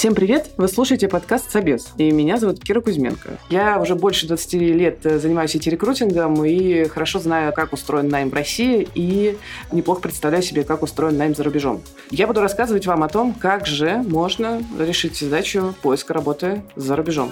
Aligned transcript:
Всем 0.00 0.14
привет! 0.14 0.52
Вы 0.56 0.66
слушаете 0.68 1.08
подкаст 1.08 1.50
«Собес», 1.50 1.92
и 1.98 2.10
меня 2.10 2.38
зовут 2.38 2.64
Кира 2.64 2.80
Кузьменко. 2.80 3.38
Я 3.50 3.78
уже 3.78 3.94
больше 3.94 4.26
20 4.26 4.52
лет 4.54 5.00
занимаюсь 5.02 5.54
IT-рекрутингом 5.54 6.42
и 6.42 6.84
хорошо 6.84 7.18
знаю, 7.18 7.52
как 7.52 7.74
устроен 7.74 8.08
найм 8.08 8.30
в 8.30 8.32
России 8.32 8.88
и 8.94 9.36
неплохо 9.72 10.00
представляю 10.00 10.42
себе, 10.42 10.64
как 10.64 10.82
устроен 10.82 11.18
найм 11.18 11.34
за 11.34 11.44
рубежом. 11.44 11.82
Я 12.10 12.26
буду 12.26 12.40
рассказывать 12.40 12.86
вам 12.86 13.02
о 13.02 13.08
том, 13.08 13.34
как 13.34 13.66
же 13.66 14.02
можно 14.06 14.62
решить 14.78 15.18
задачу 15.18 15.74
поиска 15.82 16.14
работы 16.14 16.62
за 16.76 16.96
рубежом. 16.96 17.30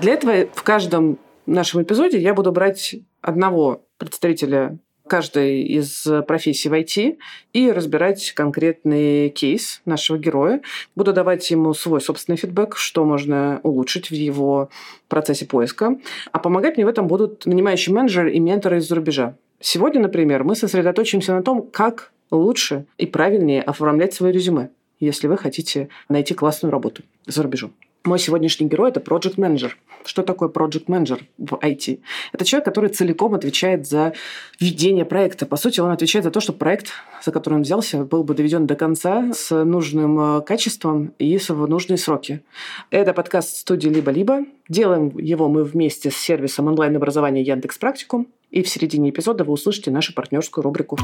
Для 0.00 0.14
этого 0.14 0.48
в 0.52 0.64
каждом 0.64 1.20
нашем 1.46 1.84
эпизоде 1.84 2.18
я 2.18 2.34
буду 2.34 2.50
брать 2.50 2.96
одного 3.20 3.84
представителя 3.98 4.80
каждой 5.08 5.62
из 5.62 6.06
профессий 6.26 6.68
в 6.68 6.72
IT 6.72 7.18
и 7.52 7.70
разбирать 7.70 8.32
конкретный 8.32 9.30
кейс 9.30 9.80
нашего 9.84 10.18
героя. 10.18 10.60
Буду 10.94 11.12
давать 11.12 11.50
ему 11.50 11.74
свой 11.74 12.00
собственный 12.00 12.36
фидбэк, 12.36 12.76
что 12.76 13.04
можно 13.04 13.60
улучшить 13.62 14.10
в 14.10 14.14
его 14.14 14.68
процессе 15.08 15.46
поиска. 15.46 15.98
А 16.32 16.38
помогать 16.38 16.76
мне 16.76 16.86
в 16.86 16.88
этом 16.88 17.06
будут 17.06 17.46
нанимающий 17.46 17.92
менеджер 17.92 18.26
и 18.26 18.38
менторы 18.38 18.78
из-за 18.78 18.94
рубежа. 18.94 19.36
Сегодня, 19.60 20.00
например, 20.00 20.44
мы 20.44 20.54
сосредоточимся 20.54 21.34
на 21.34 21.42
том, 21.42 21.62
как 21.62 22.12
лучше 22.30 22.86
и 22.98 23.06
правильнее 23.06 23.62
оформлять 23.62 24.12
свое 24.12 24.32
резюме, 24.32 24.70
если 25.00 25.28
вы 25.28 25.38
хотите 25.38 25.88
найти 26.08 26.34
классную 26.34 26.72
работу 26.72 27.02
за 27.26 27.42
рубежом. 27.42 27.72
Мой 28.06 28.20
сегодняшний 28.20 28.68
герой– 28.68 28.90
это 28.90 29.00
project 29.00 29.34
менеджер 29.36 29.76
Что 30.04 30.22
такое 30.22 30.48
project 30.48 30.84
менеджер 30.86 31.24
в 31.38 31.54
IT? 31.54 31.98
Это 32.32 32.44
человек, 32.44 32.64
который 32.64 32.88
целиком 32.88 33.34
отвечает 33.34 33.84
за 33.88 34.12
ведение 34.60 35.04
проекта. 35.04 35.44
По 35.44 35.56
сути, 35.56 35.80
он 35.80 35.90
отвечает 35.90 36.24
за 36.24 36.30
то, 36.30 36.38
чтобы 36.38 36.60
проект, 36.60 36.92
за 37.24 37.32
который 37.32 37.54
он 37.54 37.62
взялся, 37.62 38.04
был 38.04 38.22
бы 38.22 38.34
доведен 38.34 38.68
до 38.68 38.76
конца 38.76 39.32
с 39.32 39.64
нужным 39.64 40.38
э, 40.38 40.40
качеством 40.42 41.14
и 41.18 41.36
в 41.36 41.66
нужные 41.66 41.98
сроки. 41.98 42.42
Это 42.90 43.12
подкаст 43.12 43.56
студии 43.56 43.88
«Либо-либо». 43.88 44.44
Делаем 44.68 45.18
его 45.18 45.48
мы 45.48 45.64
вместе 45.64 46.12
с 46.12 46.16
сервисом 46.16 46.68
онлайн-образования 46.68 47.42
Яндекс 47.42 47.76
Практикум. 47.76 48.28
И 48.52 48.62
в 48.62 48.68
середине 48.68 49.10
эпизода 49.10 49.42
вы 49.42 49.52
услышите 49.52 49.90
нашу 49.90 50.14
партнерскую 50.14 50.62
рубрику. 50.62 50.96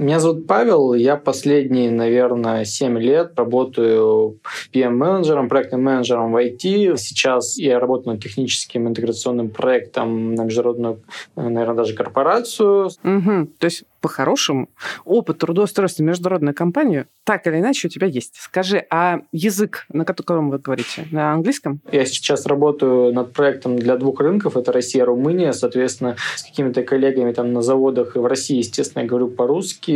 Меня 0.00 0.18
зовут 0.18 0.46
Павел, 0.46 0.94
я 0.94 1.16
последние, 1.16 1.90
наверное, 1.90 2.64
7 2.64 2.98
лет 2.98 3.32
работаю 3.36 4.40
PM-менеджером, 4.72 5.50
проектным 5.50 5.82
менеджером 5.82 6.32
в 6.32 6.36
IT. 6.36 6.96
Сейчас 6.96 7.58
я 7.58 7.78
работаю 7.78 8.14
над 8.14 8.22
техническим 8.22 8.88
интеграционным 8.88 9.50
проектом 9.50 10.34
на 10.34 10.44
международную, 10.44 11.02
наверное, 11.36 11.74
даже 11.74 11.94
корпорацию. 11.94 12.86
Угу. 13.04 13.48
То 13.58 13.64
есть 13.66 13.84
по-хорошему, 14.00 14.68
опыт 15.04 15.38
трудоустройства 15.38 16.02
в 16.02 16.06
международную 16.06 16.54
компанию 16.54 17.06
так 17.24 17.46
или 17.46 17.58
иначе 17.58 17.86
у 17.86 17.90
тебя 17.90 18.06
есть. 18.06 18.36
Скажи, 18.36 18.84
а 18.90 19.20
язык, 19.30 19.86
на 19.92 20.04
котором 20.04 20.50
вы 20.50 20.58
говорите, 20.58 21.06
на 21.12 21.32
английском? 21.32 21.80
Я 21.92 22.04
сейчас 22.04 22.46
работаю 22.46 23.12
над 23.12 23.32
проектом 23.32 23.78
для 23.78 23.96
двух 23.96 24.20
рынков. 24.20 24.56
Это 24.56 24.72
Россия 24.72 25.02
и 25.02 25.06
Румыния. 25.06 25.52
Соответственно, 25.52 26.16
с 26.34 26.42
какими-то 26.42 26.82
коллегами 26.82 27.32
там 27.32 27.52
на 27.52 27.62
заводах 27.62 28.16
в 28.16 28.24
России, 28.26 28.56
естественно, 28.56 29.02
я 29.02 29.08
говорю 29.08 29.28
по-русски. 29.28 29.89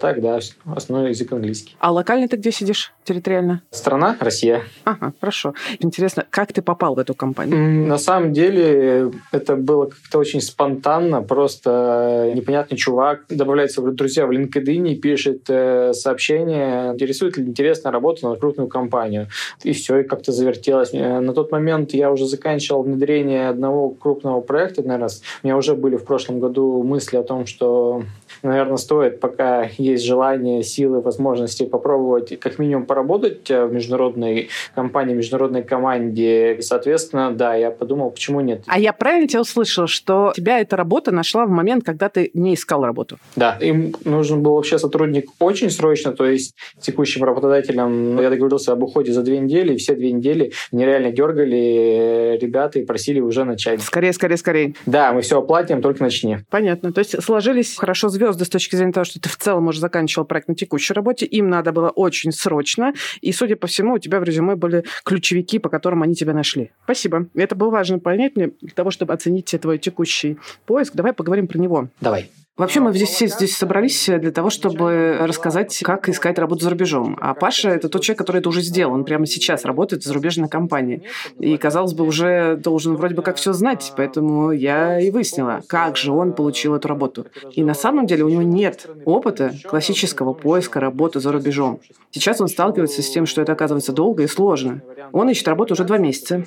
Так, 0.00 0.20
да, 0.20 0.40
основной 0.74 1.10
язык 1.10 1.32
английский. 1.32 1.76
А 1.78 1.92
локально 1.92 2.28
ты 2.28 2.36
где 2.36 2.52
сидишь 2.52 2.92
территориально? 3.04 3.62
Страна 3.70 4.16
Россия. 4.20 4.62
Ага, 4.84 5.12
хорошо. 5.20 5.54
Интересно, 5.78 6.26
как 6.30 6.52
ты 6.52 6.62
попал 6.62 6.94
в 6.94 6.98
эту 6.98 7.14
компанию? 7.14 7.86
На 7.86 7.98
самом 7.98 8.32
деле, 8.32 9.10
это 9.32 9.56
было 9.56 9.86
как-то 9.86 10.18
очень 10.18 10.40
спонтанно. 10.40 11.22
Просто 11.22 12.32
непонятный 12.34 12.76
чувак 12.76 13.24
добавляется 13.28 13.82
в 13.82 13.94
друзья 13.94 14.26
в 14.26 14.30
LinkedIn 14.30 14.88
и 14.88 14.96
пишет 14.96 15.44
э, 15.48 15.92
сообщение, 15.92 16.92
интересует 16.92 17.36
ли 17.36 17.44
интересная 17.44 17.92
работа 17.92 18.28
на 18.28 18.36
крупную 18.36 18.68
компанию. 18.68 19.28
И 19.62 19.72
все, 19.72 19.98
и 19.98 20.02
как-то 20.04 20.32
завертелось. 20.32 20.90
Э, 20.92 21.20
на 21.20 21.32
тот 21.32 21.52
момент 21.52 21.92
я 21.92 22.10
уже 22.10 22.26
заканчивал 22.26 22.82
внедрение 22.82 23.48
одного 23.48 23.90
крупного 23.90 24.40
проекта, 24.40 24.82
наверное, 24.82 25.10
у 25.42 25.46
меня 25.46 25.56
уже 25.56 25.74
были 25.74 25.96
в 25.96 26.04
прошлом 26.04 26.40
году 26.40 26.82
мысли 26.82 27.16
о 27.16 27.22
том, 27.22 27.46
что 27.46 28.02
наверное, 28.42 28.76
стоит, 28.76 29.20
пока 29.20 29.68
есть 29.78 30.04
желание, 30.04 30.62
силы, 30.62 31.00
возможности 31.00 31.64
попробовать 31.64 32.38
как 32.40 32.58
минимум 32.58 32.86
поработать 32.86 33.50
э, 33.50 33.64
в 33.66 33.72
международной 33.72 34.48
компании, 34.74 35.14
международной 35.14 35.62
команде. 35.62 36.54
И, 36.54 36.62
соответственно, 36.62 37.32
да, 37.32 37.54
я 37.54 37.70
подумал, 37.70 38.10
почему 38.10 38.40
нет. 38.40 38.62
А 38.66 38.78
я 38.78 38.92
правильно 38.92 39.28
тебя 39.28 39.40
услышал, 39.42 39.86
что 39.86 40.32
тебя 40.34 40.60
эта 40.60 40.76
работа 40.76 41.10
нашла 41.10 41.46
в 41.46 41.50
момент, 41.50 41.84
когда 41.84 42.08
ты 42.08 42.30
не 42.34 42.54
искал 42.54 42.84
работу? 42.84 43.18
Да, 43.36 43.56
им 43.60 43.94
нужен 44.04 44.42
был 44.42 44.54
вообще 44.54 44.78
сотрудник 44.78 45.30
очень 45.38 45.70
срочно, 45.70 46.12
то 46.12 46.26
есть 46.26 46.54
текущим 46.80 47.24
работодателем 47.24 48.20
я 48.20 48.30
договорился 48.30 48.72
об 48.72 48.82
уходе 48.82 49.12
за 49.12 49.22
две 49.22 49.38
недели, 49.38 49.74
и 49.74 49.76
все 49.76 49.94
две 49.94 50.12
недели 50.12 50.52
нереально 50.72 51.12
дергали 51.12 52.38
ребята 52.40 52.78
и 52.78 52.84
просили 52.84 53.20
уже 53.20 53.44
начать. 53.44 53.82
Скорее, 53.82 54.12
скорее, 54.12 54.36
скорее. 54.36 54.74
Да, 54.86 55.12
мы 55.12 55.22
все 55.22 55.38
оплатим, 55.38 55.82
только 55.82 56.02
начни. 56.02 56.38
Понятно. 56.50 56.92
То 56.92 57.00
есть 57.00 57.22
сложились 57.22 57.76
хорошо 57.76 58.08
звезды 58.08 58.29
с 58.32 58.48
точки 58.48 58.76
зрения 58.76 58.92
того, 58.92 59.04
что 59.04 59.20
ты 59.20 59.28
в 59.28 59.36
целом 59.36 59.68
уже 59.68 59.80
заканчивал 59.80 60.24
проект 60.24 60.48
на 60.48 60.54
текущей 60.54 60.94
работе, 60.94 61.26
им 61.26 61.48
надо 61.48 61.72
было 61.72 61.90
очень 61.90 62.32
срочно, 62.32 62.92
и, 63.20 63.32
судя 63.32 63.56
по 63.56 63.66
всему, 63.66 63.94
у 63.94 63.98
тебя 63.98 64.20
в 64.20 64.24
резюме 64.24 64.56
были 64.56 64.84
ключевики, 65.04 65.58
по 65.58 65.68
которым 65.68 66.02
они 66.02 66.14
тебя 66.14 66.34
нашли. 66.34 66.72
Спасибо. 66.84 67.26
Это 67.34 67.54
было 67.54 67.70
важно 67.70 67.98
понять 67.98 68.36
мне 68.36 68.52
для 68.60 68.74
того, 68.74 68.90
чтобы 68.90 69.12
оценить 69.12 69.54
твой 69.60 69.78
текущий 69.78 70.38
поиск. 70.66 70.94
Давай 70.94 71.12
поговорим 71.12 71.48
про 71.48 71.58
него. 71.58 71.88
Давай. 72.00 72.30
Вообще 72.60 72.80
мы 72.80 72.92
здесь 72.92 73.08
все 73.08 73.26
здесь 73.26 73.56
собрались 73.56 74.04
для 74.04 74.30
того, 74.32 74.50
чтобы 74.50 75.16
рассказать, 75.20 75.80
как 75.82 76.10
искать 76.10 76.38
работу 76.38 76.64
за 76.64 76.68
рубежом. 76.68 77.16
А 77.18 77.32
Паша– 77.32 77.70
это 77.70 77.88
тот 77.88 78.02
человек, 78.02 78.18
который 78.18 78.40
это 78.40 78.50
уже 78.50 78.60
сделал. 78.60 78.92
Он 78.92 79.06
прямо 79.06 79.24
сейчас 79.24 79.64
работает 79.64 80.02
в 80.02 80.06
зарубежной 80.06 80.50
компании. 80.50 81.04
И, 81.38 81.56
казалось 81.56 81.94
бы, 81.94 82.04
уже 82.04 82.56
должен 82.56 82.96
вроде 82.96 83.14
бы 83.14 83.22
как 83.22 83.36
все 83.36 83.54
знать. 83.54 83.94
Поэтому 83.96 84.52
я 84.52 85.00
и 85.00 85.10
выяснила, 85.10 85.62
как 85.68 85.96
же 85.96 86.12
он 86.12 86.34
получил 86.34 86.74
эту 86.74 86.86
работу. 86.88 87.24
И 87.52 87.64
на 87.64 87.72
самом 87.72 88.04
деле 88.04 88.24
у 88.24 88.28
него 88.28 88.42
нет 88.42 88.86
опыта 89.06 89.54
классического 89.64 90.34
поиска 90.34 90.80
работы 90.80 91.18
за 91.18 91.32
рубежом. 91.32 91.80
Сейчас 92.10 92.42
он 92.42 92.48
сталкивается 92.48 93.00
с 93.00 93.08
тем, 93.08 93.24
что 93.24 93.40
это 93.40 93.52
оказывается 93.52 93.92
долго 93.92 94.24
и 94.24 94.26
сложно. 94.26 94.82
Он 95.12 95.30
ищет 95.30 95.48
работу 95.48 95.72
уже 95.72 95.84
два 95.84 95.96
месяца 95.96 96.44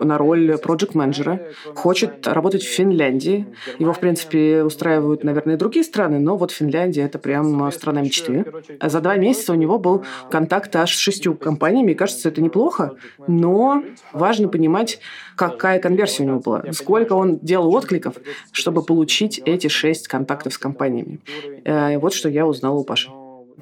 на 0.00 0.16
роль 0.16 0.56
проект-менеджера, 0.58 1.40
хочет 1.74 2.26
работать 2.26 2.62
в 2.62 2.68
Финляндии. 2.68 3.46
Его, 3.78 3.92
в 3.92 4.00
принципе, 4.00 4.62
устраивают, 4.62 5.24
наверное, 5.24 5.41
и 5.50 5.56
другие 5.56 5.84
страны, 5.84 6.18
но 6.18 6.36
вот 6.36 6.50
Финляндия– 6.50 7.02
это 7.04 7.18
прям 7.18 7.70
страна 7.72 8.02
мечты. 8.02 8.44
За 8.80 9.00
два 9.00 9.16
месяца 9.16 9.52
у 9.52 9.56
него 9.56 9.78
был 9.78 10.04
контакт 10.30 10.74
аж 10.76 10.94
с 10.94 10.98
шестью 10.98 11.34
компаниями, 11.34 11.92
и 11.92 11.94
кажется, 11.94 12.28
это 12.28 12.40
неплохо, 12.40 12.92
но 13.26 13.82
важно 14.12 14.48
понимать, 14.48 15.00
какая 15.36 15.78
конверсия 15.78 16.24
у 16.24 16.26
него 16.26 16.40
была, 16.40 16.64
сколько 16.72 17.14
он 17.14 17.38
делал 17.38 17.74
откликов, 17.74 18.16
чтобы 18.52 18.82
получить 18.82 19.40
эти 19.44 19.68
шесть 19.68 20.08
контактов 20.08 20.54
с 20.54 20.58
компаниями. 20.58 21.20
Э, 21.64 21.98
вот 21.98 22.14
что 22.14 22.28
я 22.28 22.46
узнала 22.46 22.78
у 22.78 22.84
Паши. 22.84 23.10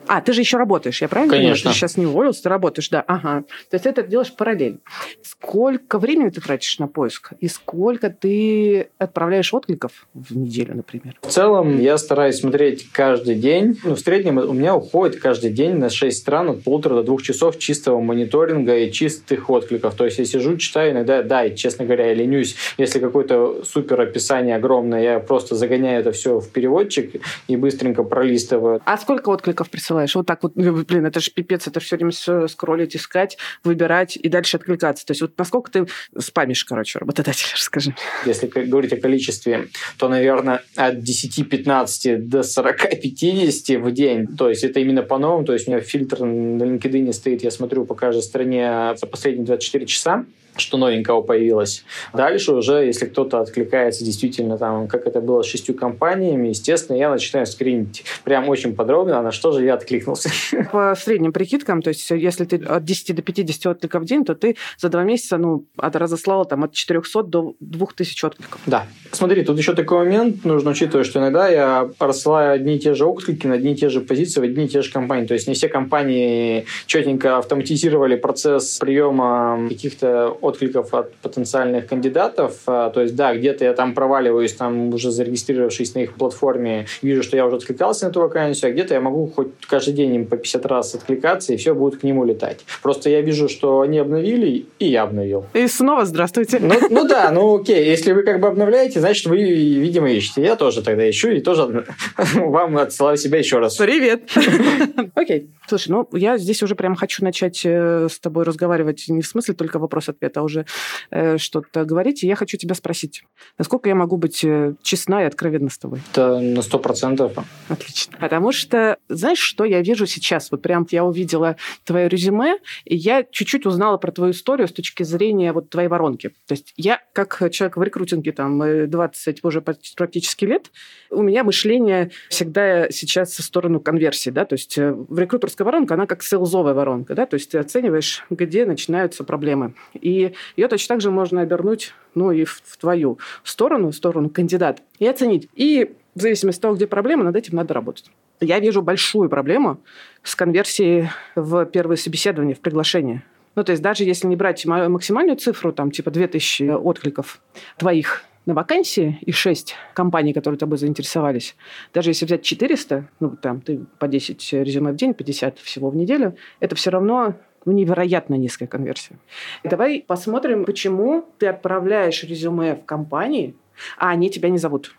А, 0.07 0.21
ты 0.21 0.33
же 0.33 0.41
еще 0.41 0.57
работаешь, 0.57 1.01
я 1.03 1.09
правильно 1.09 1.33
Конечно. 1.35 1.55
понимаю? 1.55 1.75
Ты 1.75 1.79
сейчас 1.79 1.97
не 1.97 2.07
уволился, 2.07 2.43
ты 2.43 2.49
работаешь, 2.49 2.89
да. 2.89 3.05
Ага. 3.07 3.45
То 3.71 3.77
есть 3.77 3.87
это 3.87 4.03
делаешь 4.03 4.33
параллельно. 4.35 4.79
Сколько 5.23 5.99
времени 5.99 6.31
ты 6.31 6.41
тратишь 6.41 6.79
на 6.79 6.89
поиск? 6.89 7.33
И 7.41 7.49
сколько 7.49 8.11
ты 8.11 8.89
отправляешь 8.99 9.55
откликов 9.55 10.09
в 10.15 10.37
неделю, 10.37 10.75
например? 10.77 11.17
В 11.23 11.29
целом 11.29 11.79
я 11.79 11.97
стараюсь 11.99 12.41
смотреть 12.41 12.91
каждый 12.91 13.37
день. 13.37 13.79
Ну, 13.85 13.95
в 13.95 14.01
среднем 14.01 14.39
у 14.39 14.53
меня 14.53 14.75
уходит 14.75 15.21
каждый 15.21 15.51
день 15.51 15.77
на 15.77 15.91
6 15.91 16.17
стран 16.17 16.51
от 16.51 16.65
полутора 16.65 16.97
до 16.97 17.03
двух 17.03 17.23
часов 17.23 17.59
чистого 17.59 18.01
мониторинга 18.01 18.77
и 18.79 18.91
чистых 18.91 19.49
откликов. 19.51 19.95
То 19.95 20.07
есть 20.07 20.19
я 20.19 20.25
сижу, 20.25 20.57
читаю 20.57 20.93
иногда, 20.93 21.23
да, 21.23 21.45
и, 21.45 21.55
честно 21.55 21.85
говоря, 21.85 22.09
я 22.09 22.15
ленюсь. 22.15 22.57
Если 22.79 22.99
какое-то 22.99 23.63
супер 23.65 24.01
описание 24.01 24.57
огромное, 24.57 25.03
я 25.03 25.21
просто 25.21 25.55
загоняю 25.55 26.01
это 26.01 26.13
все 26.13 26.41
в 26.41 26.49
переводчик 26.49 27.23
и 27.47 27.57
быстренько 27.57 28.03
пролистываю. 28.03 28.81
А 28.85 28.97
сколько 28.97 29.29
откликов 29.29 29.71
присылаешь? 29.71 29.90
Присылаешь. 29.91 30.15
Вот 30.15 30.27
так 30.27 30.43
вот, 30.43 30.55
блин, 30.55 31.07
это 31.07 31.21
же 31.21 31.31
пипец, 31.31 31.67
это 31.67 31.81
все 31.81 31.97
время 31.97 32.13
все 32.13 32.47
скроллить, 32.49 32.97
искать, 32.97 33.37
выбирать 33.65 34.17
и 34.17 34.29
дальше 34.29 34.57
откликаться. 34.57 35.05
То 35.05 35.13
есть 35.13 35.21
вот 35.21 35.33
насколько 35.37 35.71
ты 35.71 35.87
спамишь, 36.19 36.65
короче, 36.65 36.99
работодателя, 36.99 37.51
расскажи. 37.57 37.95
Если 38.27 38.47
говорить 38.47 38.93
о 38.93 38.97
количестве, 38.97 39.69
то, 39.99 40.09
наверное, 40.09 40.63
от 40.77 40.97
10-15 40.97 42.17
до 42.19 42.41
40-50 42.41 43.79
в 43.79 43.93
день. 43.93 44.27
То 44.27 44.49
есть 44.49 44.65
это 44.65 44.81
именно 44.81 45.03
по 45.03 45.19
новому. 45.19 45.45
То 45.45 45.53
есть 45.53 45.69
у 45.69 45.73
меня 45.73 45.81
фильтр 45.81 46.21
на 46.21 46.63
LinkedIn 46.63 47.13
стоит, 47.13 47.43
я 47.43 47.51
смотрю 47.51 47.85
по 47.85 47.95
каждой 47.95 48.23
стране 48.23 48.95
за 48.97 49.07
последние 49.07 49.47
24 49.47 49.87
часа. 49.87 50.25
Что 50.57 50.77
новенького 50.77 51.23
появилось. 51.23 51.85
Дальше 52.13 52.53
уже, 52.53 52.85
если 52.85 53.07
кто-то 53.07 53.41
откликается 53.41 54.05
действительно 54.05 54.59
там, 54.59 54.89
как 54.89 55.07
это 55.07 55.21
было 55.21 55.43
с 55.43 55.47
шестью 55.47 55.75
компаниями, 55.75 56.49
естественно, 56.49 56.97
я 56.97 57.11
начинаю 57.11 57.47
скринить 57.47 58.05
прям 58.25 58.49
очень 58.49 58.75
подробно, 58.75 59.23
на 59.23 59.33
что 59.33 59.53
же 59.53 59.65
я 59.65 59.75
откликнулся. 59.75 60.31
По 60.73 60.95
средним 60.95 61.33
прикидкам, 61.33 61.83
то 61.83 61.89
есть 61.89 62.11
если 62.11 62.45
ты 62.45 62.57
от 62.57 62.85
10 62.85 63.17
до 63.17 63.23
50 63.23 63.67
откликов 63.67 64.03
в 64.03 64.07
день, 64.07 64.25
то 64.25 64.35
ты 64.35 64.57
за 64.79 64.89
два 64.89 65.03
месяца 65.03 65.37
ну, 65.37 65.67
от, 65.77 65.97
разослала 65.97 66.45
там, 66.45 66.65
от 66.65 66.73
400 66.73 67.23
до 67.25 67.55
2000 67.61 68.25
откликов. 68.27 68.61
Да. 68.67 68.87
Смотри, 69.13 69.45
тут 69.45 69.59
еще 69.59 69.75
такой 69.75 69.99
момент 69.99 70.45
нужно 70.45 70.71
учитывать, 70.71 71.07
что 71.07 71.21
иногда 71.21 71.49
я 71.49 71.91
рассылаю 71.99 72.53
одни 72.53 72.77
и 72.77 72.79
те 72.79 72.95
же 72.95 73.07
отклики 73.07 73.47
на 73.47 73.55
одни 73.55 73.73
и 73.73 73.77
те 73.77 73.89
же 73.89 74.01
позиции 74.01 74.41
в 74.41 74.45
одни 74.45 74.65
и 74.65 74.69
те 74.69 74.83
же 74.83 74.91
компании. 74.91 75.27
То 75.27 75.35
есть 75.35 75.49
не 75.49 75.55
все 75.55 75.69
компании 75.69 76.67
четенько 76.87 77.39
автоматизировали 77.39 78.17
процесс 78.17 78.79
приема 78.79 79.69
каких-то 79.69 80.29
откликов 80.41 80.95
от 80.95 81.15
потенциальных 81.17 81.87
кандидатов. 81.87 82.59
А, 82.67 82.91
то 82.91 83.01
есть, 83.01 83.17
да, 83.17 83.35
где-то 83.35 83.65
я 83.65 83.73
там 83.73 83.95
проваливаюсь, 83.95 84.55
там 84.55 84.93
уже 84.95 85.11
зарегистрировавшись 85.11 85.95
на 85.95 86.01
их 86.01 86.15
платформе, 86.15 86.87
вижу, 87.03 87.23
что 87.23 87.37
я 87.37 87.47
уже 87.47 87.57
откликался 87.57 88.07
на 88.07 88.11
эту 88.11 88.21
вакансию, 88.21 88.71
а 88.71 88.73
где-то 88.73 88.95
я 88.95 89.01
могу 89.01 89.27
хоть 89.27 89.49
каждый 89.69 89.95
день 89.95 90.15
им 90.15 90.27
по 90.27 90.37
50 90.37 90.67
раз 90.67 90.95
откликаться, 90.95 91.53
и 91.53 91.57
все 91.57 91.75
будет 91.75 92.01
к 92.01 92.03
нему 92.03 92.25
летать. 92.25 92.61
Просто 92.83 93.11
я 93.11 93.21
вижу, 93.21 93.49
что 93.49 93.81
они 93.81 93.99
обновили, 93.99 94.67
и 94.79 94.87
я 94.87 95.03
обновил. 95.03 95.47
И 95.55 95.67
снова 95.67 96.05
здравствуйте. 96.05 96.59
Ну, 96.61 96.75
ну 96.91 97.09
да, 97.09 97.31
ну 97.31 97.61
окей, 97.61 97.87
если 97.87 98.13
вы 98.13 98.23
как 98.23 98.41
бы 98.41 98.49
обновляете, 98.49 99.01
значит, 99.01 99.27
вы, 99.27 99.39
видимо, 99.39 100.11
ищете. 100.11 100.43
Я 100.43 100.57
тоже 100.57 100.83
тогда 100.83 101.09
ищу, 101.09 101.31
и 101.31 101.41
тоже 101.41 101.85
вам 102.35 102.79
отсылаю 102.79 103.17
себя 103.17 103.39
еще 103.39 103.59
раз. 103.59 103.77
Привет. 103.77 104.31
Окей. 105.15 105.51
Слушай, 105.69 105.91
ну 105.91 106.09
я 106.13 106.39
здесь 106.39 106.63
уже 106.63 106.75
прям 106.75 106.97
хочу 106.97 107.25
начать 107.25 107.63
э, 107.65 108.09
с 108.11 108.19
тобой 108.19 108.45
разговаривать 108.45 109.05
не 109.09 109.23
в 109.23 109.27
смысле 109.27 109.55
только 109.55 109.79
вопрос-ответ, 109.79 110.30
а 110.37 110.43
уже 110.43 110.67
э, 111.11 111.39
что-то 111.39 111.85
говорить. 111.85 112.25
И 112.25 112.27
я 112.27 112.35
хочу 112.35 112.57
тебя 112.57 112.75
спросить, 112.75 113.23
насколько 113.59 113.89
я 113.89 113.95
могу 113.95 114.17
быть 114.17 114.43
э, 114.45 114.75
честна 114.83 115.23
и 115.23 115.27
откровенна 115.27 115.71
с 115.71 115.79
тобой? 115.79 116.01
Это 116.13 116.41
на 116.41 116.63
сто 116.63 116.79
процентов. 116.79 117.33
Отлично. 117.69 118.17
Потому 118.19 118.53
что, 118.53 118.99
знаешь, 119.09 119.39
что 119.39 119.65
я 119.65 119.81
вижу 119.81 120.07
сейчас? 120.07 120.51
Вот 120.51 120.63
прям 120.63 120.87
я 120.91 121.05
увидела 121.05 121.57
твое 121.85 122.09
резюме, 122.09 122.59
и 122.85 122.97
я 122.97 123.23
чуть-чуть 123.23 123.67
узнала 123.67 123.97
про 123.97 124.11
твою 124.11 124.33
историю 124.33 124.67
с 124.67 124.73
точки 124.73 125.03
зрения 125.05 125.53
вот 125.53 125.71
твоей 125.71 125.89
воронки. 125.89 126.31
То 126.47 126.53
есть 126.53 126.73
я, 126.77 127.01
как 127.13 127.39
человек 127.53 127.77
в 127.77 127.83
рекрутинге, 127.83 128.33
там, 128.33 128.89
20 128.91 129.45
уже 129.45 129.61
практически 129.61 130.45
лет, 130.45 130.71
у 131.11 131.23
меня 131.23 131.45
мышление 131.45 132.11
всегда 132.29 132.91
сейчас 132.91 133.31
в 133.31 133.43
сторону 133.43 133.81
конверсии, 133.81 134.31
да, 134.31 134.45
то 134.45 134.55
есть 134.55 134.77
в 134.77 135.19
рекрутерском 135.19 135.61
Поисковая 135.61 135.73
воронка, 135.73 135.95
она 135.95 136.07
как 136.07 136.23
селзовая 136.23 136.75
воронка, 136.75 137.15
да, 137.15 137.27
то 137.27 137.35
есть 137.35 137.51
ты 137.51 137.59
оцениваешь, 137.59 138.25
где 138.31 138.65
начинаются 138.65 139.25
проблемы. 139.25 139.75
И 140.01 140.20
ее 140.57 140.69
точно 140.69 140.95
так 140.95 141.01
же 141.01 141.11
можно 141.11 141.41
обернуть, 141.41 141.95
ну, 142.15 142.31
и 142.31 142.45
в, 142.45 142.63
в 142.65 142.77
твою 142.77 143.19
сторону, 143.45 143.91
в 143.91 143.95
сторону 143.95 144.31
кандидата, 144.31 144.83
и 144.99 145.07
оценить. 145.07 145.49
И 145.55 145.93
в 146.15 146.21
зависимости 146.21 146.59
от 146.59 146.63
того, 146.63 146.75
где 146.75 146.87
проблема, 146.87 147.25
над 147.25 147.37
этим 147.37 147.57
надо 147.57 147.75
работать. 147.75 148.11
Я 148.41 148.59
вижу 148.59 148.83
большую 148.83 149.29
проблему 149.29 149.81
с 150.23 150.35
конверсией 150.35 151.09
в 151.35 151.65
первое 151.67 151.97
собеседование, 151.97 152.55
в 152.55 152.61
приглашение. 152.61 153.23
Ну, 153.55 153.65
то 153.65 153.73
есть 153.73 153.83
даже 153.83 154.05
если 154.05 154.27
не 154.27 154.37
брать 154.37 154.65
максимальную 154.65 155.37
цифру, 155.37 155.73
там, 155.73 155.91
типа 155.91 156.11
2000 156.11 156.71
откликов 156.71 157.41
твоих 157.77 158.25
на 158.47 158.55
вакансии 158.55 159.19
и 159.21 159.33
6 159.33 159.75
компаний, 159.93 160.33
которые 160.33 160.59
тобой 160.59 160.79
заинтересовались, 160.79 161.57
даже 161.93 162.11
если 162.11 162.25
взять 162.25 162.43
400, 162.43 163.09
ну, 163.21 163.37
там, 163.37 163.61
ты 163.61 163.81
по 163.99 164.09
10 164.09 164.53
резюме 164.55 164.93
в 164.93 164.97
день, 164.97 165.15
50 165.15 165.59
всего 165.59 165.91
в 165.91 165.97
неделю, 165.97 166.37
это 166.59 166.75
все 166.75 166.91
равно 166.91 167.35
ну, 167.65 167.73
невероятно 167.73 168.35
низкая 168.35 168.69
конверсия. 168.69 169.17
Давай 169.65 170.05
посмотрим, 170.07 170.65
почему 170.65 171.27
ты 171.39 171.47
отправляешь 171.47 172.23
резюме 172.25 172.75
в 172.75 172.85
компании, 172.85 173.55
а 173.99 174.11
они 174.11 174.31
тебя 174.31 174.49
не 174.49 174.59
зовут. 174.59 174.95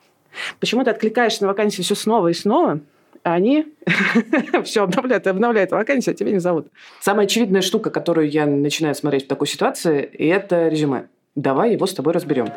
Почему 0.60 0.84
ты 0.84 0.92
откликаешься 0.92 1.44
на 1.44 1.48
вакансии 1.50 1.82
все 1.82 1.96
снова 1.96 2.30
и 2.30 2.34
снова, 2.34 2.80
а 3.24 3.34
они 3.34 3.68
все 4.64 4.84
обновляют 4.84 5.28
и 5.28 5.30
обновляют 5.30 5.72
вакансию, 5.72 6.14
а 6.14 6.16
тебя 6.16 6.32
не 6.32 6.40
зовут. 6.40 6.68
Самая 7.00 7.26
очевидная 7.26 7.62
штука, 7.62 7.90
которую 7.90 8.30
я 8.30 8.46
начинаю 8.46 8.96
смотреть 8.96 9.26
в 9.26 9.28
такой 9.28 9.48
ситуации, 9.48 10.02
это 10.02 10.68
резюме. 10.68 11.08
Давай 11.36 11.74
его 11.74 11.86
с 11.86 11.94
тобой 11.94 12.14
разберем. 12.14 12.48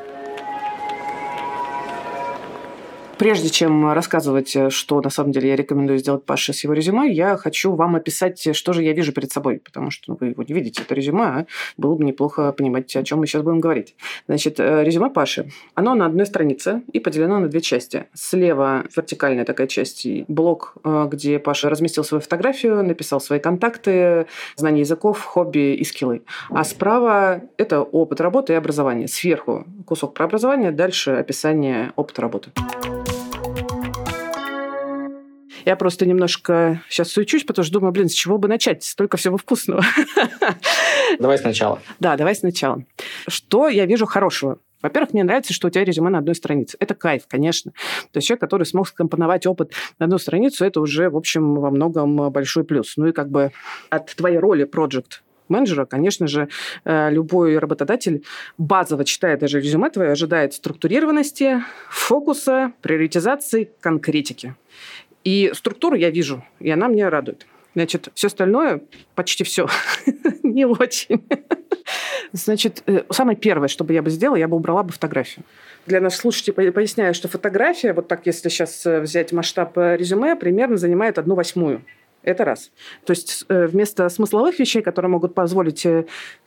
Прежде 3.18 3.48
чем 3.48 3.92
рассказывать, 3.92 4.56
э, 4.56 4.70
что 4.70 5.00
на 5.00 5.10
самом 5.10 5.32
деле 5.32 5.50
я 5.50 5.56
рекомендую 5.56 5.98
сделать 5.98 6.24
Паше 6.24 6.52
с 6.52 6.64
его 6.64 6.72
резюме, 6.72 7.12
я 7.12 7.36
хочу 7.36 7.74
вам 7.74 7.94
описать, 7.96 8.56
что 8.56 8.72
же 8.72 8.82
я 8.82 8.92
вижу 8.92 9.12
перед 9.12 9.30
собой, 9.30 9.60
потому 9.64 9.90
что 9.90 10.12
ну, 10.12 10.18
вы 10.20 10.28
его 10.28 10.42
не 10.42 10.54
видите, 10.54 10.82
это 10.82 10.94
резюме, 10.94 11.22
а 11.22 11.46
было 11.76 11.94
бы 11.94 12.04
неплохо 12.04 12.52
понимать, 12.52 12.94
о 12.96 13.04
чем 13.04 13.20
мы 13.20 13.26
сейчас 13.26 13.42
будем 13.42 13.60
говорить. 13.60 13.94
Значит, 14.26 14.58
э, 14.58 14.82
резюме 14.82 15.10
Паши, 15.10 15.50
оно 15.74 15.94
на 15.94 16.06
одной 16.06 16.26
странице 16.26 16.82
и 16.92 16.98
поделено 16.98 17.38
на 17.38 17.48
две 17.48 17.60
части. 17.60 18.06
Слева 18.14 18.84
вертикальная 18.94 19.44
такая 19.44 19.68
часть, 19.68 20.06
блок, 20.28 20.74
э, 20.84 21.08
где 21.10 21.38
Паша 21.38 21.70
разместил 21.70 22.04
свою 22.04 22.20
фотографию, 22.20 22.82
написал 22.82 23.20
свои 23.20 23.38
контакты, 23.38 24.26
знания 24.56 24.80
языков, 24.80 25.22
хобби 25.22 25.74
и 25.74 25.84
скиллы. 25.84 26.22
А 26.50 26.64
справа 26.64 27.42
это 27.58 27.82
опыт 27.82 28.20
работы 28.20 28.54
и 28.54 28.56
образование. 28.56 29.06
Сверху 29.06 29.66
кусок 29.86 30.14
про 30.14 30.24
образование, 30.24 30.72
дальше 30.72 31.12
описание 31.12 31.92
опыта 31.96 32.22
работы. 32.22 32.50
Я 35.64 35.76
просто 35.76 36.06
немножко 36.06 36.82
сейчас 36.88 37.10
суечусь, 37.10 37.44
потому 37.44 37.64
что 37.64 37.72
думаю, 37.72 37.92
блин, 37.92 38.08
с 38.08 38.12
чего 38.12 38.38
бы 38.38 38.48
начать? 38.48 38.84
Столько 38.84 39.16
всего 39.16 39.36
вкусного. 39.36 39.82
Давай 41.18 41.38
сначала. 41.38 41.80
Да, 42.00 42.16
давай 42.16 42.34
сначала. 42.34 42.84
Что 43.28 43.68
я 43.68 43.86
вижу 43.86 44.06
хорошего? 44.06 44.58
Во-первых, 44.82 45.14
мне 45.14 45.24
нравится, 45.24 45.54
что 45.54 45.68
у 45.68 45.70
тебя 45.70 45.84
резюме 45.84 46.10
на 46.10 46.18
одной 46.18 46.34
странице. 46.34 46.76
Это 46.78 46.94
кайф, 46.94 47.22
конечно. 47.26 47.72
То 48.12 48.18
есть 48.18 48.26
человек, 48.28 48.40
который 48.42 48.64
смог 48.64 48.86
скомпоновать 48.88 49.46
опыт 49.46 49.72
на 49.98 50.04
одну 50.04 50.18
страницу, 50.18 50.64
это 50.64 50.80
уже, 50.80 51.08
в 51.08 51.16
общем, 51.16 51.54
во 51.54 51.70
многом 51.70 52.30
большой 52.30 52.64
плюс. 52.64 52.94
Ну 52.98 53.06
и 53.06 53.12
как 53.12 53.30
бы 53.30 53.52
от 53.88 54.14
твоей 54.14 54.36
роли 54.36 54.68
project 54.68 55.22
менеджера, 55.48 55.84
конечно 55.84 56.26
же, 56.26 56.48
э, 56.84 57.10
любой 57.10 57.58
работодатель 57.58 58.24
базово 58.58 59.04
читает 59.04 59.40
даже 59.40 59.60
резюме 59.60 59.90
твое, 59.90 60.12
ожидает 60.12 60.54
структурированности, 60.54 61.62
фокуса, 61.90 62.72
приоритизации, 62.82 63.70
конкретики. 63.80 64.54
И 65.24 65.50
структуру 65.54 65.96
я 65.96 66.10
вижу, 66.10 66.44
и 66.60 66.70
она 66.70 66.88
мне 66.88 67.08
радует. 67.08 67.46
Значит, 67.74 68.08
все 68.14 68.28
остальное, 68.28 68.82
почти 69.14 69.42
все, 69.42 69.66
не 70.42 70.64
очень. 70.64 71.24
Значит, 72.32 72.82
э, 72.86 73.02
самое 73.10 73.36
первое, 73.36 73.68
что 73.68 73.84
бы 73.84 73.92
я 73.92 74.02
бы 74.02 74.10
сделала, 74.10 74.36
я 74.36 74.46
бы 74.46 74.56
убрала 74.56 74.82
бы 74.82 74.92
фотографию. 74.92 75.44
Для 75.86 76.00
наших 76.00 76.20
слушателей 76.20 76.70
поясняю, 76.72 77.14
что 77.14 77.28
фотография, 77.28 77.92
вот 77.92 78.06
так, 78.06 78.26
если 78.26 78.48
сейчас 78.48 78.86
э, 78.86 79.00
взять 79.00 79.32
масштаб 79.32 79.76
резюме, 79.76 80.36
примерно 80.36 80.76
занимает 80.76 81.18
одну 81.18 81.34
восьмую. 81.34 81.82
Это 82.22 82.44
раз. 82.44 82.70
То 83.04 83.10
есть 83.10 83.44
э, 83.48 83.66
вместо 83.66 84.08
смысловых 84.08 84.58
вещей, 84.58 84.82
которые 84.82 85.10
могут 85.10 85.34
позволить 85.34 85.86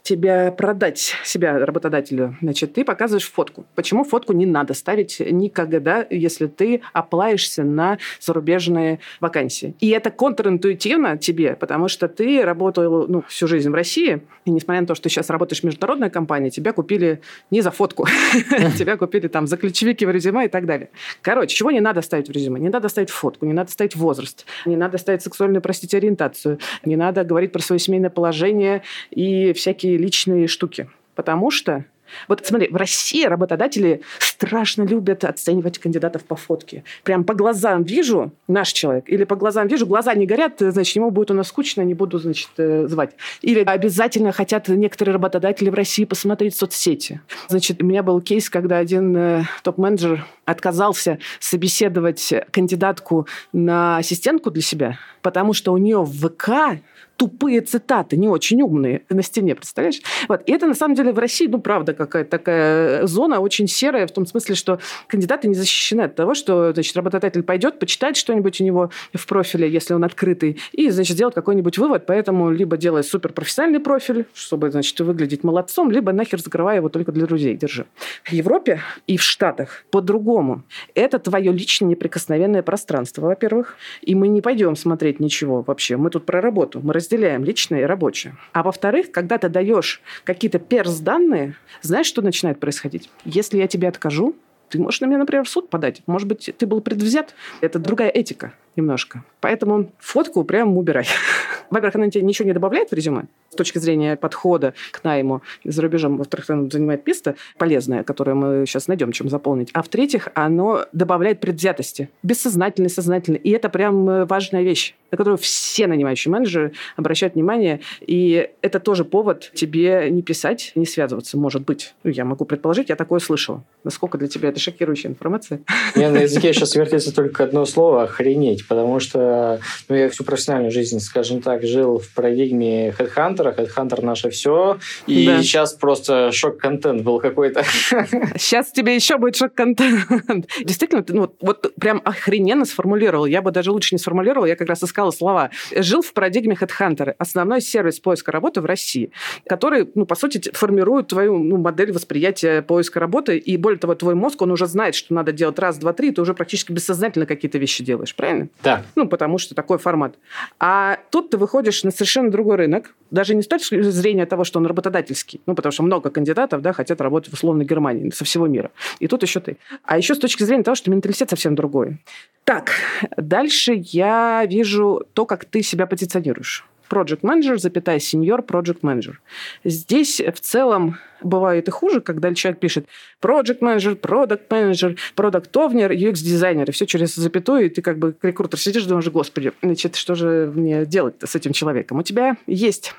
тебе 0.07 0.53
продать 0.53 1.15
себя 1.25 1.65
работодателю, 1.65 2.37
значит, 2.41 2.73
ты 2.73 2.85
показываешь 2.85 3.29
фотку. 3.29 3.65
Почему 3.75 4.05
фотку 4.05 4.31
не 4.31 4.45
надо 4.45 4.73
ставить 4.73 5.19
никогда, 5.19 6.05
если 6.09 6.47
ты 6.47 6.81
оплаешься 6.93 7.63
на 7.63 7.97
зарубежные 8.21 8.99
вакансии? 9.19 9.75
И 9.81 9.89
это 9.89 10.09
контринтуитивно 10.09 11.17
тебе, 11.17 11.55
потому 11.55 11.89
что 11.89 12.07
ты 12.07 12.41
работал 12.43 13.07
ну, 13.07 13.21
всю 13.27 13.47
жизнь 13.47 13.69
в 13.69 13.73
России, 13.73 14.21
и 14.45 14.51
несмотря 14.51 14.81
на 14.81 14.87
то, 14.87 14.95
что 14.95 15.03
ты 15.03 15.09
сейчас 15.09 15.29
работаешь 15.29 15.59
в 15.59 15.65
международной 15.65 16.09
компании, 16.09 16.49
тебя 16.49 16.71
купили 16.71 17.19
не 17.51 17.59
за 17.59 17.71
фотку, 17.71 18.07
тебя 18.77 18.95
купили 18.95 19.27
там 19.27 19.45
за 19.45 19.57
ключевики 19.57 20.05
в 20.05 20.09
резюме 20.09 20.45
и 20.45 20.47
так 20.49 20.65
далее. 20.65 20.89
Короче, 21.21 21.53
чего 21.53 21.69
не 21.71 21.81
надо 21.81 22.01
ставить 22.01 22.29
в 22.29 22.31
резюме? 22.31 22.61
Не 22.61 22.69
надо 22.69 22.87
ставить 22.87 23.09
фотку, 23.09 23.45
не 23.45 23.53
надо 23.53 23.71
ставить 23.71 23.97
возраст, 23.97 24.45
не 24.65 24.77
надо 24.77 24.97
ставить 24.97 25.21
сексуальную 25.21 25.61
простите, 25.61 25.97
ориентацию. 25.97 26.59
Не 26.85 26.95
надо 26.95 27.25
говорить 27.25 27.51
про 27.51 27.61
свое 27.61 27.79
семейное 27.79 28.09
положение 28.09 28.83
и 29.11 29.51
всякие 29.51 29.96
личные 29.97 30.47
штуки. 30.47 30.89
Потому 31.15 31.51
что 31.51 31.85
вот 32.27 32.45
смотри, 32.45 32.69
в 32.69 32.75
России 32.75 33.25
работодатели 33.25 34.01
страшно 34.19 34.83
любят 34.83 35.23
оценивать 35.23 35.79
кандидатов 35.79 36.23
по 36.23 36.35
фотке. 36.35 36.83
Прям 37.03 37.23
по 37.23 37.33
глазам 37.33 37.83
вижу 37.83 38.31
наш 38.47 38.71
человек, 38.71 39.05
или 39.07 39.23
по 39.23 39.35
глазам 39.35 39.67
вижу, 39.67 39.85
глаза 39.85 40.13
не 40.13 40.25
горят, 40.25 40.55
значит, 40.59 40.95
ему 40.95 41.11
будет 41.11 41.31
у 41.31 41.33
нас 41.33 41.47
скучно, 41.47 41.81
не 41.81 41.93
буду, 41.93 42.19
значит, 42.19 42.49
э, 42.57 42.87
звать. 42.87 43.15
Или 43.41 43.61
обязательно 43.61 44.31
хотят 44.31 44.67
некоторые 44.67 45.13
работодатели 45.13 45.69
в 45.69 45.73
России 45.73 46.05
посмотреть 46.05 46.55
соцсети. 46.55 47.21
Значит, 47.47 47.81
у 47.81 47.85
меня 47.85 48.03
был 48.03 48.21
кейс, 48.21 48.49
когда 48.49 48.77
один 48.77 49.15
э, 49.15 49.43
топ-менеджер 49.63 50.25
отказался 50.45 51.19
собеседовать 51.39 52.33
кандидатку 52.51 53.27
на 53.51 53.97
ассистентку 53.97 54.49
для 54.51 54.61
себя, 54.61 54.97
потому 55.27 55.51
что 55.51 55.73
у 55.73 55.77
нее 55.77 56.03
в 56.03 56.29
ВК 56.29 56.79
тупые 57.17 57.61
цитаты, 57.61 58.15
не 58.15 58.29
очень 58.29 58.61
умные 58.61 59.01
на 59.09 59.21
стене, 59.21 59.55
представляешь? 59.55 59.99
Вот. 60.29 60.43
И 60.45 60.51
это, 60.53 60.67
на 60.67 60.73
самом 60.73 60.95
деле, 60.95 61.11
в 61.11 61.19
России, 61.19 61.47
ну, 61.47 61.59
правда, 61.59 61.93
какая-то 61.93 62.29
такая 62.29 63.07
зона 63.07 63.39
очень 63.39 63.67
серая, 63.67 64.07
в 64.07 64.11
том 64.11 64.25
смысле, 64.25 64.55
что 64.55 64.79
кандидаты 65.07 65.47
не 65.47 65.55
защищены 65.55 66.01
от 66.01 66.15
того, 66.15 66.35
что, 66.35 66.71
значит, 66.71 66.95
работодатель 66.95 67.43
пойдет, 67.43 67.79
почитает 67.79 68.15
что-нибудь 68.15 68.61
у 68.61 68.63
него 68.63 68.89
в 69.13 69.27
профиле, 69.27 69.69
если 69.69 69.95
он 69.95 70.03
открытый, 70.03 70.59
и, 70.71 70.89
значит, 70.91 71.15
сделает 71.15 71.35
какой-нибудь 71.35 71.77
вывод, 71.77 72.05
поэтому 72.05 72.51
либо 72.51 72.77
делай 72.77 73.03
суперпрофессиональный 73.03 73.79
профиль, 73.79 74.27
чтобы, 74.33 74.71
значит, 74.71 74.97
выглядеть 74.99 75.43
молодцом, 75.43 75.91
либо 75.91 76.13
нахер 76.13 76.39
закрывай 76.39 76.77
его 76.77 76.89
только 76.89 77.11
для 77.11 77.25
друзей, 77.25 77.57
держи. 77.57 77.85
В 78.23 78.31
Европе 78.31 78.79
и 79.07 79.17
в 79.17 79.23
Штатах 79.23 79.83
по-другому. 79.91 80.63
Это 80.93 81.17
твое 81.17 81.51
личное 81.51 81.89
неприкосновенное 81.89 82.61
пространство, 82.61 83.25
во-первых, 83.25 83.75
и 84.01 84.13
мы 84.13 84.27
не 84.27 84.41
пойдем 84.41 84.75
смотреть 84.75 85.16
ничего 85.19 85.61
вообще. 85.61 85.97
Мы 85.97 86.09
тут 86.09 86.25
про 86.25 86.41
работу. 86.41 86.79
Мы 86.81 86.93
разделяем 86.93 87.43
личное 87.43 87.81
и 87.81 87.83
рабочее. 87.83 88.35
А 88.53 88.63
во-вторых, 88.63 89.11
когда 89.11 89.37
ты 89.37 89.49
даешь 89.49 90.01
какие-то 90.23 90.59
перс-данные, 90.59 91.55
знаешь, 91.81 92.07
что 92.07 92.21
начинает 92.21 92.59
происходить? 92.59 93.09
Если 93.25 93.57
я 93.57 93.67
тебе 93.67 93.87
откажу, 93.87 94.35
ты 94.69 94.79
можешь 94.79 95.01
на 95.01 95.05
меня, 95.05 95.19
например, 95.19 95.45
в 95.45 95.49
суд 95.49 95.69
подать. 95.69 96.01
Может 96.07 96.27
быть, 96.27 96.53
ты 96.57 96.65
был 96.65 96.81
предвзят. 96.81 97.33
Это 97.61 97.79
другая 97.79 98.09
этика 98.09 98.53
немножко. 98.77 99.23
Поэтому 99.41 99.91
фотку 99.99 100.43
прям 100.43 100.77
убирай. 100.77 101.05
Во-первых, 101.69 101.95
она 101.95 102.09
тебе 102.09 102.23
ничего 102.23 102.47
не 102.47 102.53
добавляет 102.53 102.89
в 102.89 102.93
резюме 102.93 103.27
с 103.49 103.55
точки 103.55 103.79
зрения 103.79 104.15
подхода 104.15 104.73
к 104.91 105.03
найму 105.03 105.41
за 105.63 105.81
рубежом. 105.81 106.17
Во-вторых, 106.17 106.49
она 106.49 106.69
занимает 106.69 107.05
место 107.07 107.35
полезное, 107.57 108.03
которое 108.03 108.33
мы 108.33 108.65
сейчас 108.65 108.87
найдем, 108.87 109.11
чем 109.11 109.29
заполнить. 109.29 109.69
А 109.73 109.81
в-третьих, 109.81 110.29
оно 110.33 110.85
добавляет 110.91 111.39
предвзятости. 111.39 112.09
Бессознательно, 112.23 112.89
сознательно. 112.89 113.37
И 113.37 113.49
это 113.51 113.69
прям 113.69 114.09
э, 114.09 114.25
важная 114.25 114.63
вещь, 114.63 114.95
на 115.11 115.17
которую 115.17 115.37
все 115.37 115.87
нанимающие 115.87 116.31
менеджеры 116.31 116.73
обращают 116.95 117.35
внимание. 117.35 117.79
И 118.01 118.49
это 118.61 118.79
тоже 118.79 119.05
повод 119.05 119.51
тебе 119.53 120.09
не 120.11 120.21
писать, 120.21 120.73
не 120.75 120.85
связываться, 120.85 121.37
может 121.37 121.63
быть. 121.63 121.93
Ну, 122.03 122.11
я 122.11 122.25
могу 122.25 122.45
предположить, 122.45 122.89
я 122.89 122.95
такое 122.95 123.19
слышала. 123.19 123.63
Насколько 123.83 124.17
для 124.17 124.27
тебя 124.27 124.49
это 124.49 124.59
шокирующая 124.59 125.09
информация? 125.09 125.61
У 125.95 125.99
на 125.99 126.19
языке 126.19 126.53
сейчас 126.53 126.75
вертится 126.75 127.13
только 127.13 127.43
одно 127.43 127.65
слово– 127.65 128.03
охренеть 128.03 128.66
потому 128.67 128.99
что 128.99 129.59
ну, 129.89 129.95
я 129.95 130.09
всю 130.09 130.23
профессиональную 130.23 130.71
жизнь, 130.71 130.99
скажем 130.99 131.41
так, 131.41 131.63
жил 131.63 131.99
в 131.99 132.13
парадигме 132.13 132.89
HeadHunter, 132.89 133.55
HeadHunter 133.55 134.03
наше 134.03 134.29
все, 134.29 134.77
и 135.05 135.25
да. 135.25 135.41
сейчас 135.41 135.73
просто 135.73 136.31
шок-контент 136.31 137.01
был 137.01 137.19
какой-то. 137.19 137.63
Сейчас 138.37 138.71
тебе 138.71 138.95
еще 138.95 139.17
будет 139.17 139.35
шок-контент. 139.35 140.47
Действительно, 140.63 141.03
ты, 141.03 141.13
ну, 141.13 141.33
вот 141.41 141.73
прям 141.79 142.01
охрененно 142.03 142.65
сформулировал. 142.65 143.25
Я 143.25 143.41
бы 143.41 143.51
даже 143.51 143.71
лучше 143.71 143.95
не 143.95 143.99
сформулировал, 143.99 144.45
я 144.45 144.55
как 144.55 144.67
раз 144.67 144.83
искала 144.83 145.11
слова. 145.11 145.49
Жил 145.75 146.01
в 146.01 146.13
парадигме 146.13 146.55
HeadHunter, 146.59 147.15
основной 147.17 147.61
сервис 147.61 147.99
поиска 147.99 148.31
работы 148.31 148.61
в 148.61 148.65
России, 148.65 149.11
который, 149.47 149.89
ну, 149.95 150.05
по 150.05 150.15
сути, 150.15 150.51
формирует 150.53 151.07
твою 151.07 151.37
ну, 151.37 151.57
модель 151.57 151.91
восприятия 151.91 152.61
поиска 152.61 152.99
работы, 152.99 153.37
и 153.37 153.57
более 153.57 153.79
того, 153.79 153.95
твой 153.95 154.15
мозг, 154.15 154.41
он 154.41 154.51
уже 154.51 154.67
знает, 154.67 154.95
что 154.95 155.13
надо 155.13 155.31
делать 155.31 155.59
раз, 155.59 155.77
два, 155.77 155.93
три, 155.93 156.11
ты 156.11 156.21
уже 156.21 156.33
практически 156.33 156.71
бессознательно 156.71 157.25
какие-то 157.25 157.57
вещи 157.57 157.83
делаешь, 157.83 158.15
правильно? 158.15 158.49
Да. 158.63 158.83
Ну, 158.95 159.07
потому 159.07 159.37
что 159.37 159.55
такой 159.55 159.77
формат. 159.77 160.15
А 160.59 160.99
тут 161.11 161.29
ты 161.29 161.37
выходишь 161.37 161.83
на 161.83 161.91
совершенно 161.91 162.31
другой 162.31 162.55
рынок, 162.55 162.95
даже 163.11 163.35
не 163.35 163.41
с 163.41 163.47
точки 163.47 163.81
зрения 163.81 164.25
того, 164.25 164.43
что 164.43 164.59
он 164.59 164.65
работодательский, 164.65 165.41
ну, 165.45 165.55
потому 165.55 165.71
что 165.71 165.83
много 165.83 166.09
кандидатов, 166.09 166.61
да, 166.61 166.73
хотят 166.73 167.01
работать 167.01 167.31
в 167.31 167.33
условной 167.33 167.65
Германии, 167.65 168.09
со 168.09 168.25
всего 168.25 168.47
мира. 168.47 168.71
И 168.99 169.07
тут 169.07 169.23
еще 169.23 169.39
ты. 169.39 169.57
А 169.83 169.97
еще 169.97 170.15
с 170.15 170.19
точки 170.19 170.43
зрения 170.43 170.63
того, 170.63 170.75
что 170.75 170.91
менталитет 170.91 171.29
совсем 171.29 171.55
другой. 171.55 171.97
Так, 172.43 172.71
дальше 173.15 173.73
я 173.75 174.45
вижу 174.45 175.03
то, 175.13 175.25
как 175.25 175.45
ты 175.45 175.61
себя 175.61 175.85
позиционируешь 175.85 176.65
project 176.89 177.21
manager, 177.21 177.57
запятая 177.57 177.97
senior 177.97 178.45
project 178.45 178.81
manager. 178.81 179.15
Здесь 179.63 180.19
в 180.19 180.39
целом 180.39 180.97
бывает 181.21 181.67
и 181.67 181.71
хуже, 181.71 182.01
когда 182.01 182.33
человек 182.33 182.59
пишет 182.59 182.87
project 183.21 183.59
manager, 183.59 183.99
product 183.99 184.47
manager, 184.49 184.97
product 185.15 185.51
owner, 185.53 185.89
UX 185.89 186.15
дизайнер, 186.15 186.69
и 186.69 186.71
все 186.71 186.85
через 186.85 187.15
запятую, 187.15 187.65
и 187.65 187.69
ты 187.69 187.81
как 187.81 187.97
бы 187.97 188.15
рекрутер 188.21 188.59
сидишь, 188.59 188.85
думаешь, 188.85 189.07
господи, 189.09 189.53
значит, 189.61 189.95
что 189.95 190.15
же 190.15 190.51
мне 190.53 190.85
делать 190.85 191.15
с 191.23 191.35
этим 191.35 191.53
человеком? 191.53 191.97
У 191.97 192.03
тебя 192.03 192.37
есть 192.45 192.93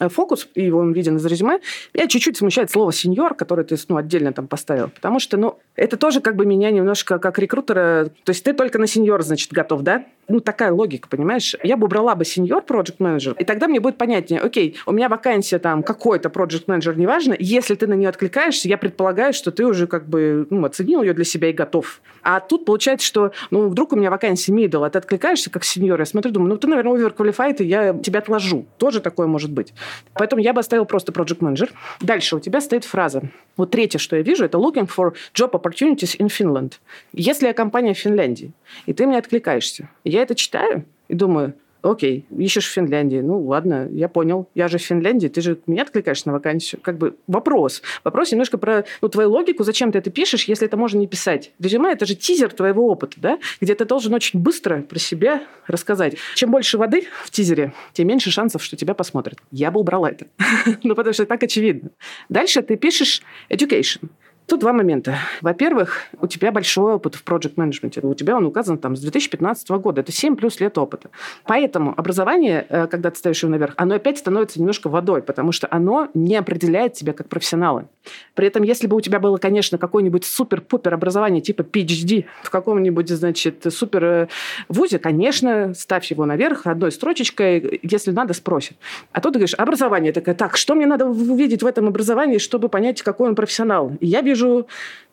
Э, 0.00 0.08
фокус, 0.08 0.48
и 0.54 0.70
он 0.70 0.92
виден 0.92 1.16
из 1.16 1.26
резюме, 1.26 1.60
меня 1.94 2.08
чуть-чуть 2.08 2.36
смущает 2.36 2.70
слово 2.70 2.92
«сеньор», 2.92 3.34
которое 3.34 3.62
ты 3.62 3.76
ну, 3.88 3.96
отдельно 3.96 4.32
там 4.32 4.48
поставил. 4.48 4.88
Потому 4.88 5.20
что, 5.20 5.36
ну, 5.36 5.58
это 5.76 5.96
тоже 5.96 6.20
как 6.20 6.34
бы 6.36 6.46
меня 6.46 6.70
немножко 6.70 7.18
как 7.18 7.38
рекрутера... 7.38 8.10
То 8.24 8.30
есть 8.30 8.42
ты 8.44 8.52
только 8.54 8.78
на 8.78 8.86
сеньор, 8.88 9.22
значит, 9.22 9.52
готов, 9.52 9.82
да? 9.82 10.04
Ну, 10.28 10.40
такая 10.40 10.72
логика, 10.72 11.08
понимаешь? 11.08 11.54
Я 11.62 11.76
бы 11.76 11.86
убрала 11.86 12.14
бы 12.14 12.24
сеньор, 12.24 12.64
project 12.66 12.96
менеджер 12.98 13.34
и 13.38 13.44
тогда 13.44 13.68
мне 13.68 13.78
будет 13.78 13.98
понятнее, 13.98 14.40
окей, 14.40 14.76
у 14.86 14.92
меня 14.92 15.08
вакансия 15.08 15.58
там 15.58 15.82
какой-то 15.82 16.30
project 16.30 16.64
менеджер 16.66 16.96
неважно, 16.96 17.36
если 17.38 17.74
ты 17.74 17.86
на 17.86 17.94
нее 17.94 18.08
откликаешься, 18.08 18.68
я 18.68 18.78
предполагаю, 18.78 19.34
что 19.34 19.50
ты 19.50 19.66
уже 19.66 19.86
как 19.86 20.08
бы 20.08 20.46
ну, 20.48 20.64
оценил 20.64 21.02
ее 21.02 21.12
для 21.12 21.24
себя 21.24 21.50
и 21.50 21.52
готов. 21.52 22.00
А 22.22 22.40
тут 22.40 22.64
получается, 22.64 23.06
что, 23.06 23.32
ну, 23.50 23.68
вдруг 23.68 23.92
у 23.92 23.96
меня 23.96 24.10
вакансия 24.10 24.52
middle, 24.52 24.86
а 24.86 24.90
ты 24.90 24.98
откликаешься 24.98 25.50
как 25.50 25.62
сеньор, 25.64 25.98
я 26.00 26.06
смотрю, 26.06 26.32
думаю, 26.32 26.48
ну, 26.48 26.56
ты, 26.56 26.66
наверное, 26.66 26.94
overqualified, 26.94 27.56
и 27.58 27.64
я 27.64 27.92
тебя 27.92 28.20
отложу. 28.20 28.66
Тоже 28.78 29.00
такое 29.00 29.26
может 29.26 29.52
быть. 29.52 29.74
Поэтому 30.14 30.40
я 30.40 30.54
бы 30.54 30.60
оставила 30.60 30.86
просто 30.86 31.12
project 31.12 31.40
manager. 31.40 31.70
Дальше 32.00 32.36
у 32.36 32.40
тебя 32.40 32.62
стоит 32.62 32.84
фраза. 32.84 33.22
Вот 33.58 33.70
третье, 33.70 33.98
что 33.98 34.16
я 34.16 34.22
вижу, 34.22 34.44
это 34.44 34.56
looking 34.56 34.88
for 34.88 35.14
job 35.34 35.50
opportunities 35.50 36.16
in 36.18 36.28
Finland. 36.28 36.74
Если 37.12 37.46
я 37.46 37.52
компания 37.52 37.92
в 37.92 37.98
Финляндии, 37.98 38.52
и 38.86 38.94
ты 38.94 39.06
мне 39.06 39.18
откликаешься, 39.18 39.90
я 40.14 40.22
это 40.22 40.34
читаю 40.34 40.84
и 41.08 41.14
думаю, 41.14 41.54
окей, 41.82 42.26
ищешь 42.36 42.66
в 42.66 42.72
Финляндии. 42.72 43.18
Ну, 43.18 43.40
ладно, 43.40 43.88
я 43.92 44.08
понял. 44.08 44.48
Я 44.54 44.68
же 44.68 44.78
в 44.78 44.82
Финляндии, 44.82 45.28
ты 45.28 45.40
же 45.40 45.58
меня 45.66 45.82
откликаешь 45.82 46.24
на 46.24 46.32
вакансию. 46.32 46.80
Как 46.80 46.98
бы 46.98 47.16
вопрос. 47.26 47.82
Вопрос 48.04 48.32
немножко 48.32 48.58
про 48.58 48.84
ну, 49.02 49.08
твою 49.08 49.30
логику, 49.30 49.64
зачем 49.64 49.92
ты 49.92 49.98
это 49.98 50.10
пишешь, 50.10 50.44
если 50.44 50.66
это 50.66 50.76
можно 50.76 50.98
не 50.98 51.06
писать. 51.06 51.52
Резюме– 51.58 51.92
это 51.92 52.06
же 52.06 52.14
тизер 52.14 52.52
твоего 52.52 52.88
опыта, 52.88 53.16
да? 53.20 53.38
где 53.60 53.74
ты 53.74 53.84
должен 53.84 54.14
очень 54.14 54.40
быстро 54.40 54.82
про 54.82 54.98
себя 54.98 55.42
рассказать. 55.66 56.16
Чем 56.34 56.50
больше 56.50 56.78
воды 56.78 57.06
в 57.24 57.30
тизере, 57.30 57.72
тем 57.92 58.08
меньше 58.08 58.30
шансов, 58.30 58.62
что 58.62 58.76
тебя 58.76 58.94
посмотрят. 58.94 59.38
Я 59.50 59.70
бы 59.70 59.80
убрала 59.80 60.10
это. 60.10 60.26
ну, 60.82 60.94
потому 60.94 61.12
что 61.12 61.26
так 61.26 61.42
очевидно. 61.42 61.90
Дальше 62.28 62.62
ты 62.62 62.76
пишешь 62.76 63.22
education. 63.50 64.08
Тут 64.46 64.60
два 64.60 64.74
момента. 64.74 65.16
Во-первых, 65.40 66.02
у 66.20 66.26
тебя 66.26 66.52
большой 66.52 66.94
опыт 66.94 67.14
в 67.14 67.24
project 67.24 67.54
менеджменте. 67.56 68.00
У 68.02 68.12
тебя 68.12 68.36
он 68.36 68.44
указан 68.44 68.76
там 68.76 68.94
с 68.94 69.00
2015 69.00 69.70
года. 69.70 70.02
Это 70.02 70.12
7 70.12 70.36
плюс 70.36 70.60
лет 70.60 70.76
опыта. 70.76 71.08
Поэтому 71.46 71.94
образование, 71.96 72.66
э, 72.68 72.86
когда 72.86 73.10
ты 73.10 73.18
ставишь 73.18 73.42
его 73.42 73.50
наверх, 73.50 73.72
оно 73.78 73.94
опять 73.94 74.18
становится 74.18 74.60
немножко 74.60 74.90
водой, 74.90 75.22
потому 75.22 75.52
что 75.52 75.66
оно 75.70 76.08
не 76.12 76.36
определяет 76.36 76.92
тебя 76.92 77.14
как 77.14 77.30
профессионала. 77.30 77.88
При 78.34 78.46
этом, 78.46 78.64
если 78.64 78.86
бы 78.86 78.96
у 78.96 79.00
тебя 79.00 79.18
было, 79.18 79.38
конечно, 79.38 79.78
какое-нибудь 79.78 80.26
супер-пупер 80.26 80.92
образование 80.92 81.40
типа 81.40 81.62
PhD 81.62 82.26
в 82.42 82.50
каком-нибудь, 82.50 83.08
значит, 83.08 83.64
супер 83.70 84.04
э, 84.04 84.28
вузе, 84.68 84.98
конечно, 84.98 85.72
ставь 85.72 86.10
его 86.10 86.26
наверх 86.26 86.66
одной 86.66 86.92
строчечкой, 86.92 87.80
если 87.82 88.10
надо, 88.10 88.34
спросит. 88.34 88.76
А 89.12 89.22
тут 89.22 89.32
ты 89.32 89.38
говоришь, 89.38 89.54
образование. 89.54 90.12
Такая, 90.12 90.34
так, 90.34 90.58
что 90.58 90.74
мне 90.74 90.84
надо 90.84 91.06
увидеть 91.06 91.62
в 91.62 91.66
этом 91.66 91.88
образовании, 91.88 92.36
чтобы 92.36 92.68
понять, 92.68 93.00
какой 93.00 93.28
он 93.28 93.34
профессионал? 93.34 93.92
Я 94.02 94.20
вижу 94.20 94.33
вижу, 94.34 94.66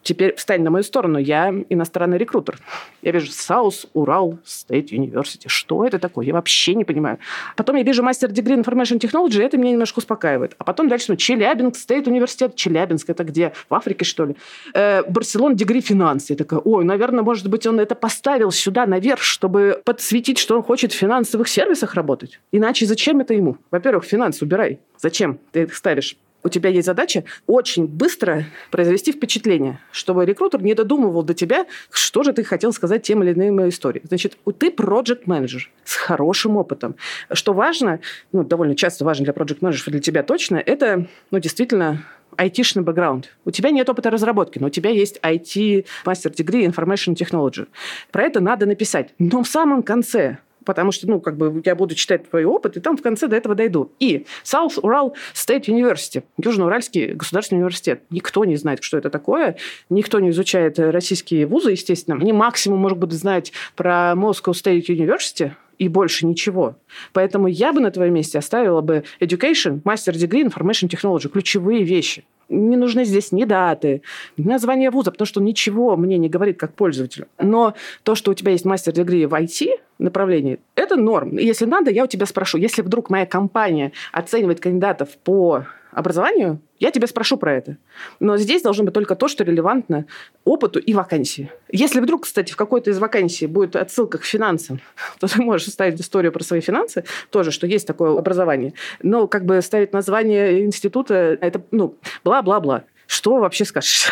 теперь 0.04 0.36
встань 0.36 0.64
на 0.64 0.72
мою 0.72 0.84
сторону, 0.84 1.20
я 1.20 1.54
иностранный 1.70 2.18
рекрутер. 2.18 2.58
Я 3.02 3.12
вижу 3.12 3.28
South 3.28 3.88
Ural 3.94 4.40
State 4.46 4.90
University. 4.90 5.48
Что 5.48 5.86
это 5.86 6.00
такое? 6.00 6.26
Я 6.26 6.34
вообще 6.34 6.74
не 6.74 6.84
понимаю. 6.84 7.20
Потом 7.56 7.76
я 7.76 7.84
вижу 7.84 8.04
мастер 8.04 8.30
degree 8.30 8.64
Information 8.64 9.00
Technology, 9.00 9.42
это 9.42 9.58
меня 9.58 9.72
немножко 9.72 10.00
успокаивает. 10.00 10.56
А 10.58 10.64
потом 10.64 10.88
дальше, 10.88 11.06
ну, 11.10 11.16
Челябинск 11.16 11.90
State 11.90 12.08
Университет. 12.10 12.56
Челябинск, 12.56 13.10
это 13.10 13.24
где? 13.24 13.54
В 13.70 13.76
Африке, 13.76 14.06
что 14.06 14.26
ли? 14.26 14.36
Э, 14.74 15.04
Барселон 15.08 15.54
Degree 15.54 15.82
Finance. 15.82 16.26
Я 16.30 16.36
такая, 16.36 16.60
ой, 16.60 16.84
наверное, 16.84 17.24
может 17.24 17.48
быть, 17.48 17.68
он 17.68 17.80
это 17.80 17.96
поставил 17.96 18.52
сюда 18.52 18.86
наверх, 18.86 19.22
чтобы 19.22 19.82
подсветить, 19.86 20.40
что 20.40 20.56
он 20.56 20.64
хочет 20.64 20.92
в 20.92 20.96
финансовых 20.96 21.48
сервисах 21.48 21.94
работать. 21.94 22.40
Иначе 22.52 22.86
зачем 22.86 23.20
это 23.20 23.34
ему? 23.34 23.58
Во-первых, 23.70 24.04
финансы 24.06 24.44
убирай. 24.46 24.80
Зачем 24.98 25.40
ты 25.52 25.64
их 25.64 25.76
ставишь? 25.76 26.18
У 26.44 26.50
тебя 26.50 26.70
есть 26.70 26.86
задача 26.86 27.24
очень 27.48 27.88
быстро 27.88 28.46
произвести 28.70 29.12
впечатление, 29.12 29.80
чтобы 29.92 30.26
рекрутер 30.26 30.62
не 30.62 30.74
додумывал 30.74 31.24
до 31.24 31.34
тебя, 31.34 31.66
что 31.92 32.24
же 32.24 32.34
ты 32.34 32.44
хотел 32.44 32.74
сказать 32.74 33.04
тем 33.04 33.24
или 33.24 33.34
иным 33.34 33.68
историей. 33.70 34.04
Значит, 34.08 34.38
ты 34.58 34.70
project 34.70 35.24
менеджер 35.26 35.70
с 35.84 35.96
хорошим 35.96 36.58
опытом. 36.58 36.96
Что 37.32 37.54
важно, 37.54 38.00
ну, 38.32 38.44
довольно 38.44 38.76
часто 38.76 39.06
важно 39.06 39.26
для 39.26 39.34
project 39.34 39.58
менеджеров 39.62 39.90
для 39.90 40.00
тебя 40.00 40.24
точно, 40.24 40.58
это, 40.58 41.08
ну, 41.32 41.40
действительно 41.40 42.04
айтишный 42.38 42.84
бэкграунд. 42.84 43.30
У 43.46 43.52
тебя 43.52 43.72
нет 43.72 43.90
опыта 43.90 44.10
разработки, 44.10 44.60
но 44.60 44.68
у 44.68 44.70
тебя 44.70 44.90
есть 44.90 45.20
IT, 45.22 45.86
мастер 46.06 46.32
degree, 46.32 46.66
information 46.66 47.14
technology. 47.14 47.68
Про 48.12 48.24
это 48.24 48.40
надо 48.40 48.66
написать. 48.66 49.14
Но 49.20 49.44
в 49.44 49.48
самом 49.48 49.84
конце 49.84 50.38
потому 50.66 50.92
что, 50.92 51.08
ну, 51.08 51.20
как 51.20 51.38
бы 51.38 51.62
я 51.66 51.76
буду 51.76 51.96
читать 51.96 52.30
твой 52.30 52.46
опыт, 52.46 52.78
и 52.78 52.80
там 52.80 52.98
в 52.98 53.02
конце 53.02 53.28
до 53.28 53.36
этого 53.36 53.56
дойду. 53.56 53.92
И 54.00 54.26
South 54.44 54.82
Ural 54.82 55.14
State 55.34 55.66
University, 55.66 56.24
Южноуральский 56.38 57.14
государственный 57.14 57.60
университет. 57.60 58.04
Никто 58.10 58.46
не 58.46 58.56
знает, 58.56 58.84
что 58.84 58.98
это 58.98 59.10
такое, 59.10 59.58
никто 59.90 60.20
не 60.20 60.30
изучает 60.30 60.80
российские 60.80 61.46
вузы, 61.46 61.72
естественно. 61.72 62.18
Они 62.18 62.34
максимум, 62.34 62.80
может 62.80 62.98
быть, 62.98 63.12
знать 63.12 63.52
про 63.76 64.14
Moscow 64.16 64.52
State 64.52 64.86
University, 64.88 65.52
и 65.78 65.88
больше 65.88 66.28
ничего. 66.28 66.76
Поэтому 67.12 67.48
я 67.48 67.74
бы 67.74 67.82
на 67.82 67.90
твоем 67.90 68.14
месте 68.14 68.38
оставила 68.38 68.82
бы 68.82 69.04
education, 69.20 69.82
master 69.82 70.14
degree, 70.14 70.46
information 70.46 70.88
technology, 70.88 71.28
ключевые 71.28 71.84
вещи 71.84 72.24
не 72.52 72.78
нужны 72.78 73.06
здесь 73.06 73.32
ни 73.32 73.46
даты, 73.46 74.02
ни 74.38 74.48
название 74.48 74.92
вуза, 74.92 75.12
потому 75.12 75.26
что 75.26 75.42
ничего 75.42 75.96
мне 75.96 76.18
не 76.18 76.30
говорит 76.30 76.60
как 76.60 76.74
пользователю. 76.74 77.28
Но 77.40 77.74
то, 78.04 78.16
что 78.16 78.32
у 78.32 78.34
тебя 78.34 78.52
есть 78.52 78.66
мастер-дегри 78.66 79.26
в 79.26 79.34
IT 79.34 79.70
направлении, 80.00 80.60
это 80.76 80.96
норм. 80.96 81.38
Если 81.38 81.66
надо, 81.66 81.90
я 81.92 82.04
у 82.04 82.08
тебя 82.08 82.26
спрошу. 82.26 82.58
Если 82.58 82.82
вдруг 82.82 83.10
моя 83.10 83.26
компания 83.26 83.94
оценивает 84.12 84.60
кандидатов 84.60 85.10
по 85.24 85.66
образованию, 85.92 86.60
я 86.80 86.92
тебя 86.92 87.08
спрошу 87.08 87.38
про 87.38 87.54
это. 87.54 87.78
Но 88.20 88.38
здесь 88.38 88.62
должно 88.62 88.84
быть 88.84 88.94
только 88.94 89.16
то, 89.16 89.28
что 89.28 89.44
релевантно 89.44 90.06
опыту 90.46 90.80
и 90.80 90.94
вакансии. 90.94 91.52
Если 91.70 92.00
вдруг, 92.00 92.24
кстати, 92.24 92.52
в 92.52 92.56
какой-то 92.56 92.90
из 92.90 93.00
вакансий 93.00 93.48
будет 93.48 93.76
отсылка 93.76 94.18
к 94.18 94.24
финансам, 94.24 94.80
то 95.20 95.28
ты 95.28 95.42
можешь 95.42 95.68
ставить 95.68 96.00
историю 96.00 96.32
про 96.32 96.44
свои 96.44 96.62
финансы, 96.62 97.04
тоже, 97.30 97.52
что 97.52 97.68
есть 97.68 97.88
такое 97.88 98.18
образование. 98.18 98.74
Но 99.04 99.28
как 99.28 99.46
бы 99.46 99.62
ставить 99.62 99.94
название 99.94 100.66
института, 100.66 101.38
это, 101.40 101.62
ну, 101.72 101.96
бла-бла-бла. 102.24 102.84
Что 103.12 103.40
вообще 103.40 103.66
скажешь? 103.66 104.08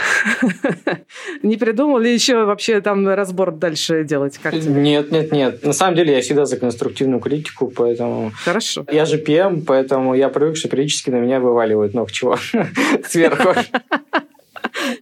Не 1.42 1.56
придумал 1.56 2.00
ли 2.00 2.14
еще 2.14 2.44
вообще 2.44 2.82
там 2.82 3.08
разбор 3.08 3.54
дальше 3.54 4.04
делать? 4.04 4.38
Как 4.38 4.54
нет, 4.54 5.10
нет, 5.10 5.32
нет. 5.32 5.64
На 5.64 5.72
самом 5.72 5.96
деле 5.96 6.16
я 6.16 6.22
всегда 6.22 6.44
за 6.44 6.58
конструктивную 6.58 7.22
критику, 7.22 7.72
поэтому... 7.74 8.34
Хорошо. 8.44 8.86
Я 8.92 9.06
же 9.06 9.18
ПМ, 9.18 9.62
поэтому 9.66 10.16
я 10.16 10.28
привык, 10.28 10.58
что 10.58 10.68
периодически 10.68 11.12
на 11.12 11.16
меня 11.16 11.40
вываливают 11.40 11.94
много 11.94 12.12
чего 12.12 12.38
сверху. 13.08 13.54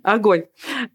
Огонь. 0.04 0.46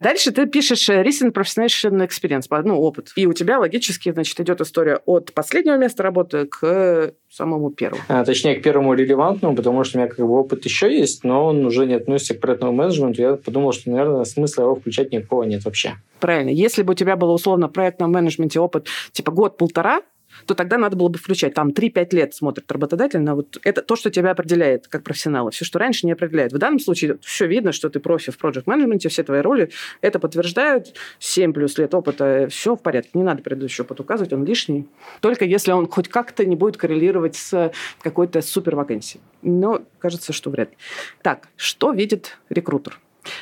Дальше 0.01 0.31
ты 0.33 0.47
пишешь 0.47 0.89
э, 0.89 1.03
recent 1.03 1.33
professional 1.33 2.07
experience, 2.07 2.47
ну, 2.65 2.81
опыт. 2.81 3.13
И 3.17 3.27
у 3.27 3.33
тебя 3.33 3.59
логически, 3.59 4.13
значит, 4.13 4.39
идет 4.41 4.61
история 4.61 5.01
от 5.07 5.33
последнего 5.33 5.77
места 5.77 6.03
работы 6.03 6.47
к 6.47 7.15
самому 7.31 7.71
первому. 7.71 8.03
А, 8.09 8.25
точнее, 8.25 8.57
к 8.57 8.63
первому 8.63 8.95
релевантному, 8.95 9.57
потому 9.57 9.85
что 9.85 9.99
у 9.99 10.01
меня 10.01 10.09
как 10.09 10.19
бы 10.19 10.39
опыт 10.39 10.65
еще 10.65 10.95
есть, 10.95 11.25
но 11.25 11.47
он 11.47 11.65
уже 11.65 11.87
не 11.87 11.95
относится 11.95 12.35
к 12.35 12.41
проектному 12.41 12.73
менеджменту. 12.73 13.23
Я 13.23 13.35
подумал, 13.35 13.73
что, 13.73 13.91
наверное, 13.91 14.25
смысла 14.25 14.63
его 14.63 14.75
включать 14.75 15.13
никакого 15.13 15.45
нет 15.45 15.65
вообще. 15.65 15.95
Правильно. 16.21 16.51
Если 16.51 16.83
бы 16.83 16.93
у 16.93 16.95
тебя 16.95 17.17
было 17.17 17.33
условно 17.33 17.69
в 17.69 17.73
проектном 17.73 18.13
менеджменте 18.13 18.61
опыт 18.61 18.87
типа 19.13 19.33
год-полтора, 19.33 20.03
то 20.47 20.55
тогда 20.55 20.79
надо 20.79 20.97
было 20.97 21.09
бы 21.09 21.19
включать. 21.19 21.55
Там 21.55 21.71
3-5 21.71 22.15
лет 22.15 22.35
смотрит 22.35 22.71
работодатель 22.71 23.21
на 23.21 23.35
вот 23.35 23.59
это 23.63 23.83
то, 23.83 23.97
что 23.97 24.11
тебя 24.11 24.31
определяет 24.31 24.89
как 24.89 25.03
профессионала. 25.03 25.51
Все, 25.51 25.65
что 25.65 25.79
раньше 25.79 26.07
не 26.07 26.13
определяет. 26.13 26.53
В 26.53 26.59
данном 26.59 26.79
случае 26.79 27.19
все 27.23 27.47
видно, 27.47 27.73
что 27.73 27.89
ты 27.91 28.01
профи 28.01 28.33
в 28.33 28.39
проект 28.39 28.67
менеджменте 28.67 29.09
все 29.09 29.23
твои 29.23 29.41
роли 29.41 29.71
это 30.01 30.19
подтверждают. 30.19 30.95
7 31.19 31.53
плюс 31.53 31.79
лет 31.79 31.95
опыта, 31.95 32.49
все 32.51 32.77
в 32.77 32.83
порядке. 32.83 33.11
Не 33.15 33.23
надо 33.23 33.43
предыдущий 33.43 33.83
опыт 33.83 34.01
указывать, 34.01 34.33
он 34.33 34.45
лишний. 34.45 34.87
Только 35.21 35.45
если 35.45 35.73
он 35.73 35.89
хоть 35.89 36.09
как-то 36.09 36.45
не 36.45 36.57
будет 36.57 36.77
коррелировать 36.77 37.37
с 37.37 37.73
какой-то 38.01 38.43
супер 38.43 38.77
вакансией. 38.77 39.23
Но 39.43 39.83
кажется, 39.99 40.33
что 40.33 40.51
вряд 40.51 40.71
ли. 40.71 40.77
Так, 41.23 41.49
что 41.57 41.93
видит 41.93 42.39
рекрутер? 42.49 42.99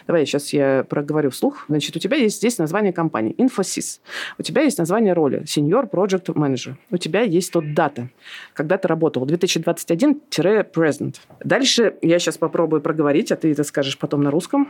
Давай 0.07 0.27
сейчас 0.27 0.53
я 0.53 0.85
проговорю 0.89 1.31
вслух. 1.31 1.65
Значит, 1.69 1.97
у 1.97 1.99
тебя 1.99 2.17
есть 2.17 2.37
здесь 2.37 2.59
название 2.59 2.93
компании 2.93 3.35
Infosys. 3.37 4.01
У 4.39 4.43
тебя 4.43 4.63
есть 4.63 4.79
название 4.79 5.13
роли 5.13 5.43
Senior 5.43 5.91
Project 5.91 6.27
Manager. 6.35 6.75
У 6.91 6.97
тебя 6.97 7.23
есть 7.23 7.53
тут 7.53 7.75
дата, 7.75 8.09
когда 8.55 8.77
ты 8.79 8.89
работал. 8.89 9.27
2021-present. 9.27 11.17
Дальше 11.45 11.95
я 12.03 12.19
сейчас 12.19 12.39
попробую 12.39 12.83
проговорить, 12.83 13.33
а 13.33 13.37
ты 13.37 13.53
это 13.53 13.65
скажешь 13.65 13.99
потом 13.99 14.23
на 14.23 14.31
русском. 14.31 14.69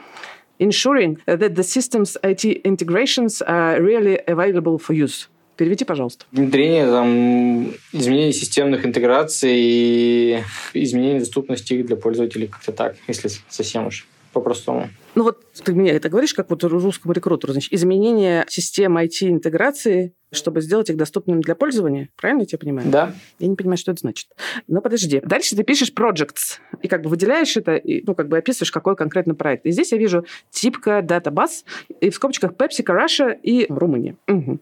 Ensuring 0.58 1.18
that 1.26 1.54
the 1.54 1.62
system's 1.62 2.16
IT 2.22 2.62
integrations 2.64 3.40
are 3.46 3.80
really 3.80 4.18
available 4.26 4.78
for 4.78 4.94
use. 4.94 5.28
Переведи, 5.56 5.84
пожалуйста. 5.84 6.24
Внедрение 6.32 6.86
там, 6.86 7.74
изменений 7.92 8.32
системных 8.32 8.86
интеграций 8.86 9.52
и 9.54 10.42
изменение 10.72 11.18
доступности 11.20 11.82
для 11.82 11.96
пользователей 11.96 12.46
как-то 12.46 12.72
так, 12.72 12.96
если 13.08 13.30
совсем 13.48 13.86
уж 13.86 14.06
по-простому. 14.32 14.88
Ну 15.14 15.24
вот 15.24 15.44
ты 15.64 15.74
мне 15.74 15.90
это 15.90 16.08
говоришь, 16.08 16.34
как 16.34 16.50
вот 16.50 16.62
русскому 16.64 17.12
рекрутеру, 17.12 17.52
значит, 17.52 17.72
изменение 17.72 18.44
системы 18.48 19.04
IT-интеграции, 19.04 20.14
чтобы 20.32 20.60
сделать 20.60 20.88
их 20.90 20.96
доступными 20.96 21.40
для 21.40 21.54
пользования. 21.54 22.08
Правильно 22.16 22.42
я 22.42 22.46
тебя 22.46 22.58
понимаю? 22.58 22.88
Да. 22.88 23.12
Я 23.38 23.48
не 23.48 23.56
понимаю, 23.56 23.76
что 23.76 23.90
это 23.90 24.00
значит. 24.00 24.28
Но 24.68 24.80
подожди. 24.80 25.20
Дальше 25.24 25.56
ты 25.56 25.64
пишешь 25.64 25.92
projects, 25.92 26.58
и 26.80 26.88
как 26.88 27.02
бы 27.02 27.10
выделяешь 27.10 27.56
это, 27.56 27.74
и, 27.74 28.04
ну, 28.06 28.14
как 28.14 28.28
бы 28.28 28.38
описываешь, 28.38 28.70
какой 28.70 28.94
конкретно 28.94 29.34
проект. 29.34 29.66
И 29.66 29.72
здесь 29.72 29.90
я 29.92 29.98
вижу 29.98 30.24
типка 30.50 31.00
Database, 31.00 31.64
и 32.00 32.10
в 32.10 32.14
скобочках 32.14 32.52
PepsiCo 32.52 32.96
Russia 32.96 33.36
и 33.42 33.66
Румыния. 33.68 34.16
Угу. 34.28 34.60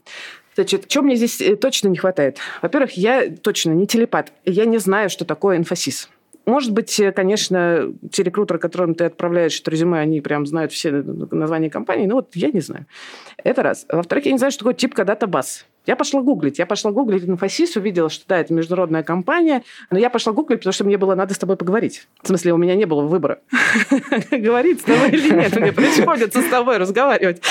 Значит, 0.55 0.91
что 0.91 1.03
мне 1.03 1.15
здесь 1.15 1.41
э, 1.41 1.55
точно 1.55 1.87
не 1.87 1.97
хватает? 1.97 2.39
Во-первых, 2.63 2.93
я 2.93 3.31
точно 3.31 3.73
не 3.73 3.87
телепат. 3.87 4.33
Я 4.45 4.65
не 4.65 4.79
знаю, 4.79 5.09
что 5.09 5.25
такое 5.25 5.57
инфосис. 5.57 6.09
Может 6.49 6.73
быть, 6.73 6.99
э, 6.99 7.13
конечно, 7.13 7.93
те 8.11 8.23
рекрутеры, 8.23 8.59
которым 8.59 8.95
ты 8.95 9.05
отправляешь 9.05 9.61
это 9.61 9.71
резюме, 9.71 9.99
они 9.99 10.23
прям 10.23 10.47
знают 10.47 10.73
все 10.73 10.91
названия 10.91 11.69
компании, 11.69 12.07
но 12.07 12.15
вот 12.15 12.35
я 12.35 12.51
не 12.51 12.61
знаю. 12.61 12.87
Это 13.45 13.63
раз. 13.63 13.85
Во-вторых, 13.93 14.25
я 14.25 14.33
не 14.33 14.39
знаю, 14.39 14.51
что 14.51 14.61
такое 14.61 14.73
типка 14.73 15.05
датабаз. 15.05 15.67
Я 15.85 15.95
пошла 15.95 16.23
гуглить. 16.23 16.59
Я 16.59 16.65
пошла 16.65 16.91
гуглить 16.91 17.29
инфосис, 17.29 17.77
увидела, 17.77 18.09
что 18.09 18.25
да, 18.29 18.39
это 18.39 18.55
международная 18.55 19.03
компания. 19.03 19.63
Но 19.91 19.99
я 19.99 20.09
пошла 20.09 20.33
гуглить, 20.33 20.61
потому 20.61 20.73
что 20.73 20.85
мне 20.85 20.97
было 20.97 21.15
надо 21.15 21.35
с 21.35 21.39
тобой 21.39 21.59
поговорить. 21.59 22.09
В 22.23 22.29
смысле, 22.29 22.55
у 22.55 22.57
меня 22.57 22.75
не 22.77 22.87
было 22.87 23.03
выбора. 23.03 23.41
Говорить 24.31 24.81
с 24.81 24.85
тобой 24.85 25.11
или 25.11 25.35
нет. 25.35 25.55
Мне 25.55 25.73
приходится 25.73 26.41
с 26.41 26.49
тобой 26.49 26.79
разговаривать. 26.79 27.43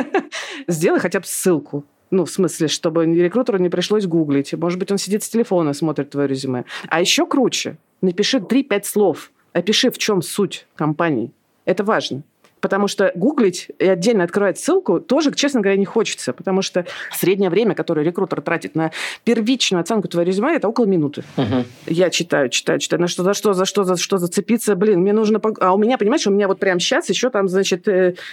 Сделай 0.66 0.98
хотя 0.98 1.20
бы 1.20 1.26
ссылку. 1.26 1.84
Ну, 2.12 2.26
в 2.26 2.30
смысле, 2.30 2.68
чтобы 2.68 3.06
рекрутеру 3.06 3.58
не 3.58 3.70
пришлось 3.70 4.04
гуглить. 4.04 4.52
Может 4.52 4.78
быть, 4.78 4.92
он 4.92 4.98
сидит 4.98 5.22
с 5.22 5.30
телефона, 5.30 5.72
смотрит 5.72 6.10
твое 6.10 6.28
резюме. 6.28 6.64
А 6.88 7.00
еще 7.00 7.26
круче. 7.26 7.78
Напиши 8.02 8.36
3-5 8.36 8.84
слов. 8.84 9.32
Опиши, 9.54 9.90
в 9.90 9.96
чем 9.96 10.20
суть 10.20 10.66
компании. 10.76 11.32
Это 11.64 11.84
важно. 11.84 12.22
Потому 12.62 12.86
что 12.86 13.10
гуглить 13.16 13.70
и 13.80 13.86
отдельно 13.86 14.22
открывать 14.22 14.58
ссылку 14.58 15.00
тоже, 15.00 15.34
честно 15.34 15.60
говоря, 15.60 15.76
не 15.76 15.84
хочется. 15.84 16.32
Потому 16.32 16.62
что 16.62 16.86
среднее 17.10 17.50
время, 17.50 17.74
которое 17.74 18.06
рекрутер 18.06 18.40
тратит 18.40 18.76
на 18.76 18.92
первичную 19.24 19.80
оценку 19.80 20.06
твоего 20.06 20.28
резюме, 20.28 20.54
это 20.54 20.68
около 20.68 20.86
минуты. 20.86 21.24
Uh-huh. 21.36 21.66
Я 21.86 22.08
читаю, 22.10 22.48
читаю, 22.50 22.78
читаю. 22.78 23.02
На 23.02 23.08
что, 23.08 23.24
за 23.24 23.34
что, 23.34 23.52
за 23.52 23.66
что, 23.66 23.82
за 23.82 23.96
что 23.96 24.18
зацепиться. 24.18 24.76
Блин, 24.76 25.00
мне 25.00 25.12
нужно... 25.12 25.40
А 25.60 25.74
у 25.74 25.78
меня, 25.78 25.98
понимаешь, 25.98 26.24
у 26.28 26.30
меня 26.30 26.46
вот 26.46 26.60
прямо 26.60 26.78
сейчас 26.78 27.08
еще 27.08 27.30
там, 27.30 27.48
значит, 27.48 27.88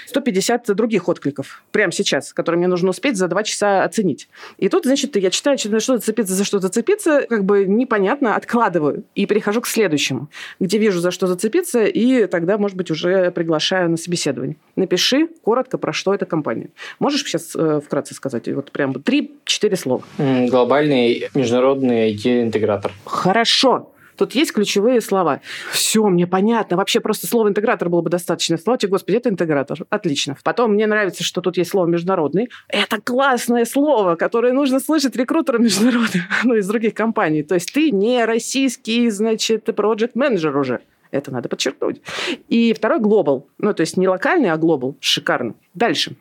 150 0.06 0.70
э, 0.70 0.74
других 0.76 1.10
откликов. 1.10 1.63
Прямо 1.72 1.92
сейчас, 1.92 2.32
которые 2.32 2.60
мне 2.60 2.68
нужно 2.68 2.92
успеть 2.92 3.18
за 3.18 3.28
два 3.28 3.42
часа 3.42 3.84
оценить. 3.84 4.30
И 4.60 4.70
тут, 4.70 4.86
значит, 4.86 5.15
я 5.15 5.32
читаю, 5.32 5.58
на 5.65 5.80
что 5.80 5.98
зацепиться, 5.98 6.36
за 6.36 6.44
что 6.44 6.60
зацепиться, 6.60 7.26
как 7.28 7.46
бы 7.46 7.65
непонятно, 7.65 8.36
откладываю. 8.36 9.06
И 9.15 9.26
перехожу 9.26 9.62
к 9.62 9.68
следующему, 9.68 10.30
где 10.60 10.78
вижу, 10.78 11.00
за 11.00 11.10
что 11.10 11.26
зацепиться, 11.26 11.84
и 11.84 12.28
тогда, 12.28 12.60
может 12.60 12.78
быть, 12.78 12.92
уже 12.92 13.32
приглашаю 13.32 13.89
на 13.89 13.98
собеседование 13.98 14.18
собеседований. 14.19 14.58
Напиши 14.75 15.27
коротко, 15.43 15.77
про 15.77 15.93
что 15.93 16.13
эта 16.13 16.25
компания. 16.25 16.69
Можешь 16.99 17.23
сейчас 17.23 17.55
э, 17.55 17.82
вкратце 17.84 18.13
сказать? 18.13 18.47
Вот 18.49 18.71
прям 18.71 18.93
три-четыре 18.93 19.75
слова. 19.75 20.03
Глобальный 20.17 21.29
международный 21.34 22.13
IT-интегратор. 22.13 22.91
Хорошо. 23.05 23.91
Тут 24.17 24.36
есть 24.36 24.51
ключевые 24.51 24.99
слова. 24.99 25.39
Все, 25.71 26.05
мне 26.10 26.27
понятно. 26.27 26.75
Вообще 26.75 26.99
просто 26.99 27.25
слово 27.25 27.47
интегратор 27.47 27.88
было 27.88 28.01
бы 28.01 28.10
достаточно. 28.10 28.58
Слава 28.58 28.77
тебе, 28.77 28.89
Господи, 28.89 29.15
это 29.15 29.29
интегратор. 29.29 29.86
Отлично. 29.89 30.36
Потом 30.43 30.73
мне 30.73 30.88
нравится, 30.88 31.23
что 31.23 31.39
тут 31.39 31.55
есть 31.55 31.69
слово 31.69 31.86
международный. 31.86 32.49
Это 32.67 32.99
классное 32.99 33.63
слово, 33.63 34.15
которое 34.15 34.51
нужно 34.51 34.82
слышать 34.82 35.15
рекрутерам 35.15 35.63
международным, 35.63 36.23
ну, 36.43 36.55
из 36.55 36.67
других 36.67 36.93
компаний. 36.95 37.43
То 37.43 37.55
есть 37.55 37.73
ты 37.73 37.91
не 37.91 38.25
российский, 38.25 39.10
значит, 39.10 39.63
проект 39.73 40.15
менеджер 40.15 40.58
уже. 40.58 40.82
Это 41.12 41.32
надо 41.32 41.50
подчеркнуть. 41.50 42.02
И 42.48 42.74
второй 42.74 43.00
глобал. 43.00 43.48
Ну, 43.58 43.74
то 43.74 43.82
есть 43.82 43.98
не 43.98 44.08
локальный, 44.08 44.52
а 44.52 44.58
глобал. 44.58 44.95
Шикарно. 45.00 45.56
Дальше. 45.74 46.15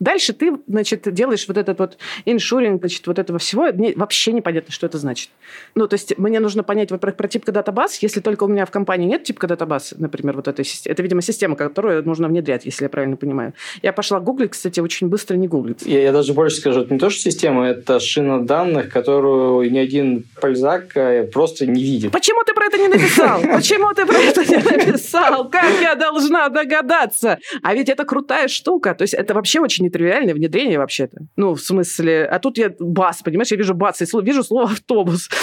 Ты, 0.00 0.52
значит, 0.66 1.12
делаешь 1.12 1.46
вот 1.46 1.56
этот 1.56 1.78
вот 1.78 1.98
иншуринг, 2.24 2.80
значит, 2.80 3.06
вот 3.06 3.18
этого 3.18 3.38
всего. 3.38 3.66
Мне 3.72 3.92
вообще 3.94 4.32
непонятно, 4.32 4.72
что 4.72 4.86
это 4.86 4.98
значит. 4.98 5.30
Ну, 5.74 5.86
то 5.86 5.94
есть 5.94 6.16
мне 6.18 6.40
нужно 6.40 6.62
понять, 6.62 6.90
во-первых, 6.90 7.16
про 7.16 7.28
типка 7.28 7.52
датабаз. 7.52 7.98
Если 8.02 8.20
только 8.20 8.44
у 8.44 8.48
меня 8.48 8.64
в 8.64 8.70
компании 8.70 9.06
нет 9.06 9.24
типка 9.24 9.46
датабаз, 9.46 9.94
например, 9.98 10.36
вот 10.36 10.48
этой 10.48 10.64
системы. 10.64 10.92
Это, 10.92 11.02
видимо, 11.02 11.22
система, 11.22 11.56
которую 11.56 12.04
нужно 12.04 12.28
внедрять, 12.28 12.64
если 12.64 12.84
я 12.84 12.88
правильно 12.88 13.16
понимаю. 13.16 13.52
Я 13.82 13.92
пошла 13.92 14.20
гуглить, 14.20 14.52
кстати, 14.52 14.80
очень 14.80 15.08
быстро 15.08 15.36
не 15.36 15.48
гуглить. 15.48 15.82
Я, 15.84 16.02
я 16.02 16.12
даже 16.12 16.32
больше 16.32 16.56
скажу, 16.56 16.80
это 16.80 16.94
не 16.94 16.98
то, 16.98 17.10
что 17.10 17.22
система, 17.22 17.66
это 17.66 18.00
шина 18.00 18.44
данных, 18.44 18.90
которую 18.90 19.70
ни 19.70 19.78
один 19.78 20.24
пользак 20.40 20.96
э, 20.96 21.24
просто 21.24 21.66
не 21.66 21.82
видит. 21.82 22.12
Почему 22.12 22.42
ты 22.44 22.54
про 22.54 22.66
это 22.66 22.78
не 22.78 22.88
написал? 22.88 23.40
Почему 23.54 23.92
ты 23.92 24.06
про 24.06 24.16
это 24.16 24.44
не 24.44 24.56
написал? 24.56 25.48
Как 25.50 25.80
я 25.80 25.94
должна 25.94 26.48
догадаться? 26.48 27.38
А 27.62 27.74
ведь 27.74 27.88
это 27.88 28.04
крутая 28.04 28.48
штука. 28.48 28.94
то 28.94 29.02
есть 29.02 29.14
это 29.14 29.34
вообще 29.34 29.60
очень 29.60 29.89
нетривиальное 29.90 30.34
внедрение 30.34 30.78
вообще-то. 30.78 31.18
Ну, 31.36 31.54
в 31.54 31.60
смысле, 31.60 32.24
а 32.24 32.38
тут 32.38 32.58
я 32.58 32.72
бас, 32.78 33.22
понимаешь, 33.22 33.50
я 33.50 33.56
вижу 33.56 33.74
бас, 33.74 34.00
и 34.00 34.06
вижу 34.22 34.42
слово 34.42 34.70
автобус. 34.70 35.28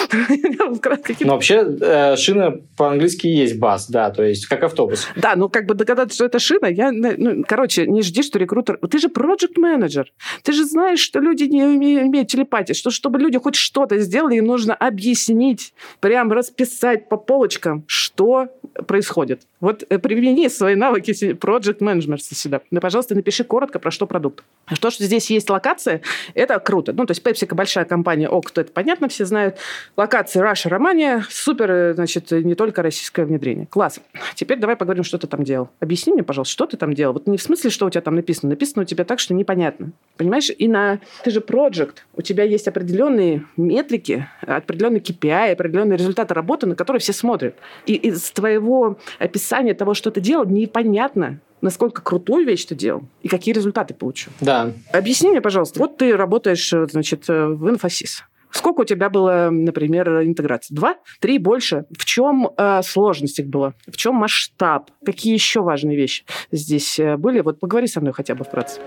Ну, 1.20 1.34
вообще, 1.34 1.66
э, 1.82 2.16
шина 2.16 2.60
по-английски 2.76 3.28
есть 3.28 3.60
бас, 3.60 3.90
да, 3.90 4.10
то 4.10 4.24
есть 4.24 4.46
как 4.48 4.64
автобус. 4.64 5.08
Да, 5.16 5.36
ну 5.36 5.50
как 5.50 5.66
бы 5.66 5.74
догадаться, 5.74 6.16
что 6.16 6.26
это 6.26 6.40
шина, 6.40 6.68
я, 6.68 6.92
ну, 6.92 7.44
короче, 7.48 7.86
не 7.88 8.02
жди, 8.02 8.24
что 8.24 8.40
рекрутер... 8.40 8.80
Ты 8.90 9.00
же 9.00 9.10
проект 9.10 9.58
менеджер 9.58 10.12
Ты 10.44 10.54
же 10.54 10.66
знаешь, 10.66 11.00
что 11.00 11.20
люди 11.20 11.44
не 11.44 11.64
умеют 11.64 12.28
телепатии, 12.30 12.74
что 12.74 12.92
чтобы 12.92 13.20
люди 13.20 13.38
хоть 13.38 13.56
что-то 13.56 13.98
сделали, 14.00 14.36
им 14.36 14.46
нужно 14.46 14.74
объяснить, 14.74 15.74
прям 16.00 16.32
расписать 16.32 17.10
по 17.10 17.18
полочкам, 17.18 17.84
что 17.88 18.48
происходит. 18.86 19.42
Вот 19.60 19.84
э, 19.90 19.98
примени 20.00 20.48
свои 20.50 20.76
навыки 20.76 21.12
project 21.12 21.80
management 21.80 22.20
сюда. 22.20 22.62
Ну, 22.72 22.80
пожалуйста, 22.80 23.16
напиши 23.16 23.44
коротко, 23.44 23.80
про 23.80 23.92
что 23.92 24.06
продукт. 24.08 24.37
А 24.67 24.76
то, 24.76 24.91
что 24.91 25.06
здесь 25.06 25.32
есть 25.32 25.50
локация, 25.50 26.02
это 26.34 26.60
круто. 26.60 26.91
Ну, 26.91 27.06
то 27.06 27.12
есть 27.12 27.26
PepsiCo 27.26 27.56
большая 27.56 27.86
компания, 27.86 28.28
ок, 28.28 28.52
то 28.52 28.60
это 28.60 28.71
понятно, 28.73 29.08
все 29.08 29.23
знают. 29.26 29.56
Локация 29.95 30.43
Russia, 30.43 30.67
Романия, 30.67 31.26
супер, 31.30 31.71
э, 31.71 31.93
значит, 31.93 32.32
не 32.32 32.54
только 32.54 32.84
российское 32.84 33.26
внедрение. 33.26 33.65
Класс. 33.67 34.02
Теперь 34.36 34.60
давай 34.60 34.76
поговорим, 34.76 35.06
что 35.06 35.17
ты 35.17 35.26
там 35.28 35.45
делал. 35.45 35.69
Объясни 35.80 36.12
мне, 36.12 36.23
пожалуйста, 36.23 36.52
что 36.52 36.65
ты 36.65 36.76
там 36.76 36.93
делал. 36.93 37.13
Вот 37.13 37.28
не 37.28 37.38
в 37.38 37.41
смысле, 37.41 37.69
что 37.69 37.86
у 37.86 37.89
тебя 37.89 38.02
там 38.02 38.15
написано. 38.15 38.50
Написано 38.50 38.82
у 38.82 38.86
тебя 38.86 39.06
так, 39.06 39.19
что 39.19 39.34
непонятно. 39.34 39.93
Понимаешь? 40.17 40.50
И 40.50 40.67
на... 40.67 41.00
Ты 41.23 41.32
же 41.32 41.39
project. 41.39 42.00
У 42.13 42.21
тебя 42.21 42.43
есть 42.43 42.67
определенные 42.67 43.45
метрики, 43.56 44.28
определенные 44.41 45.00
KPI, 45.00 45.54
определенные 45.54 45.97
результаты 45.97 46.34
работы, 46.34 46.67
на 46.67 46.76
которые 46.76 47.00
все 47.00 47.13
смотрят. 47.13 47.56
И 47.86 47.93
из 47.93 48.32
твоего 48.32 48.97
описания 49.17 49.73
того, 49.73 49.93
что 49.93 50.12
ты 50.12 50.19
делал, 50.19 50.45
непонятно, 50.45 51.39
насколько 51.62 52.02
крутую 52.02 52.46
вещь 52.46 52.65
ты 52.65 52.76
делал 52.76 53.04
и 53.22 53.28
какие 53.28 53.54
результаты 53.54 53.93
получил. 53.93 54.32
Да. 54.41 54.72
Объясни 54.91 55.30
мне, 55.30 55.41
пожалуйста, 55.41 55.80
вот 55.80 55.98
ты 55.98 56.15
работаешь, 56.15 56.70
значит, 56.70 57.28
в 57.28 57.67
Infosys. 57.67 58.24
Сколько 58.52 58.82
у 58.82 58.86
тебя 58.86 59.10
было, 59.10 59.50
например, 59.52 60.24
интеграций? 60.24 60.76
Два? 60.76 60.96
Три? 61.20 61.38
Больше? 61.38 61.86
В 61.96 62.06
чем 62.06 62.50
э, 62.58 62.82
сложность 62.84 63.39
их 63.39 63.48
была? 63.48 63.74
В 63.88 63.98
чем 63.98 64.15
масштаб? 64.15 64.89
Какие 65.06 65.34
еще 65.34 65.62
важные 65.62 65.98
вещи 65.98 66.24
здесь 66.52 66.98
э, 67.00 67.17
были? 67.17 67.41
Вот 67.41 67.60
поговори 67.60 67.88
со 67.88 68.00
мной 68.00 68.13
хотя 68.13 68.36
бы 68.36 68.46
вкратце. 68.46 68.80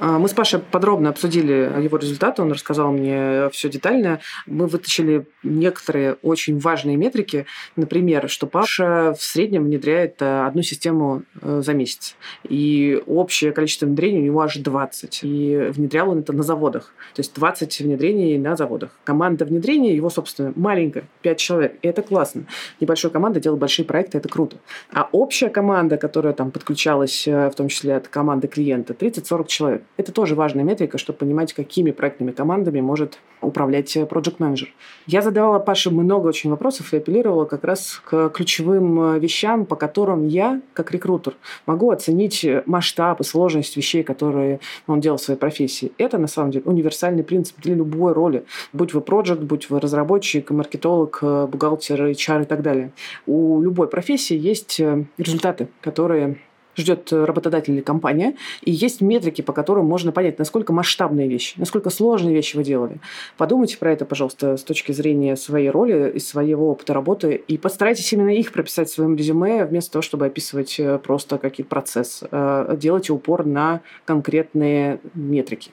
А, 0.00 0.18
мы 0.18 0.28
с 0.28 0.32
Пашей 0.32 0.58
подробно 0.58 1.10
обсудили 1.10 1.70
его 1.82 1.96
результаты, 1.98 2.42
он 2.42 2.52
рассказал 2.52 2.92
мне 2.92 3.48
все 3.50 3.68
детально. 3.68 4.20
Мы 4.46 4.66
вытащили 4.66 5.26
некоторые 5.42 6.14
очень 6.22 6.58
важные 6.58 6.96
метрики. 6.96 7.46
Например, 7.76 8.28
что 8.28 8.46
Паша 8.46 9.14
в 9.16 9.22
среднем 9.22 9.64
внедряет 9.64 10.20
э, 10.20 10.46
одну 10.46 10.62
систему 10.62 11.22
э, 11.40 11.62
за 11.64 11.74
месяц. 11.74 12.16
И 12.48 13.00
общее 13.06 13.52
количество 13.52 13.86
внедрений 13.86 14.20
у 14.20 14.24
него 14.24 14.40
аж 14.40 14.56
20. 14.56 15.20
И 15.22 15.70
внедрял 15.70 16.10
он 16.10 16.20
это 16.20 16.32
на 16.32 16.42
заводах. 16.42 16.92
То 17.14 17.20
есть 17.20 17.34
20 17.34 17.80
внедрений 17.80 18.36
на 18.38 18.56
заводах. 18.56 18.90
Команда 19.04 19.44
внедрения 19.44 19.94
его, 19.94 20.10
собственно, 20.10 20.52
маленькая, 20.56 21.04
5 21.22 21.38
человек. 21.38 21.78
И 21.82 21.88
это 21.88 22.02
классно. 22.02 22.46
Небольшая 22.80 23.12
команда 23.12 23.38
делает 23.38 23.60
большие 23.60 23.84
проекты, 23.84 24.18
это 24.18 24.28
круто. 24.28 24.56
А 24.92 25.08
общая 25.12 25.50
команда, 25.50 25.98
которая 25.98 26.32
там 26.32 26.50
подключалась, 26.50 27.28
э, 27.28 27.48
в 27.48 27.54
том 27.54 27.68
числе 27.68 27.94
от 27.94 28.08
команды 28.08 28.48
клиента, 28.48 28.92
30-40 28.92 29.46
человек. 29.46 29.83
Это 29.96 30.12
тоже 30.12 30.34
важная 30.34 30.64
метрика, 30.64 30.98
чтобы 30.98 31.18
понимать, 31.18 31.52
какими 31.52 31.90
проектными 31.90 32.32
командами 32.32 32.80
может 32.80 33.18
управлять 33.40 33.96
project 33.96 34.36
менеджер 34.38 34.72
Я 35.06 35.22
задавала 35.22 35.58
Паше 35.58 35.90
много 35.90 36.28
очень 36.28 36.50
вопросов 36.50 36.92
и 36.92 36.96
апеллировала 36.96 37.44
как 37.44 37.64
раз 37.64 38.00
к 38.04 38.30
ключевым 38.30 39.16
э, 39.16 39.18
вещам, 39.18 39.66
по 39.66 39.76
которым 39.76 40.26
я, 40.26 40.60
как 40.72 40.92
рекрутер, 40.92 41.34
могу 41.66 41.90
оценить 41.90 42.46
масштаб 42.66 43.20
и 43.20 43.24
сложность 43.24 43.76
вещей, 43.76 44.02
которые 44.02 44.60
он 44.86 45.00
делал 45.00 45.18
в 45.18 45.22
своей 45.22 45.38
профессии. 45.38 45.92
Это, 45.98 46.18
на 46.18 46.26
самом 46.26 46.50
деле, 46.50 46.64
универсальный 46.64 47.22
принцип 47.22 47.60
для 47.60 47.74
любой 47.74 48.12
роли. 48.12 48.44
Будь 48.72 48.94
вы 48.94 49.00
проект, 49.00 49.14
будь 49.40 49.70
вы 49.70 49.80
разработчик, 49.80 50.50
маркетолог, 50.50 51.18
э, 51.22 51.46
бухгалтер, 51.46 52.06
HR 52.06 52.42
и 52.42 52.44
так 52.46 52.62
далее. 52.62 52.92
У 53.26 53.62
любой 53.62 53.88
профессии 53.88 54.36
есть 54.36 54.80
э, 54.80 55.04
результаты, 55.18 55.68
которые 55.80 56.38
ждет 56.76 57.12
работодатель 57.12 57.74
или 57.74 57.80
компания, 57.80 58.36
и 58.62 58.70
есть 58.70 59.00
метрики, 59.00 59.42
по 59.42 59.52
которым 59.52 59.86
можно 59.86 60.12
понять, 60.12 60.38
насколько 60.38 60.72
масштабные 60.72 61.28
вещи, 61.28 61.54
насколько 61.58 61.90
сложные 61.90 62.34
вещи 62.34 62.56
вы 62.56 62.64
делали. 62.64 63.00
Подумайте 63.36 63.78
про 63.78 63.92
это, 63.92 64.04
пожалуйста, 64.04 64.56
с 64.56 64.62
точки 64.62 64.92
зрения 64.92 65.36
своей 65.36 65.70
роли 65.70 66.12
и 66.14 66.18
своего 66.18 66.70
опыта 66.70 66.94
работы, 66.94 67.34
и 67.34 67.58
постарайтесь 67.58 68.12
именно 68.12 68.30
их 68.30 68.52
прописать 68.52 68.88
в 68.88 68.94
своем 68.94 69.16
резюме, 69.16 69.64
вместо 69.64 69.92
того, 69.92 70.02
чтобы 70.02 70.26
описывать 70.26 70.78
э, 70.78 70.98
просто 70.98 71.38
какие-то 71.38 71.70
процесс. 71.70 72.22
Э, 72.30 72.76
делайте 72.78 73.12
упор 73.12 73.44
на 73.44 73.80
конкретные 74.04 75.00
метрики. 75.14 75.70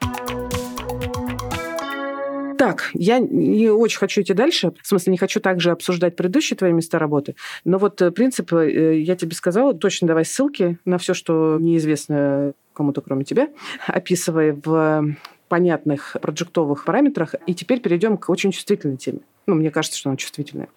Так, 2.61 2.91
я 2.93 3.17
не 3.17 3.69
очень 3.69 3.97
хочу 3.97 4.21
идти 4.21 4.35
дальше. 4.35 4.71
В 4.83 4.87
смысле, 4.87 5.13
не 5.13 5.17
хочу 5.17 5.39
также 5.39 5.71
обсуждать 5.71 6.15
предыдущие 6.15 6.55
твои 6.55 6.71
места 6.71 6.99
работы. 6.99 7.35
Но 7.65 7.79
вот 7.79 7.99
э, 8.03 8.11
принцип, 8.11 8.53
э, 8.53 8.99
я 8.99 9.15
тебе 9.15 9.33
сказала, 9.33 9.73
точно 9.73 10.07
давай 10.07 10.25
ссылки 10.25 10.77
на 10.85 10.99
все, 10.99 11.15
что 11.15 11.57
неизвестно 11.59 12.53
кому-то, 12.73 13.01
кроме 13.01 13.23
тебя, 13.23 13.49
описывая 13.87 14.55
в 14.63 15.15
понятных 15.49 16.17
проджектовых 16.21 16.85
параметрах. 16.85 17.33
И 17.47 17.55
теперь 17.55 17.79
перейдем 17.79 18.15
к 18.15 18.29
очень 18.29 18.51
чувствительной 18.51 18.97
теме. 18.97 19.21
Ну, 19.47 19.55
мне 19.55 19.71
кажется, 19.71 19.97
что 19.97 20.11
она 20.11 20.17
чувствительная. 20.17 20.69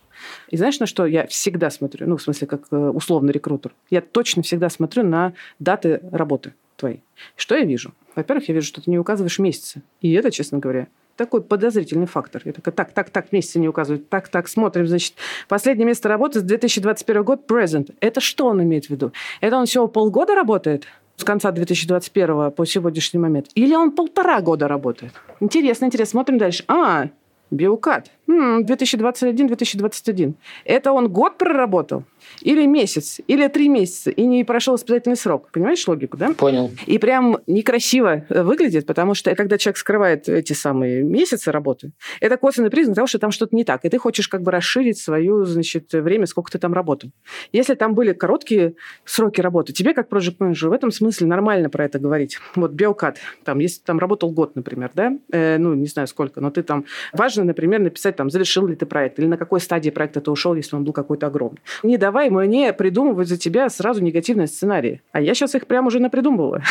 И 0.48 0.56
знаешь, 0.56 0.80
на 0.80 0.86
что 0.86 1.04
я 1.04 1.26
всегда 1.26 1.68
смотрю? 1.68 2.08
Ну, 2.08 2.16
в 2.16 2.22
смысле, 2.22 2.46
как 2.46 2.62
э, 2.70 2.76
условный 2.76 3.34
рекрутер. 3.34 3.74
Я 3.90 4.00
точно 4.00 4.42
всегда 4.42 4.70
смотрю 4.70 5.02
на 5.02 5.34
даты 5.58 6.00
работы 6.10 6.54
твоей. 6.76 7.02
Что 7.36 7.54
я 7.54 7.66
вижу? 7.66 7.92
Во-первых, 8.16 8.48
я 8.48 8.54
вижу, 8.54 8.68
что 8.68 8.80
ты 8.80 8.90
не 8.90 8.98
указываешь 8.98 9.38
месяцы. 9.38 9.82
И 10.00 10.10
это, 10.14 10.30
честно 10.30 10.60
говоря, 10.60 10.88
такой 11.16 11.42
подозрительный 11.42 12.06
фактор. 12.06 12.42
Я 12.44 12.52
такая, 12.52 12.74
так, 12.74 12.92
так, 12.92 13.10
так, 13.10 13.32
месяцы 13.32 13.58
не 13.58 13.68
указывают. 13.68 14.08
Так, 14.08 14.28
так, 14.28 14.48
смотрим, 14.48 14.86
значит, 14.86 15.14
последнее 15.48 15.86
место 15.86 16.08
работы 16.08 16.40
с 16.40 16.42
2021 16.42 17.24
год, 17.24 17.50
present. 17.50 17.94
Это 18.00 18.20
что 18.20 18.46
он 18.46 18.62
имеет 18.62 18.86
в 18.86 18.90
виду? 18.90 19.12
Это 19.40 19.56
он 19.56 19.66
всего 19.66 19.88
полгода 19.88 20.34
работает? 20.34 20.86
с 21.16 21.22
конца 21.22 21.52
2021 21.52 22.50
по 22.50 22.66
сегодняшний 22.66 23.20
момент? 23.20 23.46
Или 23.54 23.74
он 23.74 23.92
полтора 23.92 24.40
года 24.40 24.66
работает? 24.66 25.12
Интересно, 25.38 25.84
интересно. 25.84 26.10
Смотрим 26.10 26.38
дальше. 26.38 26.64
А, 26.66 27.08
биокат. 27.50 28.10
2021-2021. 28.28 30.34
Это 30.64 30.92
он 30.92 31.08
год 31.08 31.38
проработал? 31.38 32.04
или 32.40 32.66
месяц, 32.66 33.20
или 33.26 33.46
три 33.48 33.68
месяца, 33.68 34.10
и 34.10 34.24
не 34.24 34.44
прошел 34.44 34.76
испытательный 34.76 35.16
срок. 35.16 35.50
Понимаешь 35.52 35.86
логику, 35.86 36.16
да? 36.16 36.32
Понял. 36.34 36.70
И 36.86 36.98
прям 36.98 37.38
некрасиво 37.46 38.24
э, 38.28 38.42
выглядит, 38.42 38.86
потому 38.86 39.14
что 39.14 39.34
когда 39.34 39.58
человек 39.58 39.78
скрывает 39.78 40.28
эти 40.28 40.52
самые 40.52 41.02
месяцы 41.02 41.52
работы, 41.52 41.92
это 42.20 42.36
косвенный 42.36 42.70
признак 42.70 42.96
того, 42.96 43.06
что 43.06 43.18
там 43.18 43.30
что-то 43.30 43.54
не 43.54 43.64
так, 43.64 43.84
и 43.84 43.88
ты 43.88 43.98
хочешь 43.98 44.28
как 44.28 44.42
бы 44.42 44.50
расширить 44.50 44.98
свое, 44.98 45.44
значит, 45.44 45.92
время, 45.92 46.26
сколько 46.26 46.50
ты 46.50 46.58
там 46.58 46.72
работал. 46.72 47.10
Если 47.52 47.74
там 47.74 47.94
были 47.94 48.12
короткие 48.12 48.74
сроки 49.04 49.40
работы, 49.40 49.72
тебе 49.72 49.94
как 49.94 50.08
проект 50.08 50.40
менеджер 50.40 50.70
в 50.70 50.72
этом 50.72 50.90
смысле 50.90 51.26
нормально 51.26 51.68
про 51.68 51.84
это 51.84 51.98
говорить. 51.98 52.38
Вот 52.54 52.72
биокат, 52.72 53.18
там, 53.44 53.58
если 53.58 53.80
ты 53.80 53.86
там 53.86 53.98
работал 53.98 54.30
год, 54.30 54.56
например, 54.56 54.90
да, 54.94 55.12
э, 55.32 55.58
ну, 55.58 55.74
не 55.74 55.86
знаю 55.86 56.08
сколько, 56.08 56.40
но 56.40 56.50
ты 56.50 56.62
там, 56.62 56.84
важно, 57.12 57.33
например, 57.42 57.80
написать 57.80 58.16
там, 58.16 58.30
завершил 58.30 58.66
ли 58.66 58.76
ты 58.76 58.86
проект, 58.86 59.18
или 59.18 59.26
на 59.26 59.36
какой 59.36 59.60
стадии 59.60 59.90
проекта 59.90 60.20
ты 60.20 60.30
ушел, 60.30 60.54
если 60.54 60.76
он 60.76 60.84
был 60.84 60.92
какой-то 60.92 61.26
огромный. 61.26 61.60
Не 61.82 61.98
давай 61.98 62.14
давай 62.14 62.30
мне 62.30 62.72
придумывать 62.72 63.28
за 63.28 63.36
тебя 63.36 63.68
сразу 63.68 64.02
негативные 64.02 64.46
сценарии. 64.46 65.02
А 65.12 65.20
я 65.20 65.34
сейчас 65.34 65.54
их 65.54 65.66
прямо 65.66 65.88
уже 65.88 65.98
напридумывала. 65.98 66.62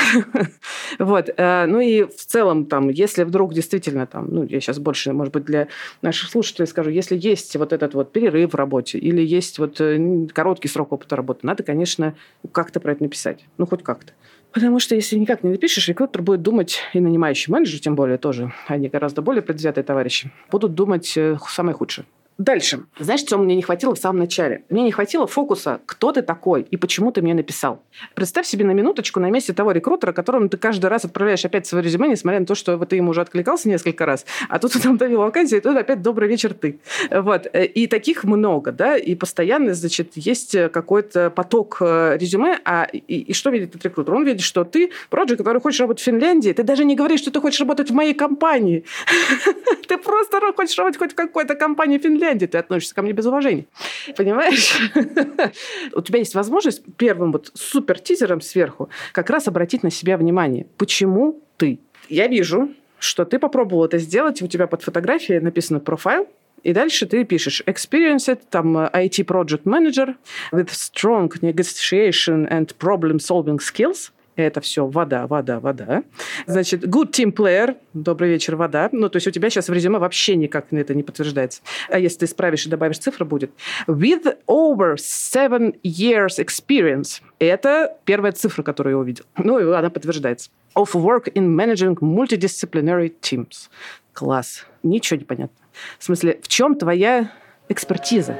вот. 1.00 1.30
Э, 1.36 1.66
ну 1.66 1.80
и 1.80 2.04
в 2.04 2.26
целом, 2.26 2.66
там, 2.66 2.90
если 2.90 3.24
вдруг 3.24 3.54
действительно, 3.54 4.08
там, 4.08 4.28
ну, 4.30 4.44
я 4.44 4.62
сейчас 4.62 4.80
больше, 4.80 5.12
может 5.12 5.34
быть, 5.34 5.46
для 5.46 5.68
наших 6.02 6.30
слушателей 6.30 6.68
скажу, 6.68 6.90
если 6.90 7.18
есть 7.18 7.56
вот 7.58 7.74
этот 7.74 7.94
вот 7.94 8.14
перерыв 8.14 8.54
в 8.54 8.56
работе 8.56 8.98
или 8.98 9.22
есть 9.22 9.60
вот 9.60 9.82
э, 9.82 10.28
короткий 10.34 10.70
срок 10.70 10.94
опыта 10.94 11.16
работы, 11.16 11.40
надо, 11.44 11.64
конечно, 11.64 12.16
как-то 12.52 12.80
про 12.80 12.94
это 12.94 13.04
написать. 13.04 13.46
Ну, 13.58 13.66
хоть 13.66 13.84
как-то. 13.84 14.14
Потому 14.54 14.80
что 14.80 14.94
если 14.94 15.18
никак 15.18 15.44
не 15.44 15.50
напишешь, 15.50 15.88
рекрутер 15.88 16.22
будет 16.22 16.44
думать, 16.44 16.80
и 16.94 17.00
нанимающий 17.00 17.52
менеджер, 17.52 17.80
тем 17.80 17.96
более 17.96 18.20
тоже, 18.20 18.54
они 18.68 18.88
гораздо 18.88 19.24
более 19.24 19.42
предвзятые 19.42 19.84
товарищи, 19.84 20.32
будут 20.52 20.76
думать 20.76 21.18
э, 21.18 21.38
самое 21.50 21.76
худшее. 21.76 22.06
Дальше. 22.38 22.86
Знаешь, 23.00 23.22
чего 23.22 23.42
мне 23.42 23.56
не 23.56 23.62
хватило 23.62 23.96
в 23.96 24.00
самом 24.00 24.20
начале? 24.20 24.64
Мне 24.70 24.84
не 24.84 24.92
хватило 24.92 25.28
фокуса, 25.28 25.82
кто 25.86 26.12
ты 26.12 26.22
такой 26.22 26.62
и 26.62 26.78
почему 26.78 27.12
ты 27.12 27.22
мне 27.22 27.34
написал. 27.34 27.82
Представь 28.16 28.48
себе 28.48 28.66
на 28.66 28.72
минуточку 28.72 29.20
на 29.20 29.30
месте 29.30 29.54
того 29.54 29.72
рекрутера, 29.72 30.14
которому 30.14 30.50
ты 30.50 30.58
каждый 30.58 30.88
раз 30.88 31.06
отправляешь 31.06 31.46
опять 31.46 31.68
свое 31.68 31.84
резюме, 31.84 32.08
несмотря 32.08 32.40
на 32.40 32.46
то, 32.46 32.56
что 32.56 32.78
ты 32.86 32.96
ему 32.96 33.12
уже 33.12 33.22
откликался 33.22 33.70
несколько 33.70 34.06
раз, 34.06 34.26
а 34.50 34.60
тут 34.60 34.74
он 34.86 34.98
давил 34.98 35.20
вакансию, 35.20 35.60
и 35.60 35.64
тут 35.64 35.78
опять 35.78 36.02
добрый 36.02 36.28
вечер 36.28 36.54
ты. 36.54 36.80
Вот. 37.12 37.48
И 37.54 37.88
таких 37.88 38.24
много, 38.24 38.72
да, 38.72 38.98
и 38.98 39.16
постоянно, 39.16 39.74
значит, 39.74 40.14
есть 40.16 40.58
какой-то 40.72 41.30
поток 41.30 41.78
э, 41.82 42.18
резюме, 42.18 42.60
а 42.66 42.88
и, 42.92 42.98
и 42.98 43.34
что 43.34 43.50
видит 43.50 43.70
этот 43.70 43.86
рекрутер? 43.86 44.14
Он 44.14 44.26
видит, 44.26 44.42
что 44.42 44.64
ты 44.64 44.92
проект, 45.10 45.38
который 45.38 45.62
хочешь 45.62 45.80
работать 45.80 46.02
в 46.02 46.06
Финляндии, 46.06 46.52
ты 46.52 46.64
даже 46.64 46.86
не 46.86 46.96
говоришь, 46.96 47.22
что 47.22 47.32
ты 47.32 47.40
хочешь 47.40 47.60
работать 47.60 47.92
в 47.92 47.94
моей 47.94 48.14
компании. 48.14 48.84
Ты 49.88 49.98
просто 49.98 50.40
хочешь 50.56 50.78
работать 50.78 50.98
хоть 50.98 51.12
в 51.12 51.16
какой-то 51.16 51.56
компании 51.56 51.98
Финляндии, 51.98 52.23
Финляндии, 52.24 52.46
ты 52.46 52.58
относишься 52.58 52.96
ко 52.96 53.02
мне 53.02 53.12
без 53.12 53.26
уважения. 53.26 53.66
Понимаешь? 54.16 54.80
У 55.94 56.02
тебя 56.02 56.20
есть 56.20 56.36
возможность 56.36 56.82
первым 56.96 57.34
вот 57.34 57.52
супер 57.54 58.00
тизером 58.00 58.40
сверху 58.40 58.90
как 59.12 59.30
раз 59.30 59.50
обратить 59.50 59.84
на 59.84 59.92
себя 59.92 60.16
внимание. 60.18 60.66
Почему 60.78 61.42
ты? 61.58 61.80
Я 62.08 62.28
вижу, 62.28 62.70
что 62.98 63.26
ты 63.26 63.40
попробовал 63.40 63.84
это 63.84 63.98
сделать, 63.98 64.42
у 64.42 64.48
тебя 64.48 64.68
под 64.68 64.84
фотографией 64.84 65.42
написано 65.42 65.82
профайл, 65.82 66.30
и 66.64 66.72
дальше 66.72 67.06
ты 67.08 67.26
пишешь 67.26 67.62
experienced, 67.66 68.40
там 68.50 68.78
IT 68.78 69.26
project 69.26 69.64
manager 69.66 70.16
with 70.54 70.70
strong 70.70 71.30
negotiation 71.42 72.48
and 72.50 72.74
problem 72.78 73.18
solving 73.18 73.60
skills– 73.60 74.12
это 74.36 74.62
все 74.62 74.86
вода, 74.86 75.28
вода, 75.28 75.60
вода. 75.60 76.04
Значит, 76.48 76.84
good 76.86 77.12
team 77.12 77.34
player, 77.34 77.78
добрый 77.94 78.30
вечер, 78.30 78.56
вода. 78.56 78.90
Ну, 78.92 79.10
то 79.10 79.18
есть 79.18 79.28
у 79.28 79.32
тебя 79.32 79.50
сейчас 79.50 79.70
в 79.70 79.74
резюме 79.74 80.00
вообще 80.00 80.36
никак 80.36 80.72
это 80.72 80.94
не 80.94 81.04
подтверждается. 81.04 81.62
А 81.90 82.00
если 82.00 82.20
ты 82.20 82.26
исправишь 82.26 82.66
и 82.66 82.70
добавишь 82.70 83.00
цифру, 83.00 83.26
будет. 83.26 83.52
With 83.88 84.38
over 84.48 84.96
seven 84.96 85.76
years 85.84 86.40
experience. 86.40 87.22
Это 87.40 87.98
первая 88.06 88.32
цифра, 88.32 88.64
которую 88.64 88.96
я 88.96 89.00
увидел. 89.00 89.26
Ну, 89.38 89.60
и 89.60 89.74
она 89.74 89.90
подтверждается. 89.90 90.50
Of 90.76 90.94
work 90.94 91.32
in 91.34 91.56
managing 91.56 91.96
multidisciplinary 92.00 93.14
teams. 93.22 93.70
Класс. 94.14 94.66
Ничего 94.82 95.20
не 95.20 95.26
понятно. 95.26 95.58
В 96.00 96.04
смысле, 96.04 96.40
в 96.42 96.48
чем 96.48 96.76
твоя 96.76 97.32
экспертиза? 97.70 98.38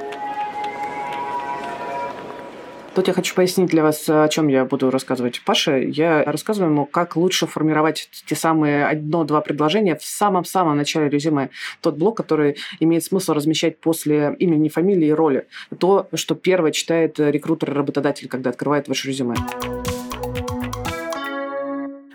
Тут 2.94 3.08
я 3.08 3.12
хочу 3.12 3.34
пояснить 3.34 3.70
для 3.70 3.82
вас, 3.82 4.08
о 4.08 4.28
чем 4.28 4.46
я 4.46 4.64
буду 4.64 4.88
рассказывать 4.88 5.42
Паше. 5.44 5.84
Я 5.90 6.22
рассказываю 6.22 6.70
ему, 6.70 6.86
как 6.86 7.16
лучше 7.16 7.48
формировать 7.48 8.08
те 8.24 8.36
самые 8.36 8.86
одно-два 8.86 9.40
предложения 9.40 9.96
в 9.96 10.04
самом-самом 10.04 10.76
начале 10.76 11.08
резюме. 11.08 11.50
Тот 11.80 11.96
блок, 11.96 12.16
который 12.16 12.56
имеет 12.78 13.02
смысл 13.02 13.32
размещать 13.32 13.78
после 13.78 14.36
имени, 14.38 14.68
фамилии 14.68 15.08
и 15.08 15.12
роли. 15.12 15.48
То, 15.76 16.08
что 16.14 16.36
первое 16.36 16.70
читает 16.70 17.18
рекрутер 17.18 17.72
и 17.72 17.74
работодатель, 17.74 18.28
когда 18.28 18.50
открывает 18.50 18.86
ваше 18.86 19.08
резюме. 19.08 19.34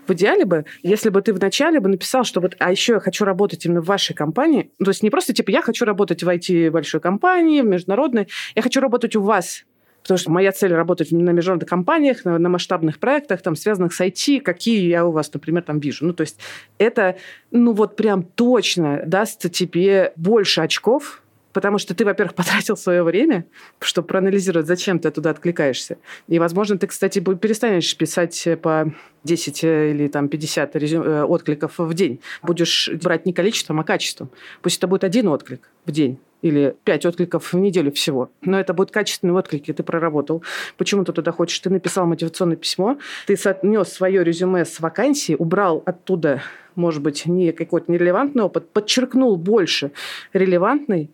В 0.08 0.12
идеале 0.14 0.44
бы, 0.44 0.64
если 0.82 1.08
бы 1.10 1.22
ты 1.22 1.32
вначале 1.32 1.78
бы 1.78 1.88
написал, 1.88 2.24
что 2.24 2.40
вот, 2.40 2.56
а 2.58 2.72
еще 2.72 2.94
я 2.94 3.00
хочу 3.00 3.24
работать 3.24 3.64
именно 3.64 3.80
в 3.80 3.84
вашей 3.84 4.12
компании, 4.12 4.72
то 4.82 4.88
есть 4.90 5.04
не 5.04 5.10
просто 5.10 5.32
типа 5.34 5.50
я 5.50 5.62
хочу 5.62 5.84
работать 5.84 6.24
в 6.24 6.28
IT 6.28 6.70
большой 6.72 7.00
компании, 7.00 7.60
в 7.60 7.66
международной, 7.66 8.26
я 8.56 8.62
хочу 8.62 8.80
работать 8.80 9.14
у 9.14 9.22
вас, 9.22 9.64
Потому 10.02 10.18
что 10.18 10.30
моя 10.30 10.52
цель 10.52 10.72
работать 10.72 11.12
на 11.12 11.30
международных 11.30 11.68
компаниях, 11.68 12.24
на, 12.24 12.38
на 12.38 12.48
масштабных 12.48 12.98
проектах, 12.98 13.42
там, 13.42 13.56
связанных 13.56 13.92
с 13.92 14.00
IT, 14.00 14.40
какие 14.40 14.88
я 14.88 15.04
у 15.04 15.12
вас, 15.12 15.32
например, 15.32 15.62
там 15.62 15.78
вижу. 15.78 16.06
Ну, 16.06 16.12
то 16.12 16.22
есть 16.22 16.38
это, 16.78 17.16
ну, 17.50 17.72
вот 17.72 17.96
прям 17.96 18.22
точно 18.22 19.02
даст 19.04 19.50
тебе 19.50 20.12
больше 20.16 20.62
очков, 20.62 21.22
потому 21.52 21.78
что 21.78 21.94
ты, 21.94 22.04
во-первых, 22.04 22.34
потратил 22.36 22.76
свое 22.76 23.02
время, 23.02 23.46
чтобы 23.80 24.08
проанализировать, 24.08 24.66
зачем 24.66 24.98
ты 24.98 25.10
туда 25.10 25.30
откликаешься. 25.30 25.98
И, 26.28 26.38
возможно, 26.38 26.78
ты, 26.78 26.86
кстати, 26.86 27.18
перестанешь 27.20 27.96
писать 27.96 28.48
по 28.62 28.92
10 29.24 29.64
или 29.64 30.08
там 30.08 30.28
50 30.28 30.76
резю... 30.76 31.02
Э, 31.02 31.22
откликов 31.24 31.78
в 31.78 31.94
день. 31.94 32.20
Будешь 32.42 32.90
брать 33.02 33.26
не 33.26 33.32
количеством, 33.32 33.80
а 33.80 33.84
качеством. 33.84 34.30
Пусть 34.62 34.78
это 34.78 34.86
будет 34.86 35.04
один 35.04 35.28
отклик 35.28 35.68
в 35.84 35.90
день 35.90 36.18
или 36.42 36.74
5 36.84 37.06
откликов 37.06 37.52
в 37.52 37.58
неделю 37.58 37.92
всего. 37.92 38.30
Но 38.42 38.58
это 38.58 38.72
будут 38.72 38.92
качественные 38.92 39.34
отклики, 39.34 39.72
ты 39.72 39.82
проработал. 39.82 40.42
Почему 40.76 41.04
ты 41.04 41.12
туда 41.12 41.32
хочешь? 41.32 41.58
Ты 41.60 41.70
написал 41.70 42.06
мотивационное 42.06 42.56
письмо, 42.56 42.98
ты 43.26 43.36
соотнес 43.36 43.88
свое 43.88 44.24
резюме 44.24 44.64
с 44.64 44.80
вакансией, 44.80 45.36
убрал 45.38 45.82
оттуда, 45.84 46.42
может 46.74 47.02
быть, 47.02 47.26
не 47.26 47.52
какой-то 47.52 47.92
нерелевантный 47.92 48.44
опыт, 48.44 48.70
подчеркнул 48.70 49.36
больше 49.36 49.92
релевантный, 50.32 51.10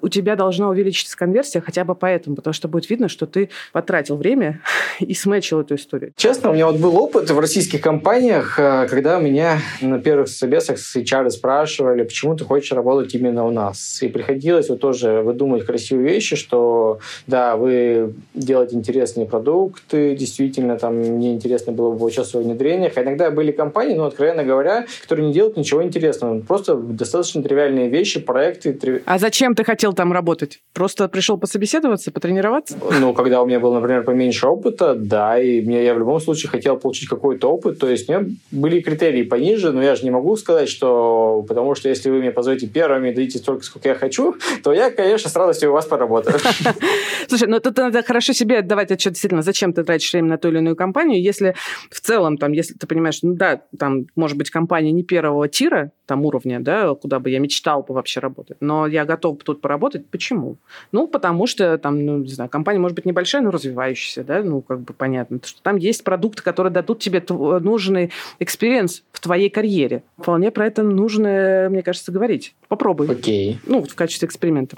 у 0.00 0.08
тебя 0.08 0.36
должна 0.36 0.68
увеличиться 0.68 1.16
конверсия 1.16 1.60
хотя 1.60 1.84
бы 1.84 1.94
поэтому, 1.94 2.36
потому 2.36 2.54
что 2.54 2.68
будет 2.68 2.90
видно, 2.90 3.08
что 3.08 3.26
ты 3.26 3.50
потратил 3.72 4.16
время 4.16 4.60
и 5.00 5.14
сметчил 5.14 5.60
эту 5.60 5.76
историю. 5.76 6.12
Честно, 6.16 6.50
у 6.50 6.54
меня 6.54 6.66
вот 6.66 6.76
был 6.76 6.96
опыт 6.96 7.30
в 7.30 7.38
российских 7.38 7.80
компаниях, 7.80 8.58
э, 8.58 8.86
когда 8.88 9.18
меня 9.18 9.60
на 9.80 9.98
первых 9.98 10.28
собесах 10.28 10.78
с 10.78 10.96
HR 10.96 11.30
спрашивали, 11.30 12.02
почему 12.02 12.34
ты 12.36 12.44
хочешь 12.44 12.72
работать 12.72 13.14
именно 13.14 13.46
у 13.46 13.50
нас. 13.50 14.02
И 14.02 14.08
приходилось 14.08 14.68
вот 14.68 14.80
тоже 14.80 15.22
выдумывать 15.22 15.64
красивые 15.64 16.14
вещи, 16.14 16.36
что 16.36 16.98
да, 17.26 17.56
вы 17.56 18.14
делаете 18.34 18.76
интересные 18.76 19.26
продукты, 19.26 20.16
действительно, 20.16 20.76
там 20.78 20.96
мне 20.96 21.34
интересно 21.34 21.72
было 21.72 21.92
бы 21.92 22.06
участвовать 22.06 22.46
в 22.46 22.50
внедрениях. 22.50 22.92
А 22.96 23.02
иногда 23.02 23.30
были 23.30 23.52
компании, 23.52 23.94
ну, 23.94 24.04
откровенно 24.04 24.42
говоря, 24.42 24.86
которые 25.02 25.28
не 25.28 25.32
делают 25.32 25.56
ничего 25.56 25.82
интересного. 25.82 26.40
Просто 26.40 26.74
достаточно 26.74 27.42
тривиальные 27.42 27.88
вещи, 27.88 28.20
проекты. 28.20 29.02
А 29.06 29.18
зачем 29.18 29.54
ты 29.54 29.64
хотел 29.64 29.75
хотел 29.76 29.92
там 29.92 30.10
работать? 30.10 30.60
Просто 30.72 31.06
пришел 31.06 31.36
пособеседоваться, 31.36 32.10
потренироваться? 32.10 32.78
Ну, 33.00 33.12
когда 33.12 33.42
у 33.42 33.46
меня 33.46 33.60
был, 33.60 33.74
например, 33.74 34.04
поменьше 34.04 34.46
опыта, 34.46 34.94
да, 34.94 35.38
и 35.38 35.60
мне, 35.60 35.84
я 35.84 35.94
в 35.94 35.98
любом 35.98 36.18
случае 36.18 36.48
хотел 36.48 36.78
получить 36.78 37.10
какой-то 37.10 37.52
опыт, 37.52 37.78
то 37.78 37.86
есть 37.86 38.08
у 38.08 38.12
меня 38.12 38.30
были 38.50 38.80
критерии 38.80 39.22
пониже, 39.22 39.72
но 39.72 39.82
я 39.82 39.94
же 39.94 40.04
не 40.04 40.10
могу 40.10 40.34
сказать, 40.36 40.70
что 40.70 41.44
потому 41.46 41.74
что 41.74 41.90
если 41.90 42.08
вы 42.08 42.20
мне 42.20 42.30
позовете 42.30 42.66
первыми 42.66 43.10
и 43.10 43.14
дадите 43.14 43.38
столько, 43.38 43.64
сколько 43.64 43.88
я 43.90 43.94
хочу, 43.94 44.34
то 44.62 44.72
я, 44.72 44.90
конечно, 44.90 45.28
с 45.28 45.36
радостью 45.36 45.68
у 45.68 45.72
вас 45.74 45.84
поработаю. 45.84 46.38
Слушай, 47.28 47.48
ну 47.48 47.60
тут 47.60 47.76
надо 47.76 48.02
хорошо 48.02 48.32
себе 48.32 48.58
отдавать 48.58 48.90
отчет 48.90 49.12
действительно, 49.12 49.42
зачем 49.42 49.74
ты 49.74 49.84
тратишь 49.84 50.10
время 50.14 50.28
на 50.28 50.38
ту 50.38 50.48
или 50.48 50.58
иную 50.58 50.74
компанию, 50.74 51.22
если 51.22 51.54
в 51.90 52.00
целом, 52.00 52.38
там, 52.38 52.52
если 52.52 52.72
ты 52.72 52.86
понимаешь, 52.86 53.18
ну 53.22 53.34
да, 53.34 53.60
там, 53.78 54.06
может 54.16 54.38
быть, 54.38 54.48
компания 54.48 54.92
не 54.92 55.02
первого 55.02 55.48
тира, 55.48 55.92
там, 56.06 56.24
уровня, 56.24 56.60
да, 56.60 56.94
куда 56.94 57.18
бы 57.18 57.28
я 57.28 57.40
мечтал 57.40 57.82
бы 57.82 57.92
вообще 57.94 58.20
работать, 58.20 58.56
но 58.60 58.86
я 58.86 59.04
готов 59.04 59.42
тут 59.44 59.60
поработать. 59.66 60.06
Почему? 60.06 60.58
Ну, 60.92 61.08
потому 61.08 61.48
что 61.48 61.76
там, 61.76 62.06
ну, 62.06 62.18
не 62.18 62.28
знаю, 62.28 62.48
компания 62.48 62.78
может 62.78 62.94
быть 62.94 63.04
небольшая, 63.04 63.42
но 63.42 63.50
развивающаяся, 63.50 64.22
да, 64.22 64.44
ну, 64.44 64.60
как 64.60 64.78
бы 64.78 64.94
понятно, 64.94 65.40
что 65.44 65.60
там 65.60 65.74
есть 65.74 66.04
продукты, 66.04 66.40
которые 66.44 66.72
дадут 66.72 67.00
тебе 67.00 67.20
нужный 67.28 68.12
experience 68.38 69.02
в 69.10 69.18
твоей 69.18 69.50
карьере. 69.50 70.04
Вполне 70.18 70.52
про 70.52 70.68
это 70.68 70.84
нужно, 70.84 71.66
мне 71.68 71.82
кажется, 71.82 72.12
говорить. 72.12 72.54
Попробуй. 72.68 73.10
Окей. 73.10 73.54
Okay. 73.54 73.58
Ну, 73.66 73.82
в 73.82 73.96
качестве 73.96 74.28
эксперимента. 74.28 74.76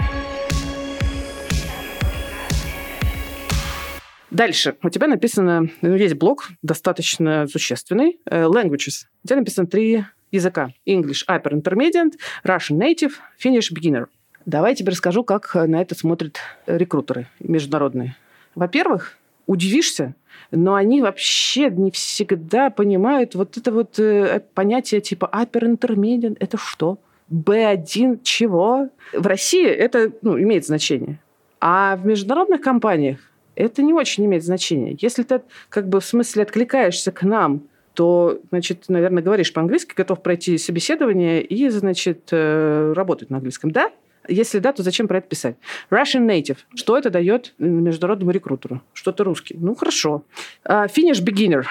Дальше. 4.30 4.76
У 4.82 4.88
тебя 4.88 5.06
написано, 5.06 5.68
ну, 5.82 5.96
есть 5.96 6.14
блок 6.14 6.48
достаточно 6.62 7.46
существенный, 7.46 8.18
uh, 8.30 8.50
languages. 8.50 9.04
У 9.22 9.28
тебя 9.28 9.36
написано 9.36 9.66
три 9.66 10.04
языка. 10.30 10.70
English 10.86 11.26
Upper 11.28 11.52
Intermediate, 11.52 12.14
Russian 12.42 12.78
Native, 12.78 13.12
Finnish 13.38 13.70
Beginner. 13.70 14.06
Давай 14.46 14.74
теперь 14.74 14.92
расскажу, 14.92 15.24
как 15.24 15.54
на 15.54 15.80
это 15.80 15.94
смотрят 15.94 16.38
рекрутеры 16.66 17.26
международные. 17.40 18.16
Во-первых, 18.54 19.18
удивишься, 19.46 20.14
но 20.50 20.74
они 20.74 21.02
вообще 21.02 21.70
не 21.70 21.90
всегда 21.90 22.70
понимают 22.70 23.34
вот 23.34 23.56
это 23.56 23.72
вот 23.72 23.98
э, 23.98 24.42
понятие 24.54 25.00
типа 25.00 25.28
upper 25.32 25.76
intermediate. 25.76 26.36
Это 26.40 26.56
что? 26.56 26.98
B1 27.30 28.20
чего? 28.22 28.88
В 29.12 29.26
России 29.26 29.66
это 29.66 30.12
ну, 30.22 30.38
имеет 30.40 30.66
значение. 30.66 31.18
А 31.60 31.96
в 31.96 32.06
международных 32.06 32.60
компаниях 32.60 33.18
это 33.54 33.82
не 33.82 33.92
очень 33.92 34.24
имеет 34.26 34.44
значения. 34.44 34.96
Если 35.00 35.24
ты 35.24 35.42
как 35.68 35.88
бы 35.88 36.00
в 36.00 36.04
смысле 36.04 36.44
откликаешься 36.44 37.10
к 37.10 37.22
нам, 37.22 37.62
то, 37.94 38.38
значит, 38.50 38.84
наверное, 38.88 39.24
говоришь 39.24 39.52
по-английски, 39.52 39.92
готов 39.96 40.22
пройти 40.22 40.56
собеседование 40.56 41.42
и, 41.42 41.68
значит, 41.68 42.28
э, 42.30 42.92
работать 42.94 43.28
на 43.28 43.38
английском. 43.38 43.72
Да? 43.72 43.90
Если 44.28 44.58
да, 44.58 44.72
то 44.72 44.82
зачем 44.82 45.08
про 45.08 45.18
это 45.18 45.28
писать? 45.28 45.56
Russian 45.90 46.26
native. 46.26 46.58
Что 46.74 46.96
это 46.98 47.10
дает 47.10 47.54
международному 47.58 48.30
рекрутеру? 48.30 48.82
Что-то 48.92 49.24
русский. 49.24 49.56
Ну, 49.58 49.74
хорошо. 49.74 50.24
Uh, 50.64 50.88
finish 50.94 51.24
beginner. 51.24 51.64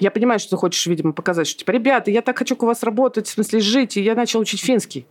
Я 0.00 0.10
понимаю, 0.10 0.40
что 0.40 0.50
ты 0.50 0.56
хочешь, 0.56 0.86
видимо, 0.86 1.12
показать, 1.12 1.46
что, 1.46 1.58
типа, 1.58 1.70
ребята, 1.70 2.10
я 2.10 2.22
так 2.22 2.38
хочу 2.38 2.56
у 2.58 2.66
вас 2.66 2.82
работать, 2.82 3.26
в 3.26 3.30
смысле, 3.30 3.60
жить, 3.60 3.96
и 3.96 4.00
я 4.00 4.14
начал 4.14 4.40
учить 4.40 4.60
финский. 4.60 5.06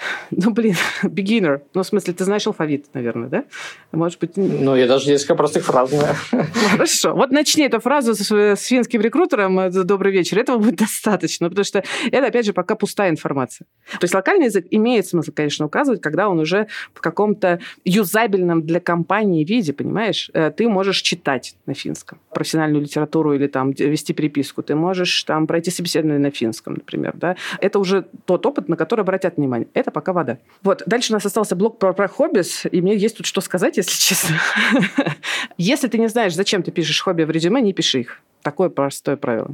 Ну, 0.30 0.50
блин, 0.50 0.74
beginner. 1.02 1.60
Ну, 1.74 1.82
в 1.82 1.86
смысле, 1.86 2.14
ты 2.14 2.24
знаешь 2.24 2.46
алфавит, 2.46 2.86
наверное, 2.94 3.28
да? 3.28 3.44
Может 3.92 4.18
быть... 4.20 4.36
Ну, 4.36 4.76
я 4.76 4.86
даже 4.86 5.10
несколько 5.10 5.34
простых 5.34 5.64
фраз 5.64 5.90
знаю. 5.90 6.14
Хорошо. 6.70 7.14
Вот 7.14 7.30
начни 7.30 7.64
эту 7.64 7.80
фразу 7.80 8.14
с, 8.14 8.30
с 8.30 8.64
финским 8.64 9.00
рекрутером 9.00 9.58
э, 9.60 9.70
«Добрый 9.70 10.12
вечер». 10.12 10.38
Этого 10.38 10.58
будет 10.58 10.76
достаточно, 10.76 11.48
потому 11.48 11.64
что 11.64 11.82
это, 12.10 12.26
опять 12.26 12.46
же, 12.46 12.52
пока 12.52 12.74
пустая 12.74 13.10
информация. 13.10 13.66
То 13.92 14.04
есть 14.04 14.14
локальный 14.14 14.46
язык 14.46 14.66
имеет 14.70 15.06
смысл, 15.06 15.32
конечно, 15.34 15.66
указывать, 15.66 16.00
когда 16.00 16.28
он 16.28 16.38
уже 16.38 16.68
в 16.94 17.00
каком-то 17.00 17.60
юзабельном 17.84 18.62
для 18.62 18.80
компании 18.80 19.44
виде, 19.44 19.72
понимаешь? 19.72 20.30
Э, 20.32 20.50
ты 20.50 20.68
можешь 20.68 21.02
читать 21.02 21.56
на 21.66 21.74
финском 21.74 22.18
профессиональную 22.32 22.82
литературу 22.82 23.34
или 23.34 23.46
там 23.46 23.72
вести 23.72 24.12
переписку. 24.12 24.62
Ты 24.62 24.74
можешь 24.74 25.24
там 25.24 25.46
пройти 25.46 25.70
собеседование 25.70 26.20
на 26.20 26.30
финском, 26.30 26.74
например, 26.74 27.12
да? 27.16 27.36
Это 27.60 27.78
уже 27.78 28.06
тот 28.24 28.46
опыт, 28.46 28.68
на 28.68 28.76
который 28.76 29.00
обратят 29.00 29.36
внимание. 29.36 29.68
Это 29.74 29.89
это 29.90 29.94
пока 29.94 30.12
вода. 30.12 30.38
Вот, 30.62 30.82
дальше 30.86 31.12
у 31.12 31.14
нас 31.14 31.26
остался 31.26 31.56
блок 31.56 31.78
про, 31.78 31.92
про 31.92 32.08
хоббис, 32.08 32.66
и 32.70 32.80
мне 32.80 32.96
есть 32.96 33.16
тут 33.16 33.26
что 33.26 33.40
сказать, 33.40 33.76
если 33.76 33.90
честно. 33.98 34.36
Если 35.58 35.88
ты 35.88 35.98
не 35.98 36.08
знаешь, 36.08 36.34
зачем 36.34 36.62
ты 36.62 36.70
пишешь 36.70 37.00
хобби 37.02 37.24
в 37.24 37.30
резюме, 37.30 37.60
не 37.60 37.72
пиши 37.72 38.00
их. 38.00 38.20
Такое 38.42 38.70
простое 38.70 39.16
правило. 39.16 39.50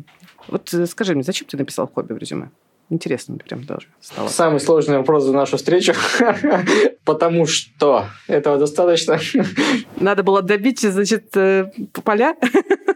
Вот 0.49 0.72
э, 0.72 0.87
скажи 0.87 1.14
мне, 1.14 1.22
зачем 1.22 1.49
ты 1.49 1.57
написал 1.57 1.90
хобби 1.92 2.12
в 2.12 2.18
резюме? 2.18 2.51
Интересно 2.88 3.37
прям 3.37 3.64
даже 3.64 3.88
стало. 4.01 4.29
Самый 4.29 4.61
сложный 4.61 4.99
вопрос 4.99 5.25
за 5.25 5.33
нашу 5.33 5.57
встречу. 5.57 5.92
Потому 7.05 7.44
что 7.46 8.05
этого 8.29 8.59
достаточно. 8.59 9.18
Надо 9.96 10.22
было 10.22 10.40
добить, 10.40 10.81
значит, 10.81 11.37
э, 11.37 11.72
поля? 12.05 12.37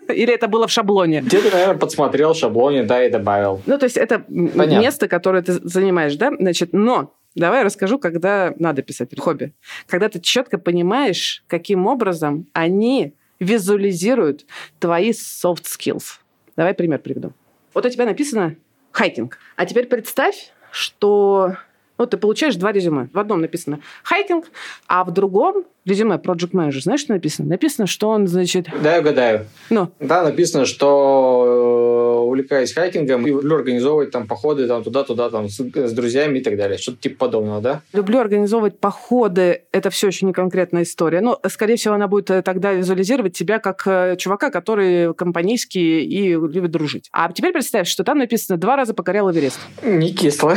Или 0.08 0.32
это 0.32 0.46
было 0.46 0.68
в 0.68 0.70
шаблоне? 0.70 1.22
Где-то, 1.22 1.50
наверное, 1.50 1.76
подсмотрел 1.76 2.34
в 2.34 2.36
шаблоне, 2.36 2.84
да, 2.84 3.04
и 3.04 3.10
добавил. 3.10 3.62
Ну, 3.66 3.78
то 3.78 3.84
есть 3.84 3.96
это 3.96 4.20
Понятно. 4.20 4.80
место, 4.80 5.08
которое 5.08 5.42
ты 5.42 5.54
занимаешь, 5.54 6.14
да? 6.14 6.30
Значит, 6.38 6.72
но 6.72 7.14
Давай 7.34 7.62
расскажу, 7.62 7.98
когда 7.98 8.54
надо 8.58 8.82
писать 8.82 9.16
хобби. 9.18 9.52
Когда 9.86 10.08
ты 10.08 10.20
четко 10.20 10.58
понимаешь, 10.58 11.44
каким 11.46 11.86
образом 11.86 12.46
они 12.52 13.14
визуализируют 13.38 14.46
твои 14.78 15.10
soft 15.10 15.64
skills. 15.64 16.18
Давай 16.56 16.74
пример 16.74 16.98
приведу. 16.98 17.32
Вот 17.72 17.86
у 17.86 17.88
тебя 17.88 18.04
написано 18.04 18.56
хайкинг. 18.92 19.38
А 19.56 19.64
теперь 19.66 19.86
представь, 19.86 20.52
что 20.72 21.56
ну, 22.00 22.06
ты 22.06 22.16
получаешь 22.16 22.56
два 22.56 22.72
резюме. 22.72 23.10
В 23.12 23.18
одном 23.18 23.42
написано 23.42 23.80
хайкинг, 24.04 24.46
а 24.86 25.04
в 25.04 25.12
другом 25.12 25.64
резюме 25.84 26.16
Project 26.16 26.52
Manager. 26.52 26.80
Знаешь, 26.80 27.00
что 27.00 27.12
написано? 27.12 27.48
Написано, 27.48 27.86
что 27.86 28.08
он, 28.08 28.26
значит... 28.26 28.68
Да, 28.82 28.94
я 28.94 29.00
угадаю. 29.00 29.46
Ну? 29.68 29.92
Да, 30.00 30.22
написано, 30.22 30.64
что 30.64 32.09
увлекаясь 32.30 32.72
хайкингом 32.72 33.26
и 33.26 33.30
люблю 33.30 33.56
организовывать 33.56 34.10
там 34.10 34.26
походы 34.26 34.66
там 34.66 34.82
туда-туда 34.82 35.30
там 35.30 35.48
с, 35.48 35.60
с 35.60 35.92
друзьями 35.92 36.38
и 36.38 36.42
так 36.42 36.56
далее. 36.56 36.78
Что-то 36.78 36.98
типа 36.98 37.26
подобного, 37.26 37.60
да? 37.60 37.82
Люблю 37.92 38.18
организовывать 38.18 38.78
походы. 38.78 39.62
Это 39.72 39.90
все 39.90 40.08
еще 40.08 40.26
не 40.26 40.32
конкретная 40.32 40.82
история. 40.82 41.20
Но, 41.20 41.40
скорее 41.48 41.76
всего, 41.76 41.94
она 41.94 42.08
будет 42.08 42.30
э, 42.30 42.42
тогда 42.42 42.72
визуализировать 42.72 43.36
тебя 43.36 43.58
как 43.58 43.82
э, 43.86 44.16
чувака, 44.18 44.50
который 44.50 45.14
компанейский 45.14 46.04
и 46.04 46.32
любит 46.32 46.70
дружить. 46.70 47.08
А 47.12 47.30
теперь 47.32 47.52
представь, 47.52 47.88
что 47.88 48.04
там 48.04 48.18
написано 48.18 48.58
«два 48.58 48.76
раза 48.76 48.94
покорял 48.94 49.30
Эверест». 49.30 49.60
Не 49.82 50.12
кисло. 50.12 50.56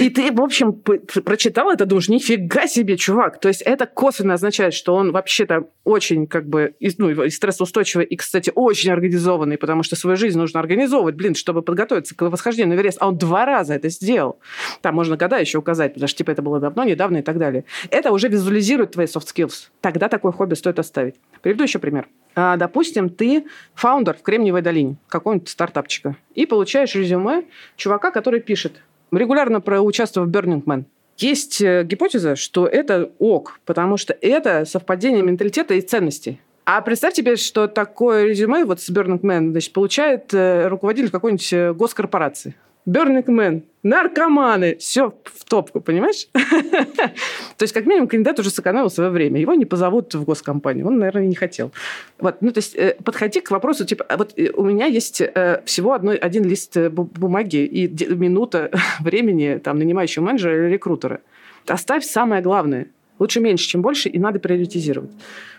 И 0.00 0.10
ты, 0.10 0.32
в 0.32 0.40
общем, 0.40 0.72
прочитал 0.72 1.70
это, 1.70 1.86
думаешь, 1.86 2.08
нифига 2.08 2.66
себе, 2.66 2.96
чувак. 2.96 3.38
То 3.40 3.48
есть 3.48 3.62
это 3.62 3.86
косвенно 3.86 4.34
означает, 4.34 4.74
что 4.74 4.94
он 4.94 5.12
вообще-то 5.12 5.68
очень 5.84 6.26
как 6.26 6.48
бы 6.48 6.74
ну, 6.98 7.24
и 7.24 7.30
стрессоустойчивый, 7.30 8.04
и, 8.06 8.16
кстати, 8.16 8.50
очень 8.54 8.90
организованный, 8.90 9.58
потому 9.58 9.82
что 9.82 9.96
свою 9.96 10.16
жизнь 10.16 10.40
нужно 10.42 10.60
организовывать, 10.60 11.14
блин, 11.14 11.34
чтобы 11.34 11.62
подготовиться 11.62 12.14
к 12.14 12.22
восхождению 12.22 12.74
на 12.74 12.78
Эверест. 12.78 12.98
А 13.00 13.08
он 13.08 13.16
два 13.16 13.44
раза 13.44 13.74
это 13.74 13.88
сделал. 13.88 14.38
Там 14.80 14.94
можно 14.94 15.16
года 15.16 15.38
еще 15.38 15.58
указать, 15.58 15.94
потому 15.94 16.08
что 16.08 16.18
типа 16.18 16.30
это 16.30 16.42
было 16.42 16.60
давно, 16.60 16.84
недавно 16.84 17.18
и 17.18 17.22
так 17.22 17.38
далее. 17.38 17.64
Это 17.90 18.12
уже 18.12 18.28
визуализирует 18.28 18.92
твои 18.92 19.06
soft 19.06 19.26
skills. 19.34 19.68
Тогда 19.80 20.08
такое 20.08 20.32
хобби 20.32 20.54
стоит 20.54 20.78
оставить. 20.78 21.16
Приведу 21.40 21.64
еще 21.64 21.78
пример. 21.78 22.08
А, 22.34 22.56
допустим, 22.56 23.10
ты 23.10 23.46
фаундер 23.74 24.16
в 24.16 24.22
Кремниевой 24.22 24.62
долине 24.62 24.96
какого-нибудь 25.08 25.48
стартапчика 25.48 26.16
и 26.34 26.46
получаешь 26.46 26.94
резюме 26.94 27.44
чувака, 27.76 28.10
который 28.10 28.40
пишет 28.40 28.82
регулярно 29.10 29.60
проучаствовал 29.60 30.26
в 30.26 30.30
Burning 30.30 30.64
Man. 30.64 30.84
Есть 31.18 31.60
э, 31.60 31.84
гипотеза, 31.84 32.36
что 32.36 32.66
это 32.66 33.12
ок, 33.18 33.60
потому 33.64 33.96
что 33.96 34.16
это 34.20 34.64
совпадение 34.64 35.22
менталитета 35.22 35.74
и 35.74 35.80
ценностей. 35.80 36.40
А 36.64 36.80
представь 36.80 37.14
себе, 37.14 37.36
что 37.36 37.66
такое 37.66 38.26
резюме 38.26 38.64
вот 38.64 38.80
с 38.80 38.88
Burning 38.88 39.20
Man 39.20 39.50
значит, 39.50 39.72
получает 39.72 40.32
э, 40.32 40.68
руководитель 40.68 41.10
какой-нибудь 41.10 41.52
э, 41.52 41.72
госкорпорации. 41.72 42.54
Burning 42.86 43.24
Man, 43.26 43.62
наркоманы, 43.82 44.76
все 44.76 45.14
в 45.24 45.44
топку, 45.44 45.80
понимаешь? 45.80 46.28
то 46.32 47.62
есть, 47.62 47.72
как 47.72 47.86
минимум, 47.86 48.08
кандидат 48.08 48.38
уже 48.38 48.50
сэкономил 48.50 48.90
свое 48.90 49.10
время. 49.10 49.40
Его 49.40 49.54
не 49.54 49.64
позовут 49.64 50.14
в 50.14 50.24
госкомпанию. 50.24 50.86
Он, 50.86 50.98
наверное, 50.98 51.26
не 51.26 51.34
хотел. 51.34 51.72
Вот. 52.18 52.36
Ну, 52.40 52.52
то 52.52 52.58
есть, 52.58 52.76
э, 52.76 52.96
подходи 53.04 53.40
к 53.40 53.50
вопросу, 53.50 53.84
типа, 53.84 54.04
а 54.08 54.16
вот 54.16 54.32
э, 54.36 54.50
у 54.54 54.64
меня 54.64 54.86
есть 54.86 55.20
всего 55.64 55.92
одной, 55.94 56.16
один 56.16 56.44
лист 56.44 56.76
бумаги 56.76 57.64
и 57.64 57.88
минута 58.14 58.70
времени 59.00 59.60
там, 59.62 59.78
нанимающего 59.78 60.24
менеджера 60.24 60.66
или 60.66 60.72
рекрутера. 60.72 61.20
Оставь 61.66 62.04
самое 62.04 62.40
главное. 62.40 62.86
Лучше 63.18 63.38
меньше, 63.40 63.68
чем 63.68 63.82
больше, 63.82 64.08
и 64.08 64.18
надо 64.18 64.40
приоритизировать. 64.40 65.10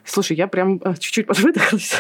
Слушай, 0.05 0.37
я 0.37 0.47
прям 0.47 0.81
э, 0.83 0.93
чуть-чуть 0.99 1.27
подвыдохлась. 1.27 1.95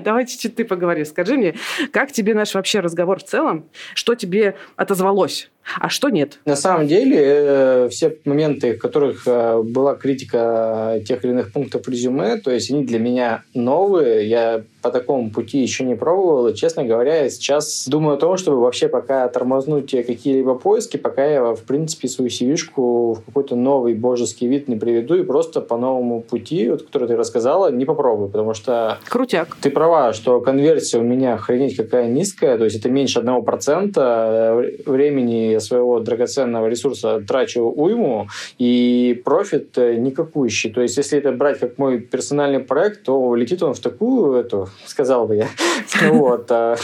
Давай 0.00 0.26
чуть-чуть 0.26 0.56
ты 0.56 0.64
поговори. 0.64 1.04
Скажи 1.04 1.36
мне, 1.36 1.54
как 1.92 2.12
тебе 2.12 2.34
наш 2.34 2.54
вообще 2.54 2.80
разговор 2.80 3.20
в 3.20 3.24
целом? 3.24 3.68
Что 3.94 4.14
тебе 4.14 4.56
отозвалось? 4.76 5.50
а 5.78 5.88
что 5.88 6.08
нет? 6.08 6.38
На 6.44 6.56
самом 6.56 6.86
деле, 6.86 7.18
э, 7.20 7.88
все 7.90 8.16
моменты, 8.24 8.74
в 8.74 8.78
которых 8.78 9.22
э, 9.26 9.62
была 9.62 9.94
критика 9.94 11.00
тех 11.06 11.24
или 11.24 11.32
иных 11.32 11.52
пунктов 11.52 11.88
резюме, 11.88 12.36
то 12.38 12.50
есть 12.50 12.70
они 12.70 12.84
для 12.84 12.98
меня 12.98 13.44
новые, 13.54 14.28
я 14.28 14.64
по 14.82 14.90
такому 14.90 15.30
пути 15.30 15.58
еще 15.58 15.84
не 15.84 15.94
пробовал, 15.94 16.48
и, 16.48 16.54
честно 16.54 16.84
говоря, 16.84 17.24
я 17.24 17.30
сейчас 17.30 17.86
думаю 17.86 18.16
о 18.16 18.18
том, 18.18 18.36
чтобы 18.36 18.60
вообще 18.60 18.88
пока 18.88 19.28
тормознуть 19.28 19.90
какие-либо 19.90 20.54
поиски, 20.54 20.96
пока 20.96 21.24
я, 21.24 21.54
в 21.54 21.62
принципе, 21.62 22.08
свою 22.08 22.30
cv 22.30 22.56
в 22.76 23.22
какой-то 23.26 23.56
новый 23.56 23.94
божеский 23.94 24.48
вид 24.48 24.68
не 24.68 24.76
приведу, 24.76 25.16
и 25.16 25.22
просто 25.22 25.60
по 25.60 25.76
новому 25.76 26.22
пути, 26.22 26.68
вот, 26.70 26.82
который 26.82 27.08
ты 27.08 27.16
рассказала, 27.40 27.70
не 27.70 27.84
попробую, 27.84 28.28
потому 28.28 28.54
что... 28.54 28.98
Крутяк. 29.08 29.56
Ты 29.60 29.70
права, 29.70 30.12
что 30.12 30.40
конверсия 30.40 30.98
у 30.98 31.02
меня 31.02 31.34
охренеть 31.34 31.76
какая 31.76 32.08
низкая, 32.08 32.58
то 32.58 32.64
есть 32.64 32.76
это 32.76 32.90
меньше 32.90 33.18
одного 33.18 33.42
процента 33.42 34.62
времени 34.86 35.58
своего 35.58 36.00
драгоценного 36.00 36.66
ресурса 36.66 37.20
трачу 37.26 37.62
уйму, 37.62 38.28
и 38.58 39.20
профит 39.24 39.78
э, 39.78 39.94
никакущий. 39.94 40.70
То 40.70 40.82
есть, 40.82 40.98
если 40.98 41.18
это 41.18 41.32
брать 41.32 41.58
как 41.58 41.78
мой 41.78 42.00
персональный 42.00 42.60
проект, 42.60 43.04
то 43.04 43.34
летит 43.34 43.62
он 43.62 43.72
в 43.72 43.80
такую, 43.80 44.34
эту, 44.34 44.68
сказал 44.86 45.26
бы 45.26 45.36
я. 45.36 45.46
Вот. 46.10 46.50
А, 46.50 46.76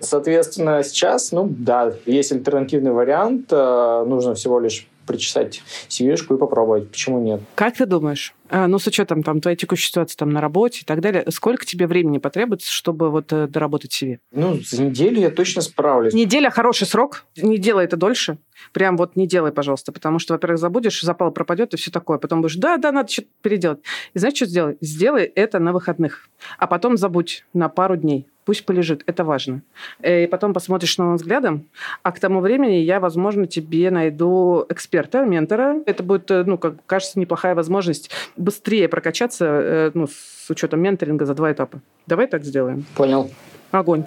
соответственно, 0.00 0.82
сейчас, 0.82 1.32
ну 1.32 1.48
да, 1.48 1.92
есть 2.06 2.32
альтернативный 2.32 2.92
вариант. 2.92 3.50
Нужно 3.50 4.34
всего 4.34 4.60
лишь 4.60 4.86
причесать 5.06 5.62
cv 5.88 6.14
и 6.14 6.38
попробовать. 6.38 6.90
Почему 6.90 7.20
нет? 7.20 7.40
Как 7.54 7.76
ты 7.76 7.86
думаешь? 7.86 8.34
А, 8.48 8.68
ну, 8.68 8.78
с 8.78 8.86
учетом 8.86 9.22
там, 9.22 9.40
твоей 9.40 9.56
текущей 9.56 9.88
ситуации 9.88 10.16
там, 10.16 10.30
на 10.30 10.40
работе 10.40 10.80
и 10.82 10.84
так 10.84 11.00
далее, 11.00 11.24
сколько 11.30 11.64
тебе 11.66 11.86
времени 11.86 12.18
потребуется, 12.18 12.70
чтобы 12.70 13.10
вот 13.10 13.32
э, 13.32 13.48
доработать 13.48 14.00
CV? 14.00 14.18
Ну, 14.32 14.60
за 14.62 14.82
неделю 14.82 15.20
я 15.20 15.30
точно 15.30 15.62
справлюсь. 15.62 16.14
Неделя– 16.14 16.50
хороший 16.50 16.86
срок. 16.86 17.24
Не 17.36 17.58
делай 17.58 17.84
это 17.84 17.96
дольше. 17.96 18.38
Прям 18.72 18.96
вот 18.96 19.16
не 19.16 19.26
делай, 19.26 19.52
пожалуйста, 19.52 19.92
потому 19.92 20.18
что, 20.18 20.34
во-первых, 20.34 20.58
забудешь, 20.58 21.02
запал 21.02 21.30
пропадет 21.32 21.74
и 21.74 21.76
все 21.76 21.90
такое. 21.90 22.18
Потом 22.18 22.40
будешь, 22.40 22.56
да, 22.56 22.76
да, 22.76 22.92
надо 22.92 23.10
что-то 23.10 23.28
переделать. 23.42 23.80
И 24.14 24.18
знаешь, 24.18 24.36
что 24.36 24.46
сделай? 24.46 24.76
Сделай 24.80 25.24
это 25.24 25.58
на 25.58 25.72
выходных, 25.72 26.28
а 26.58 26.66
потом 26.66 26.96
забудь 26.96 27.44
на 27.52 27.68
пару 27.68 27.96
дней 27.96 28.28
пусть 28.46 28.64
полежит, 28.64 29.02
это 29.06 29.24
важно. 29.24 29.60
Э, 30.00 30.24
и 30.24 30.26
потом 30.26 30.54
посмотришь 30.54 30.96
новым 30.96 31.16
взглядом, 31.16 31.66
а 32.02 32.12
к 32.12 32.20
тому 32.20 32.40
времени 32.40 32.76
я, 32.76 33.00
возможно, 33.00 33.46
тебе 33.46 33.90
найду 33.90 34.64
эксперта, 34.70 35.24
ментора. 35.24 35.82
Это 35.84 36.02
будет, 36.02 36.30
э, 36.30 36.44
ну, 36.46 36.56
как 36.56 36.74
кажется, 36.86 37.18
неплохая 37.18 37.54
возможность 37.54 38.10
быстрее 38.36 38.88
прокачаться, 38.88 39.44
э, 39.44 39.90
ну, 39.92 40.06
с 40.06 40.48
учетом 40.48 40.80
менторинга 40.80 41.26
за 41.26 41.34
два 41.34 41.52
этапа. 41.52 41.80
Давай 42.06 42.28
так 42.28 42.44
сделаем. 42.44 42.86
Понял. 42.94 43.30
Огонь. 43.72 44.04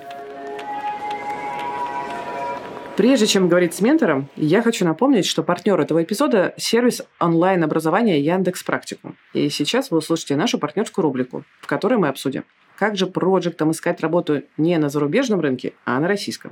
Прежде 3.00 3.28
чем 3.28 3.48
говорить 3.48 3.74
с 3.74 3.80
ментором, 3.80 4.28
я 4.36 4.62
хочу 4.62 4.84
напомнить, 4.84 5.26
что 5.26 5.42
партнер 5.42 5.80
этого 5.80 6.04
эпизода– 6.04 6.54
сервис 6.58 7.02
онлайн-образования 7.18 8.20
Яндекс 8.20 8.62
Практику. 8.62 9.16
И 9.34 9.48
сейчас 9.48 9.90
вы 9.90 10.00
услышите 10.00 10.36
нашу 10.36 10.60
партнерскую 10.60 11.04
рубрику, 11.04 11.46
в 11.62 11.68
которой 11.68 11.98
мы 11.98 12.10
обсудим 12.10 12.44
как 12.78 12.98
же 12.98 13.08
проектам 13.08 13.72
искать 13.72 14.02
работу 14.02 14.42
не 14.58 14.78
на 14.78 14.90
зарубежном 14.90 15.40
рынке, 15.40 15.72
а 15.86 15.98
на 16.02 16.10
российском? 16.10 16.52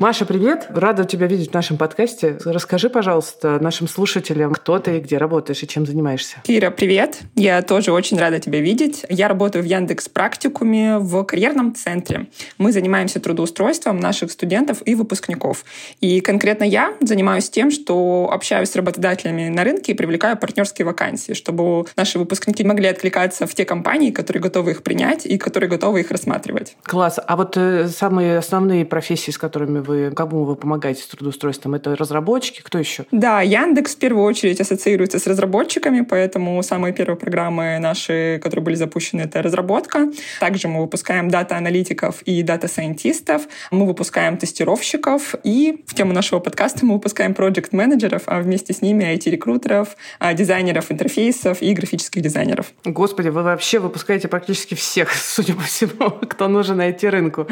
Маша, 0.00 0.24
привет! 0.24 0.66
Рада 0.70 1.04
тебя 1.04 1.26
видеть 1.26 1.50
в 1.50 1.52
нашем 1.52 1.76
подкасте. 1.76 2.38
Расскажи, 2.46 2.88
пожалуйста, 2.88 3.58
нашим 3.60 3.86
слушателям, 3.86 4.54
кто 4.54 4.78
ты, 4.78 4.98
где 4.98 5.18
работаешь 5.18 5.62
и 5.62 5.68
чем 5.68 5.84
занимаешься. 5.84 6.38
Кира, 6.42 6.70
привет! 6.70 7.18
Я 7.34 7.60
тоже 7.60 7.92
очень 7.92 8.18
рада 8.18 8.38
тебя 8.38 8.62
видеть. 8.62 9.04
Я 9.10 9.28
работаю 9.28 9.62
в 9.62 9.66
Яндекс 9.66 10.08
Практикуме 10.08 10.96
в 10.96 11.22
карьерном 11.24 11.74
центре. 11.74 12.28
Мы 12.56 12.72
занимаемся 12.72 13.20
трудоустройством 13.20 14.00
наших 14.00 14.32
студентов 14.32 14.78
и 14.86 14.94
выпускников. 14.94 15.66
И 16.00 16.22
конкретно 16.22 16.64
я 16.64 16.94
занимаюсь 17.02 17.50
тем, 17.50 17.70
что 17.70 18.30
общаюсь 18.32 18.70
с 18.70 18.76
работодателями 18.76 19.50
на 19.50 19.64
рынке 19.64 19.92
и 19.92 19.94
привлекаю 19.94 20.38
партнерские 20.38 20.86
вакансии, 20.86 21.34
чтобы 21.34 21.84
наши 21.96 22.18
выпускники 22.18 22.64
могли 22.64 22.88
откликаться 22.88 23.46
в 23.46 23.54
те 23.54 23.66
компании, 23.66 24.12
которые 24.12 24.42
готовы 24.42 24.70
их 24.70 24.82
принять 24.82 25.26
и 25.26 25.36
которые 25.36 25.68
готовы 25.68 26.00
их 26.00 26.10
рассматривать. 26.10 26.74
Класс. 26.84 27.20
А 27.22 27.36
вот 27.36 27.58
э, 27.58 27.88
самые 27.88 28.38
основные 28.38 28.86
профессии, 28.86 29.30
с 29.30 29.36
которыми 29.36 29.80
вы, 29.80 29.89
кому 30.14 30.44
вы 30.44 30.56
помогаете 30.56 31.02
с 31.02 31.06
трудоустройством? 31.06 31.74
Это 31.74 31.96
разработчики? 31.96 32.60
Кто 32.62 32.78
еще? 32.78 33.04
Да, 33.10 33.42
Яндекс 33.42 33.94
в 33.94 33.98
первую 33.98 34.24
очередь 34.24 34.60
ассоциируется 34.60 35.18
с 35.18 35.26
разработчиками, 35.26 36.02
поэтому 36.02 36.62
самые 36.62 36.92
первые 36.92 37.16
программы 37.16 37.78
наши, 37.78 38.40
которые 38.42 38.64
были 38.64 38.74
запущены, 38.74 39.22
это 39.22 39.42
разработка. 39.42 40.10
Также 40.40 40.68
мы 40.68 40.80
выпускаем 40.82 41.28
дата-аналитиков 41.28 42.22
и 42.22 42.42
дата-сайентистов, 42.42 43.42
мы 43.70 43.86
выпускаем 43.86 44.36
тестировщиков, 44.36 45.34
и 45.44 45.82
в 45.86 45.94
тему 45.94 46.12
нашего 46.12 46.40
подкаста 46.40 46.84
мы 46.84 46.94
выпускаем 46.94 47.34
проект-менеджеров, 47.34 48.22
а 48.26 48.40
вместе 48.40 48.72
с 48.72 48.82
ними 48.82 49.04
IT-рекрутеров, 49.04 49.96
а, 50.18 50.34
дизайнеров 50.34 50.92
интерфейсов 50.92 51.62
и 51.62 51.72
графических 51.72 52.22
дизайнеров. 52.22 52.72
Господи, 52.84 53.28
вы 53.28 53.42
вообще 53.42 53.78
выпускаете 53.78 54.28
практически 54.28 54.74
всех, 54.74 55.12
судя 55.14 55.54
по 55.54 55.62
всему, 55.62 56.10
кто 56.10 56.48
нужен 56.48 56.76
на 56.76 56.92
IT 56.92 57.08
рынку. 57.08 57.46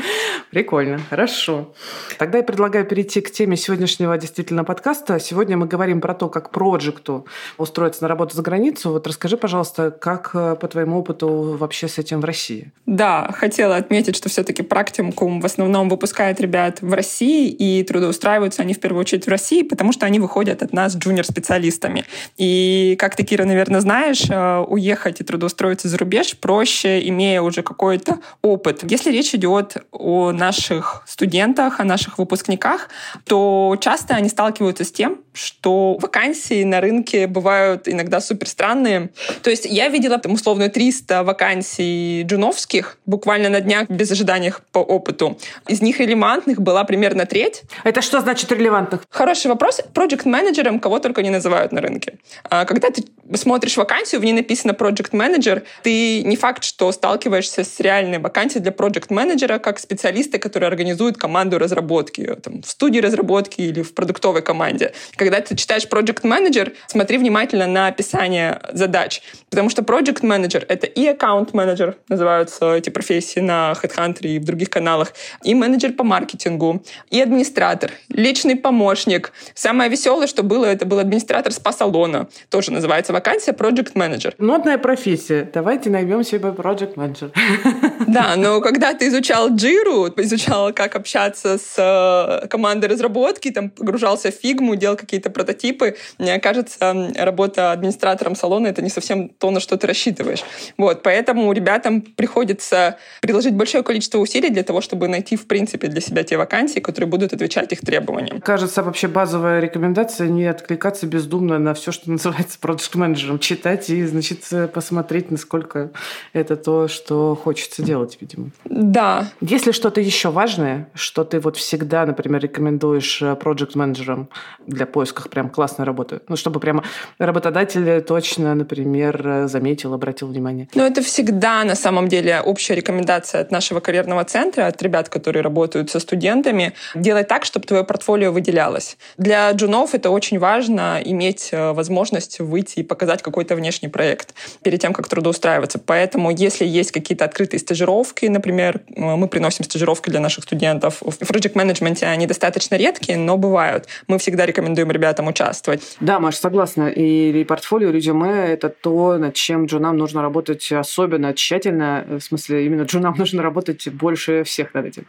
Прикольно, 0.51 1.01
хорошо. 1.11 1.73
Тогда 2.19 2.28
я 2.37 2.43
предлагаю 2.43 2.85
перейти 2.85 3.21
к 3.21 3.31
теме 3.31 3.57
сегодняшнего 3.57 4.19
действительно 4.19 4.65
подкаста. 4.65 5.19
Сегодня 5.19 5.57
мы 5.57 5.67
говорим 5.67 6.01
про 6.01 6.15
то, 6.15 6.29
как 6.29 6.51
проекту 6.51 7.25
устроиться 7.57 8.03
на 8.03 8.09
работу 8.09 8.37
за 8.37 8.43
границу. 8.43 8.93
Вот 8.93 9.07
расскажи, 9.07 9.37
пожалуйста, 9.37 9.91
как 9.91 10.31
э, 10.35 10.57
по 10.61 10.69
твоему 10.69 10.99
опыту 10.99 11.57
вообще 11.59 11.89
с 11.89 11.99
этим 11.99 12.21
в 12.21 12.25
России? 12.25 12.73
Да, 12.87 13.31
хотела 13.33 13.77
отметить, 13.77 14.17
что 14.17 14.29
все-таки 14.29 14.63
практикум 14.63 15.41
в 15.41 15.47
основном 15.47 15.89
выпускает 15.89 16.41
ребят 16.41 16.83
в 16.83 16.93
России, 16.93 17.49
и 17.49 17.83
трудоустраиваются 17.85 18.63
они 18.63 18.75
в 18.75 18.81
первую 18.81 19.01
очередь 19.01 19.27
в 19.27 19.29
России, 19.29 19.63
потому 19.63 19.93
что 19.93 20.05
они 20.07 20.21
выходят 20.21 20.63
от 20.63 20.73
нас 20.73 20.97
джуниор-специалистами. 20.97 22.05
И, 22.37 22.97
как 22.99 23.17
ты, 23.17 23.23
Кира, 23.23 23.45
наверное, 23.45 23.81
знаешь, 23.81 24.25
э, 24.29 24.59
уехать 24.59 25.21
и 25.21 25.25
трудоустроиться 25.25 25.89
за 25.89 25.97
рубеж 25.97 26.37
проще, 26.37 27.07
имея 27.09 27.41
уже 27.43 27.63
какой-то 27.63 28.19
опыт. 28.43 28.81
Если 28.91 29.11
речь 29.11 29.35
идет 29.35 29.77
о 29.93 30.33
наших 30.33 31.03
студентах, 31.07 31.81
о 31.81 31.85
наших 31.85 32.18
выпускниках, 32.19 32.89
то 33.25 33.77
часто 33.81 34.15
они 34.15 34.29
сталкиваются 34.29 34.85
с 34.85 34.93
тем, 34.93 35.19
что 35.39 35.97
вакансии 35.99 36.65
на 36.65 36.81
рынке 36.81 37.27
бывают 37.27 37.89
иногда 37.89 38.21
супер 38.21 38.49
странные. 38.49 39.11
То 39.43 39.51
есть 39.51 39.65
я 39.65 39.89
видела 39.89 40.19
там 40.19 40.33
условно 40.33 40.69
300 40.69 41.23
вакансий 41.23 42.23
джуновских 42.23 42.99
буквально 43.07 43.49
на 43.49 43.61
днях 43.61 43.89
без 43.89 44.11
ожиданий 44.11 44.53
по 44.73 44.79
опыту. 44.79 45.39
Из 45.69 45.83
них 45.83 46.01
релевантных 46.01 46.61
была 46.61 46.85
примерно 46.85 47.27
треть. 47.27 47.63
Это 47.85 48.03
что 48.03 48.21
значит 48.21 48.51
релевантных? 48.51 49.07
Хороший 49.11 49.49
вопрос. 49.49 49.81
Project 49.95 50.27
менеджером 50.29 50.81
кого 50.81 50.99
только 50.99 51.23
не 51.23 51.31
называют 51.31 51.73
на 51.73 51.81
рынке. 51.81 52.19
А 52.51 52.65
когда 52.65 52.91
ты 52.91 53.05
смотришь 53.35 53.77
вакансию, 53.77 54.21
в 54.21 54.25
ней 54.25 54.33
написано 54.33 54.73
Project 54.73 55.11
Manager, 55.13 55.63
ты 55.83 56.23
не 56.23 56.37
факт, 56.37 56.65
что 56.65 56.91
сталкиваешься 56.93 57.65
с 57.65 57.81
реальной 57.81 58.19
вакансией 58.19 58.63
для 58.63 58.73
Project 58.73 59.07
менеджера 59.11 59.59
как 59.59 59.79
специалиста, 59.79 60.39
который 60.39 60.67
организует 60.69 61.17
команду 61.17 61.59
разработки 61.59 62.37
там, 62.43 62.63
в 62.63 62.69
студии 62.69 63.01
разработки 63.01 63.61
или 63.61 63.83
в 63.83 63.95
продуктовой 63.95 64.43
команде. 64.43 64.93
Когда 65.17 65.28
ты 65.31 65.57
читаешь 65.57 65.87
Project 65.87 66.23
Manager, 66.23 66.75
смотри 66.87 67.19
внимательно 67.19 67.67
на 67.67 67.87
описание 67.89 68.61
задач, 68.73 69.23
потому 69.51 69.71
что 69.71 69.83
Project 69.83 70.23
Manager— 70.23 70.65
это 70.69 70.87
и 70.87 71.07
аккаунт 71.07 71.55
менеджер, 71.55 71.97
называются 72.09 72.75
эти 72.75 72.91
профессии 72.91 73.41
на 73.41 73.75
HeadHunter 73.81 74.27
и 74.27 74.39
в 74.39 74.45
других 74.45 74.71
каналах, 74.71 75.13
и 75.43 75.55
менеджер 75.55 75.93
по 75.93 76.05
маркетингу, 76.05 76.83
и 77.11 77.21
администратор, 77.21 77.93
личный 78.09 78.57
помощник. 78.57 79.33
Самое 79.55 79.91
веселое, 79.91 80.27
что 80.27 80.43
было, 80.43 80.65
это 80.65 80.87
был 80.87 80.99
администратор 80.99 81.53
спа-салона, 81.53 82.29
тоже 82.51 82.73
называется 82.73 83.13
вакансия 83.13 83.53
Project 83.53 83.95
Manager. 83.95 84.35
Нотная 84.39 84.79
профессия. 84.79 85.49
Давайте 85.53 85.91
наймем 85.91 86.25
себе 86.25 86.49
Project 86.49 86.95
Manager. 86.95 87.33
Да, 88.09 88.37
но 88.37 88.63
когда 88.63 88.95
ты 88.95 89.09
изучал 89.09 89.51
Jira, 89.51 90.13
изучал, 90.23 90.73
как 90.73 90.97
общаться 90.97 91.59
с 91.59 91.75
э, 91.77 92.47
командой 92.49 92.87
разработки, 92.87 93.51
там 93.51 93.71
погружался 93.71 94.31
в 94.31 94.35
фигму, 94.35 94.77
делал 94.77 94.97
какие-то 94.97 95.18
прототипы, 95.27 95.97
мне 96.19 96.39
кажется, 96.39 97.13
работа 97.17 97.73
администратором 97.73 98.35
салона— 98.37 98.67
это 98.69 98.83
не 98.83 98.91
совсем 98.91 99.29
то, 99.29 99.51
на 99.51 99.61
что 99.61 99.77
ты 99.77 99.87
рассчитываешь. 99.87 100.45
Вот, 100.77 101.03
поэтому 101.03 101.53
ребятам 101.53 102.01
приходится 102.01 102.99
приложить 103.21 103.55
большое 103.55 103.83
количество 103.83 104.19
усилий 104.19 104.51
для 104.51 104.63
того, 104.63 104.81
чтобы 104.81 105.09
найти, 105.09 105.37
в 105.37 105.47
принципе, 105.47 105.89
для 105.89 106.01
себя 106.01 106.23
те 106.23 106.37
вакансии, 106.37 106.81
которые 106.81 107.09
будут 107.09 107.33
отвечать 107.33 107.73
их 107.73 107.81
требованиям. 107.81 108.41
Кажется, 108.41 108.83
вообще 108.83 109.09
базовая 109.09 109.61
рекомендация 109.61 110.29
не 110.29 110.47
откликаться 110.47 111.07
бездумно 111.07 111.59
на 111.59 111.75
все, 111.75 111.93
что 111.93 112.11
называется 112.11 112.59
продукт 112.59 112.95
менеджером 112.95 113.39
читать 113.39 113.91
и, 113.91 114.05
значит, 114.07 114.45
посмотреть, 114.73 115.31
насколько 115.31 115.91
это 116.33 116.57
то, 116.57 116.89
что 116.89 117.35
хочется 117.35 117.83
делать, 117.83 118.19
видимо. 118.21 118.51
Да. 118.65 119.31
Если 119.41 119.73
что-то 119.73 120.01
еще 120.01 120.31
важное, 120.31 120.89
что 120.95 121.25
ты 121.25 121.41
вот 121.41 121.57
всегда, 121.57 122.07
например, 122.07 122.41
рекомендуешь 122.43 123.23
проект 123.41 123.75
менеджерам 123.75 124.29
для 124.67 124.87
поиска 124.99 125.29
прям 125.29 125.49
классной 125.49 125.85
работы, 125.87 126.23
ну, 126.27 126.35
чтобы 126.35 126.59
прямо 126.59 126.83
работодатель 127.21 128.03
точно, 128.03 128.57
например, 128.57 129.45
заметил, 129.47 129.95
обратил 129.95 130.27
внимание. 130.27 130.67
Ну, 130.75 130.85
это 130.85 131.03
всегда, 131.03 131.63
на 131.63 131.77
самом 131.77 132.09
деле, 132.09 132.41
общая 132.41 132.75
рекомендация 132.75 133.41
от 133.43 133.53
нашего 133.53 133.79
карьерного 133.79 134.25
центра, 134.25 134.67
от 134.67 134.83
ребят, 134.83 135.09
которые 135.09 135.45
работают 135.45 135.89
со 135.89 136.01
студентами, 136.01 136.73
делать 136.97 137.29
так, 137.29 137.45
чтобы 137.45 137.65
твое 137.65 137.85
портфолио 137.85 138.33
выделялось. 138.33 138.97
Для 139.19 139.53
джунов 139.53 139.95
это 139.95 140.11
очень 140.11 140.41
важно 140.41 141.01
иметь 141.05 141.51
э, 141.53 141.71
возможность 141.71 142.41
выйти 142.41 142.81
и 142.81 142.83
показать 142.83 143.23
какой-то 143.23 143.55
внешний 143.55 143.89
проект 143.89 144.35
перед 144.65 144.81
тем, 144.81 144.93
как 144.93 145.07
трудоустраиваться. 145.07 145.79
Поэтому, 145.79 146.33
если 146.33 146.67
есть 146.67 146.91
какие-то 146.91 147.25
открытые 147.25 147.61
стажировки, 147.61 148.27
например, 148.27 148.81
э, 148.97 149.01
мы 149.01 149.29
приносим 149.29 149.65
стажировки 149.65 150.11
для 150.11 150.19
наших 150.19 150.43
студентов. 150.43 151.03
В 151.03 151.31
project 151.31 151.53
менеджменте 151.55 152.07
они 152.07 152.27
достаточно 152.27 152.75
редкие, 152.75 153.17
но 153.17 153.37
бывают. 153.37 153.87
Мы 154.09 154.19
всегда 154.19 154.45
рекомендуем 154.45 154.88
ребятам 154.91 155.27
участвовать. 155.29 155.97
Да, 156.01 156.21
Маш, 156.21 156.37
согласна. 156.37 156.89
И 156.89 157.45
портфолио, 157.45 157.91
резюме— 157.91 158.47
это 158.49 158.69
то, 158.69 159.17
над 159.19 159.35
чем 159.35 159.67
джунам 159.67 159.97
нужно 159.97 160.23
работать 160.23 160.71
особенно 160.73 161.35
тщательно. 161.35 162.05
В 162.09 162.21
смысле, 162.21 162.67
именно 162.67 162.83
джунам 162.83 163.15
нужно 163.19 163.43
работать 163.43 163.89
больше 163.89 164.45
всех 164.45 164.75
над 164.75 164.87
этим. 164.87 165.05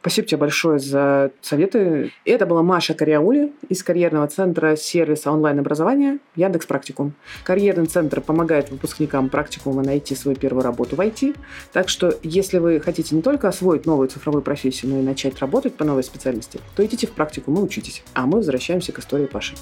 Спасибо 0.00 0.28
тебе 0.28 0.38
большое 0.38 0.78
за 0.78 1.30
советы. 1.40 2.12
Это 2.24 2.46
была 2.46 2.62
Маша 2.62 2.94
Кариаули 2.94 3.52
из 3.68 3.82
карьерного 3.82 4.26
центра 4.28 4.76
сервиса 4.76 5.30
онлайн-образования 5.30 6.18
Яндекс 6.36 6.66
Практикум. 6.66 7.14
Карьерный 7.44 7.86
центр 7.86 8.20
помогает 8.20 8.70
выпускникам 8.70 9.28
практикума 9.28 9.82
найти 9.82 10.14
свою 10.14 10.36
первую 10.36 10.64
работу 10.64 10.96
в 10.96 11.00
IT. 11.00 11.36
Так 11.72 11.88
что, 11.88 12.14
если 12.22 12.58
вы 12.58 12.80
хотите 12.80 13.14
не 13.14 13.22
только 13.22 13.48
освоить 13.48 13.86
новую 13.86 14.08
цифровую 14.08 14.42
профессию, 14.42 14.92
но 14.92 15.00
и 15.00 15.02
начать 15.02 15.38
работать 15.40 15.74
по 15.74 15.84
новой 15.84 16.02
специальности, 16.02 16.60
то 16.76 16.84
идите 16.84 17.06
в 17.06 17.12
практику 17.12 17.52
и 17.52 17.58
учитесь. 17.58 18.02
А 18.14 18.26
мы 18.26 18.38
возвращаемся 18.38 18.92
к 18.92 18.98
истории 18.98 19.23
Паши. 19.28 19.54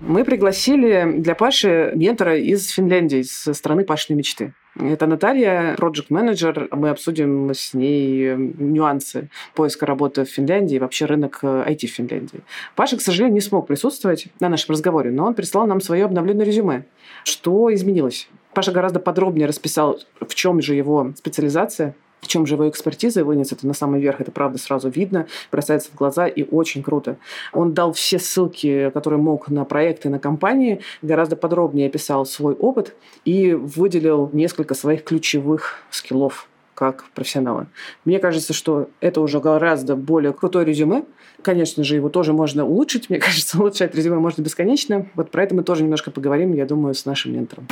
Мы 0.00 0.24
пригласили 0.24 1.18
для 1.18 1.34
Паши 1.34 1.92
ментора 1.94 2.38
из 2.38 2.70
Финляндии, 2.70 3.18
из 3.18 3.48
страны 3.52 3.84
Пашиной 3.84 4.16
мечты. 4.16 4.54
Это 4.80 5.06
Наталья, 5.08 5.74
проект 5.76 6.08
менеджер 6.08 6.68
Мы 6.70 6.90
обсудим 6.90 7.50
с 7.52 7.74
ней 7.74 8.36
нюансы 8.36 9.28
поиска 9.54 9.86
работы 9.86 10.24
в 10.24 10.28
Финляндии 10.28 10.76
и 10.76 10.78
вообще 10.78 11.06
рынок 11.06 11.40
IT 11.42 11.86
в 11.86 11.90
Финляндии. 11.90 12.40
Паша, 12.76 12.96
к 12.96 13.00
сожалению, 13.00 13.34
не 13.34 13.40
смог 13.40 13.66
присутствовать 13.66 14.28
на 14.38 14.48
нашем 14.48 14.72
разговоре, 14.72 15.10
но 15.10 15.26
он 15.26 15.34
прислал 15.34 15.66
нам 15.66 15.80
свое 15.80 16.04
обновленное 16.04 16.46
резюме. 16.46 16.84
Что 17.24 17.74
изменилось? 17.74 18.28
Паша 18.54 18.70
гораздо 18.70 19.00
подробнее 19.00 19.48
расписал, 19.48 19.98
в 20.20 20.34
чем 20.34 20.62
же 20.62 20.74
его 20.74 21.12
специализация, 21.16 21.96
в 22.20 22.26
чем 22.26 22.46
же 22.46 22.54
его 22.54 22.68
экспертиза, 22.68 23.24
вынес 23.24 23.52
это 23.52 23.66
на 23.66 23.74
самый 23.74 24.00
верх, 24.00 24.20
это 24.20 24.30
правда 24.30 24.58
сразу 24.58 24.88
видно, 24.88 25.26
бросается 25.50 25.90
в 25.90 25.94
глаза 25.94 26.26
и 26.26 26.44
очень 26.48 26.82
круто. 26.82 27.16
Он 27.52 27.74
дал 27.74 27.92
все 27.92 28.18
ссылки, 28.18 28.90
которые 28.90 29.20
мог 29.20 29.48
на 29.48 29.64
проекты, 29.64 30.08
на 30.08 30.18
компании, 30.18 30.80
гораздо 31.02 31.36
подробнее 31.36 31.88
описал 31.88 32.26
свой 32.26 32.54
опыт 32.54 32.94
и 33.24 33.52
выделил 33.52 34.30
несколько 34.32 34.74
своих 34.74 35.04
ключевых 35.04 35.78
скиллов 35.90 36.48
как 36.78 37.06
профессионала. 37.12 37.66
Мне 38.04 38.20
кажется, 38.20 38.52
что 38.52 38.88
это 39.00 39.20
уже 39.20 39.40
гораздо 39.40 39.96
более 39.96 40.32
крутое 40.32 40.64
резюме. 40.64 41.04
Конечно 41.42 41.82
же, 41.82 41.96
его 41.96 42.08
тоже 42.08 42.32
можно 42.32 42.64
улучшить. 42.64 43.10
Мне 43.10 43.18
кажется, 43.20 43.58
улучшать 43.58 43.96
резюме 43.96 44.18
можно 44.18 44.42
бесконечно. 44.42 45.06
Вот 45.16 45.32
про 45.32 45.42
это 45.42 45.56
мы 45.56 45.64
тоже 45.64 45.82
немножко 45.82 46.12
поговорим, 46.12 46.54
я 46.54 46.66
думаю, 46.66 46.94
с 46.94 47.04
нашим 47.04 47.32
ментором. 47.32 47.66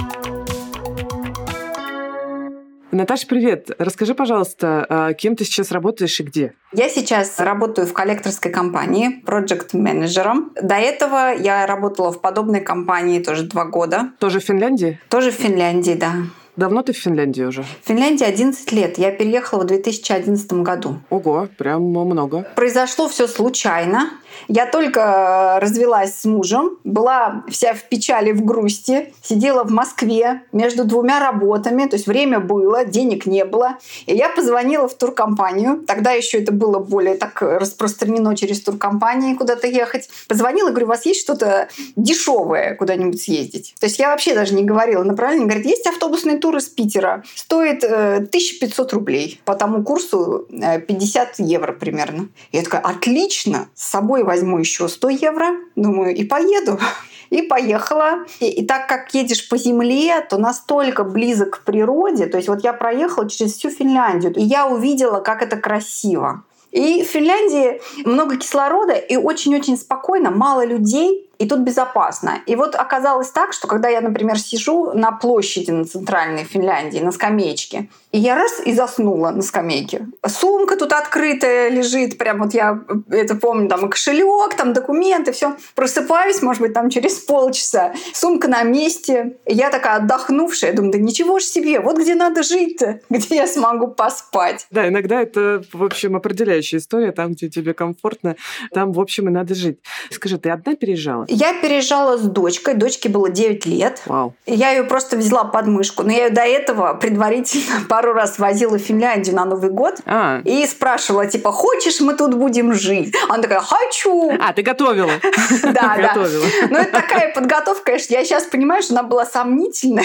Наташа, 2.97 3.27
привет. 3.27 3.71
Расскажи, 3.79 4.15
пожалуйста, 4.15 4.87
а 4.89 5.13
кем 5.13 5.37
ты 5.37 5.45
сейчас 5.45 5.71
работаешь 5.71 6.19
и 6.19 6.23
где? 6.23 6.55
Я 6.73 6.89
сейчас 6.89 7.39
работаю 7.39 7.87
в 7.87 7.93
коллекторской 7.93 8.51
компании, 8.51 9.21
проект-менеджером. 9.27 10.53
До 10.63 10.77
этого 10.77 11.35
я 11.37 11.67
работала 11.67 12.11
в 12.11 12.23
подобной 12.23 12.61
компании 12.61 13.21
тоже 13.21 13.43
два 13.43 13.67
года. 13.67 14.13
Тоже 14.19 14.41
в 14.41 14.45
Финляндии? 14.45 14.99
Тоже 15.11 15.31
в 15.31 15.35
Финляндии, 15.35 15.93
да. 15.93 16.15
Давно 16.57 16.81
ты 16.81 16.95
в 16.95 16.97
Финляндии 16.97 17.43
уже? 17.43 17.65
В 17.65 17.87
Финляндии 17.87 18.25
11 18.25 18.73
лет. 18.73 18.97
Я 18.97 19.11
переехала 19.11 19.65
в 19.65 19.67
2011 19.67 20.51
году. 20.55 20.99
Ого, 21.11 21.49
прям 21.59 21.83
много. 21.83 22.47
Произошло 22.57 23.11
все 23.11 23.29
случайно. 23.29 24.09
Я 24.49 24.67
только 24.67 25.59
развелась 25.61 26.15
с 26.15 26.25
мужем, 26.25 26.79
была 26.85 27.45
вся 27.49 27.75
в 27.75 27.85
печали, 27.85 28.33
в 28.33 28.45
грусти, 28.45 29.13
сидела 29.23 29.65
в 29.65 29.71
Москве 29.71 30.43
между 30.53 30.85
двумя 30.85 31.21
работами, 31.21 31.89
то 31.89 31.97
есть 31.97 32.07
время 32.07 32.41
было, 32.41 32.85
денег 32.85 33.27
не 33.27 33.45
было. 33.45 33.79
И 34.07 34.15
я 34.15 34.29
позвонила 34.29 34.89
в 34.89 34.95
туркомпанию. 34.95 35.85
Тогда 35.87 36.13
еще 36.13 36.39
это 36.39 36.53
было 36.53 36.79
более 36.79 37.17
так 37.17 37.43
распространено 37.43 38.37
через 38.37 38.61
туркомпании 38.63 39.35
куда-то 39.35 39.67
ехать. 39.67 40.09
Позвонила, 40.29 40.71
говорю, 40.71 40.87
у 40.87 40.91
вас 40.91 41.07
есть 41.07 41.21
что-то 41.21 41.69
дешевое 41.97 42.75
куда-нибудь 42.75 43.21
съездить? 43.21 43.75
То 43.81 43.87
есть 43.87 43.99
я 43.99 44.11
вообще 44.11 44.35
даже 44.35 44.55
не 44.55 44.65
говорила 44.65 45.03
направление. 45.03 45.47
Говорит, 45.47 45.67
есть 45.67 45.87
автобусный 45.87 46.39
тур 46.39 46.57
из 46.57 46.67
Питера. 46.67 47.25
Стоит 47.35 47.85
э, 47.85 48.17
1500 48.17 48.93
рублей. 48.93 49.41
По 49.45 49.55
тому 49.55 49.83
курсу 49.83 50.47
э, 50.51 50.81
50 50.81 51.39
евро 51.39 51.73
примерно. 51.73 52.29
Я 52.53 52.63
такая, 52.63 52.81
отлично, 52.81 53.69
с 53.75 53.91
собой 53.91 54.23
возьму 54.27 54.59
еще 54.59 54.89
100 54.89 55.09
евро. 55.09 55.47
Думаю, 55.77 56.15
и 56.15 56.25
поеду. 56.25 56.79
И 57.31 57.43
поехала. 57.43 58.25
И, 58.39 58.47
и 58.47 58.65
так 58.65 58.87
как 58.89 59.13
едешь 59.13 59.49
по 59.49 59.59
земле, 59.59 60.21
то 60.21 60.39
настолько 60.39 61.03
близок 61.03 61.59
к 61.59 61.65
природе. 61.65 62.27
То 62.27 62.37
есть 62.37 62.49
вот 62.49 62.63
я 62.63 62.73
проехала 62.73 63.29
через 63.29 63.55
всю 63.55 63.71
Финляндию, 63.71 64.33
и 64.33 64.43
я 64.43 64.69
увидела, 64.69 65.19
как 65.19 65.43
это 65.43 65.57
красиво. 65.57 66.45
И 66.71 67.03
в 67.03 67.07
Финляндии 67.07 67.81
много 68.05 68.37
кислорода 68.37 68.93
и 68.93 69.17
очень-очень 69.17 69.79
спокойно, 69.79 70.31
мало 70.31 70.65
людей, 70.65 71.31
и 71.39 71.49
тут 71.49 71.61
безопасно. 71.61 72.41
И 72.47 72.55
вот 72.55 72.75
оказалось 72.75 73.31
так, 73.31 73.53
что 73.53 73.67
когда 73.67 73.89
я, 73.89 74.01
например, 74.01 74.39
сижу 74.39 74.93
на 74.93 75.13
площади 75.13 75.71
на 75.71 75.85
центральной 75.85 76.45
Финляндии, 76.45 76.99
на 76.99 77.13
скамеечке, 77.13 77.89
и 78.17 78.19
я 78.19 78.35
раз 78.35 78.63
и 78.65 78.73
заснула 78.73 79.31
на 79.31 79.43
скамейке. 79.43 80.07
Сумка 80.27 80.77
тут 80.77 80.95
открытая 80.95 81.69
лежит, 81.69 82.17
прям 82.17 82.39
вот 82.39 82.55
я 82.55 82.81
это 83.11 83.35
помню, 83.35 83.69
там 83.69 83.85
и 83.85 83.91
кошелек, 83.91 84.55
там 84.55 84.73
документы, 84.73 85.33
все. 85.33 85.55
Просыпаюсь, 85.75 86.41
может 86.41 86.63
быть, 86.63 86.73
там 86.73 86.89
через 86.89 87.19
полчаса, 87.19 87.93
сумка 88.15 88.49
на 88.49 88.63
месте. 88.63 89.37
И 89.45 89.55
я 89.55 89.69
такая 89.69 89.97
отдохнувшая, 89.97 90.73
думаю, 90.73 90.93
да 90.93 90.99
ничего 90.99 91.39
ж 91.41 91.43
себе, 91.43 91.79
вот 91.79 91.99
где 91.99 92.15
надо 92.15 92.43
жить-то, 92.43 93.01
где 93.11 93.37
я 93.37 93.47
смогу 93.47 93.89
поспать. 93.89 94.67
Да, 94.71 94.89
иногда 94.89 95.21
это, 95.21 95.63
в 95.71 95.85
общем, 95.85 96.17
определяющая 96.17 96.79
история, 96.79 97.13
там, 97.13 97.33
где 97.33 97.51
тебе 97.51 97.75
комфортно, 97.75 98.37
там, 98.73 98.93
в 98.93 99.01
общем, 99.01 99.29
и 99.29 99.31
надо 99.31 99.55
жить. 99.55 99.79
Скажи, 100.11 100.39
ты 100.39 100.49
одна 100.49 100.75
переезжала? 100.75 101.27
Я 101.29 101.53
переезжала 101.61 102.17
с 102.17 102.23
дочкой, 102.23 102.77
дочке 102.77 103.11
было 103.11 103.29
9 103.29 103.67
лет. 103.67 104.01
Вау. 104.07 104.35
Я 104.47 104.71
ее 104.71 104.85
просто 104.85 105.19
взяла 105.19 105.45
под 105.45 105.67
мышку, 105.67 106.03
но 106.03 106.13
я 106.13 106.25
ее 106.25 106.31
до 106.31 106.41
этого 106.41 106.95
предварительно 106.95 107.83
пару 107.91 108.06
раз 108.13 108.39
возила 108.39 108.79
в 108.79 108.83
Финляндию 108.83 109.37
на 109.37 109.45
Новый 109.45 109.71
год 109.71 109.97
А, 110.07 110.41
и 110.45 110.67
спрашивала, 110.67 111.27
типа, 111.27 111.53
хочешь, 111.53 112.01
мы 112.01 112.15
тут 112.15 112.35
будем 112.35 112.73
жить? 112.73 113.15
Она 113.29 113.43
такая, 113.43 113.61
хочу! 113.61 114.33
а 114.41 114.53
ты 114.53 114.63
готовила. 114.63 115.11
Да, 115.63 115.97
да. 115.97 116.15
Ну, 116.15 116.77
это 116.77 116.93
такая 116.93 117.35
подготовка, 117.35 117.85
конечно, 117.85 118.15
я 118.15 118.25
сейчас 118.25 118.45
понимаю, 118.45 118.83
что 118.83 118.95
она 118.95 119.03
была 119.03 119.27
сомнительная. 119.27 120.05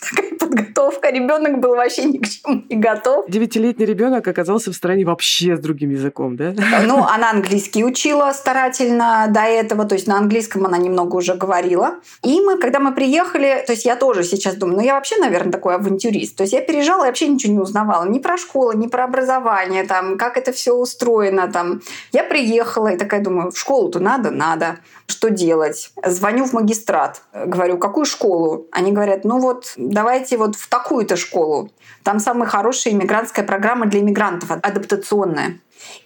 Такая 0.00 0.34
подготовка. 0.38 1.10
Ребенок 1.10 1.58
был 1.60 1.76
вообще 1.76 2.04
ни 2.04 2.18
к 2.18 2.28
чему 2.28 2.62
не 2.68 2.76
готов. 2.76 3.26
Девятилетний 3.28 3.84
ребенок 3.84 4.26
оказался 4.26 4.72
в 4.72 4.74
стране 4.74 5.04
вообще 5.04 5.56
с 5.56 5.60
другим 5.60 5.90
языком, 5.90 6.36
да? 6.36 6.54
Ну, 6.86 7.04
она 7.14 7.30
английский 7.30 7.84
учила 7.84 8.32
старательно 8.32 9.26
до 9.28 9.40
этого, 9.40 9.84
то 9.84 9.94
есть 9.94 10.06
на 10.06 10.16
английском 10.16 10.64
она 10.64 10.78
немного 10.78 11.16
уже 11.16 11.34
говорила. 11.34 11.96
И 12.22 12.40
мы, 12.40 12.56
когда 12.58 12.80
мы 12.80 12.94
приехали, 12.94 13.62
то 13.66 13.72
есть 13.72 13.84
я 13.84 13.96
тоже 13.96 14.24
сейчас 14.24 14.54
думаю, 14.56 14.78
ну 14.78 14.82
я 14.82 14.94
вообще, 14.94 15.18
наверное, 15.18 15.52
такой 15.52 15.74
авантюрист. 15.74 16.36
То 16.36 16.44
есть 16.44 16.54
я 16.54 16.62
переезжала 16.62 17.04
и 17.04 17.06
вообще 17.06 17.28
ничего 17.40 17.52
не 17.54 17.58
узнавала. 17.58 18.04
Ни 18.04 18.18
про 18.18 18.36
школу, 18.36 18.72
ни 18.72 18.86
про 18.86 19.04
образование, 19.04 19.84
там, 19.84 20.18
как 20.18 20.36
это 20.36 20.52
все 20.52 20.74
устроено. 20.74 21.50
Там. 21.50 21.80
Я 22.12 22.24
приехала 22.24 22.88
и 22.88 22.96
такая 22.96 23.22
думаю, 23.22 23.50
в 23.50 23.58
школу-то 23.58 24.00
надо? 24.00 24.30
Надо. 24.30 24.78
Что 25.10 25.28
делать? 25.30 25.92
Звоню 26.06 26.44
в 26.46 26.52
магистрат. 26.52 27.22
Говорю, 27.34 27.78
какую 27.78 28.04
школу? 28.04 28.68
Они 28.70 28.92
говорят, 28.92 29.24
ну 29.24 29.40
вот 29.40 29.72
давайте 29.76 30.36
вот 30.36 30.54
в 30.56 30.68
такую-то 30.68 31.16
школу. 31.16 31.70
Там 32.04 32.20
самая 32.20 32.48
хорошая 32.48 32.94
иммигрантская 32.94 33.44
программа 33.44 33.86
для 33.86 34.00
иммигрантов, 34.00 34.50
адаптационная. 34.50 35.58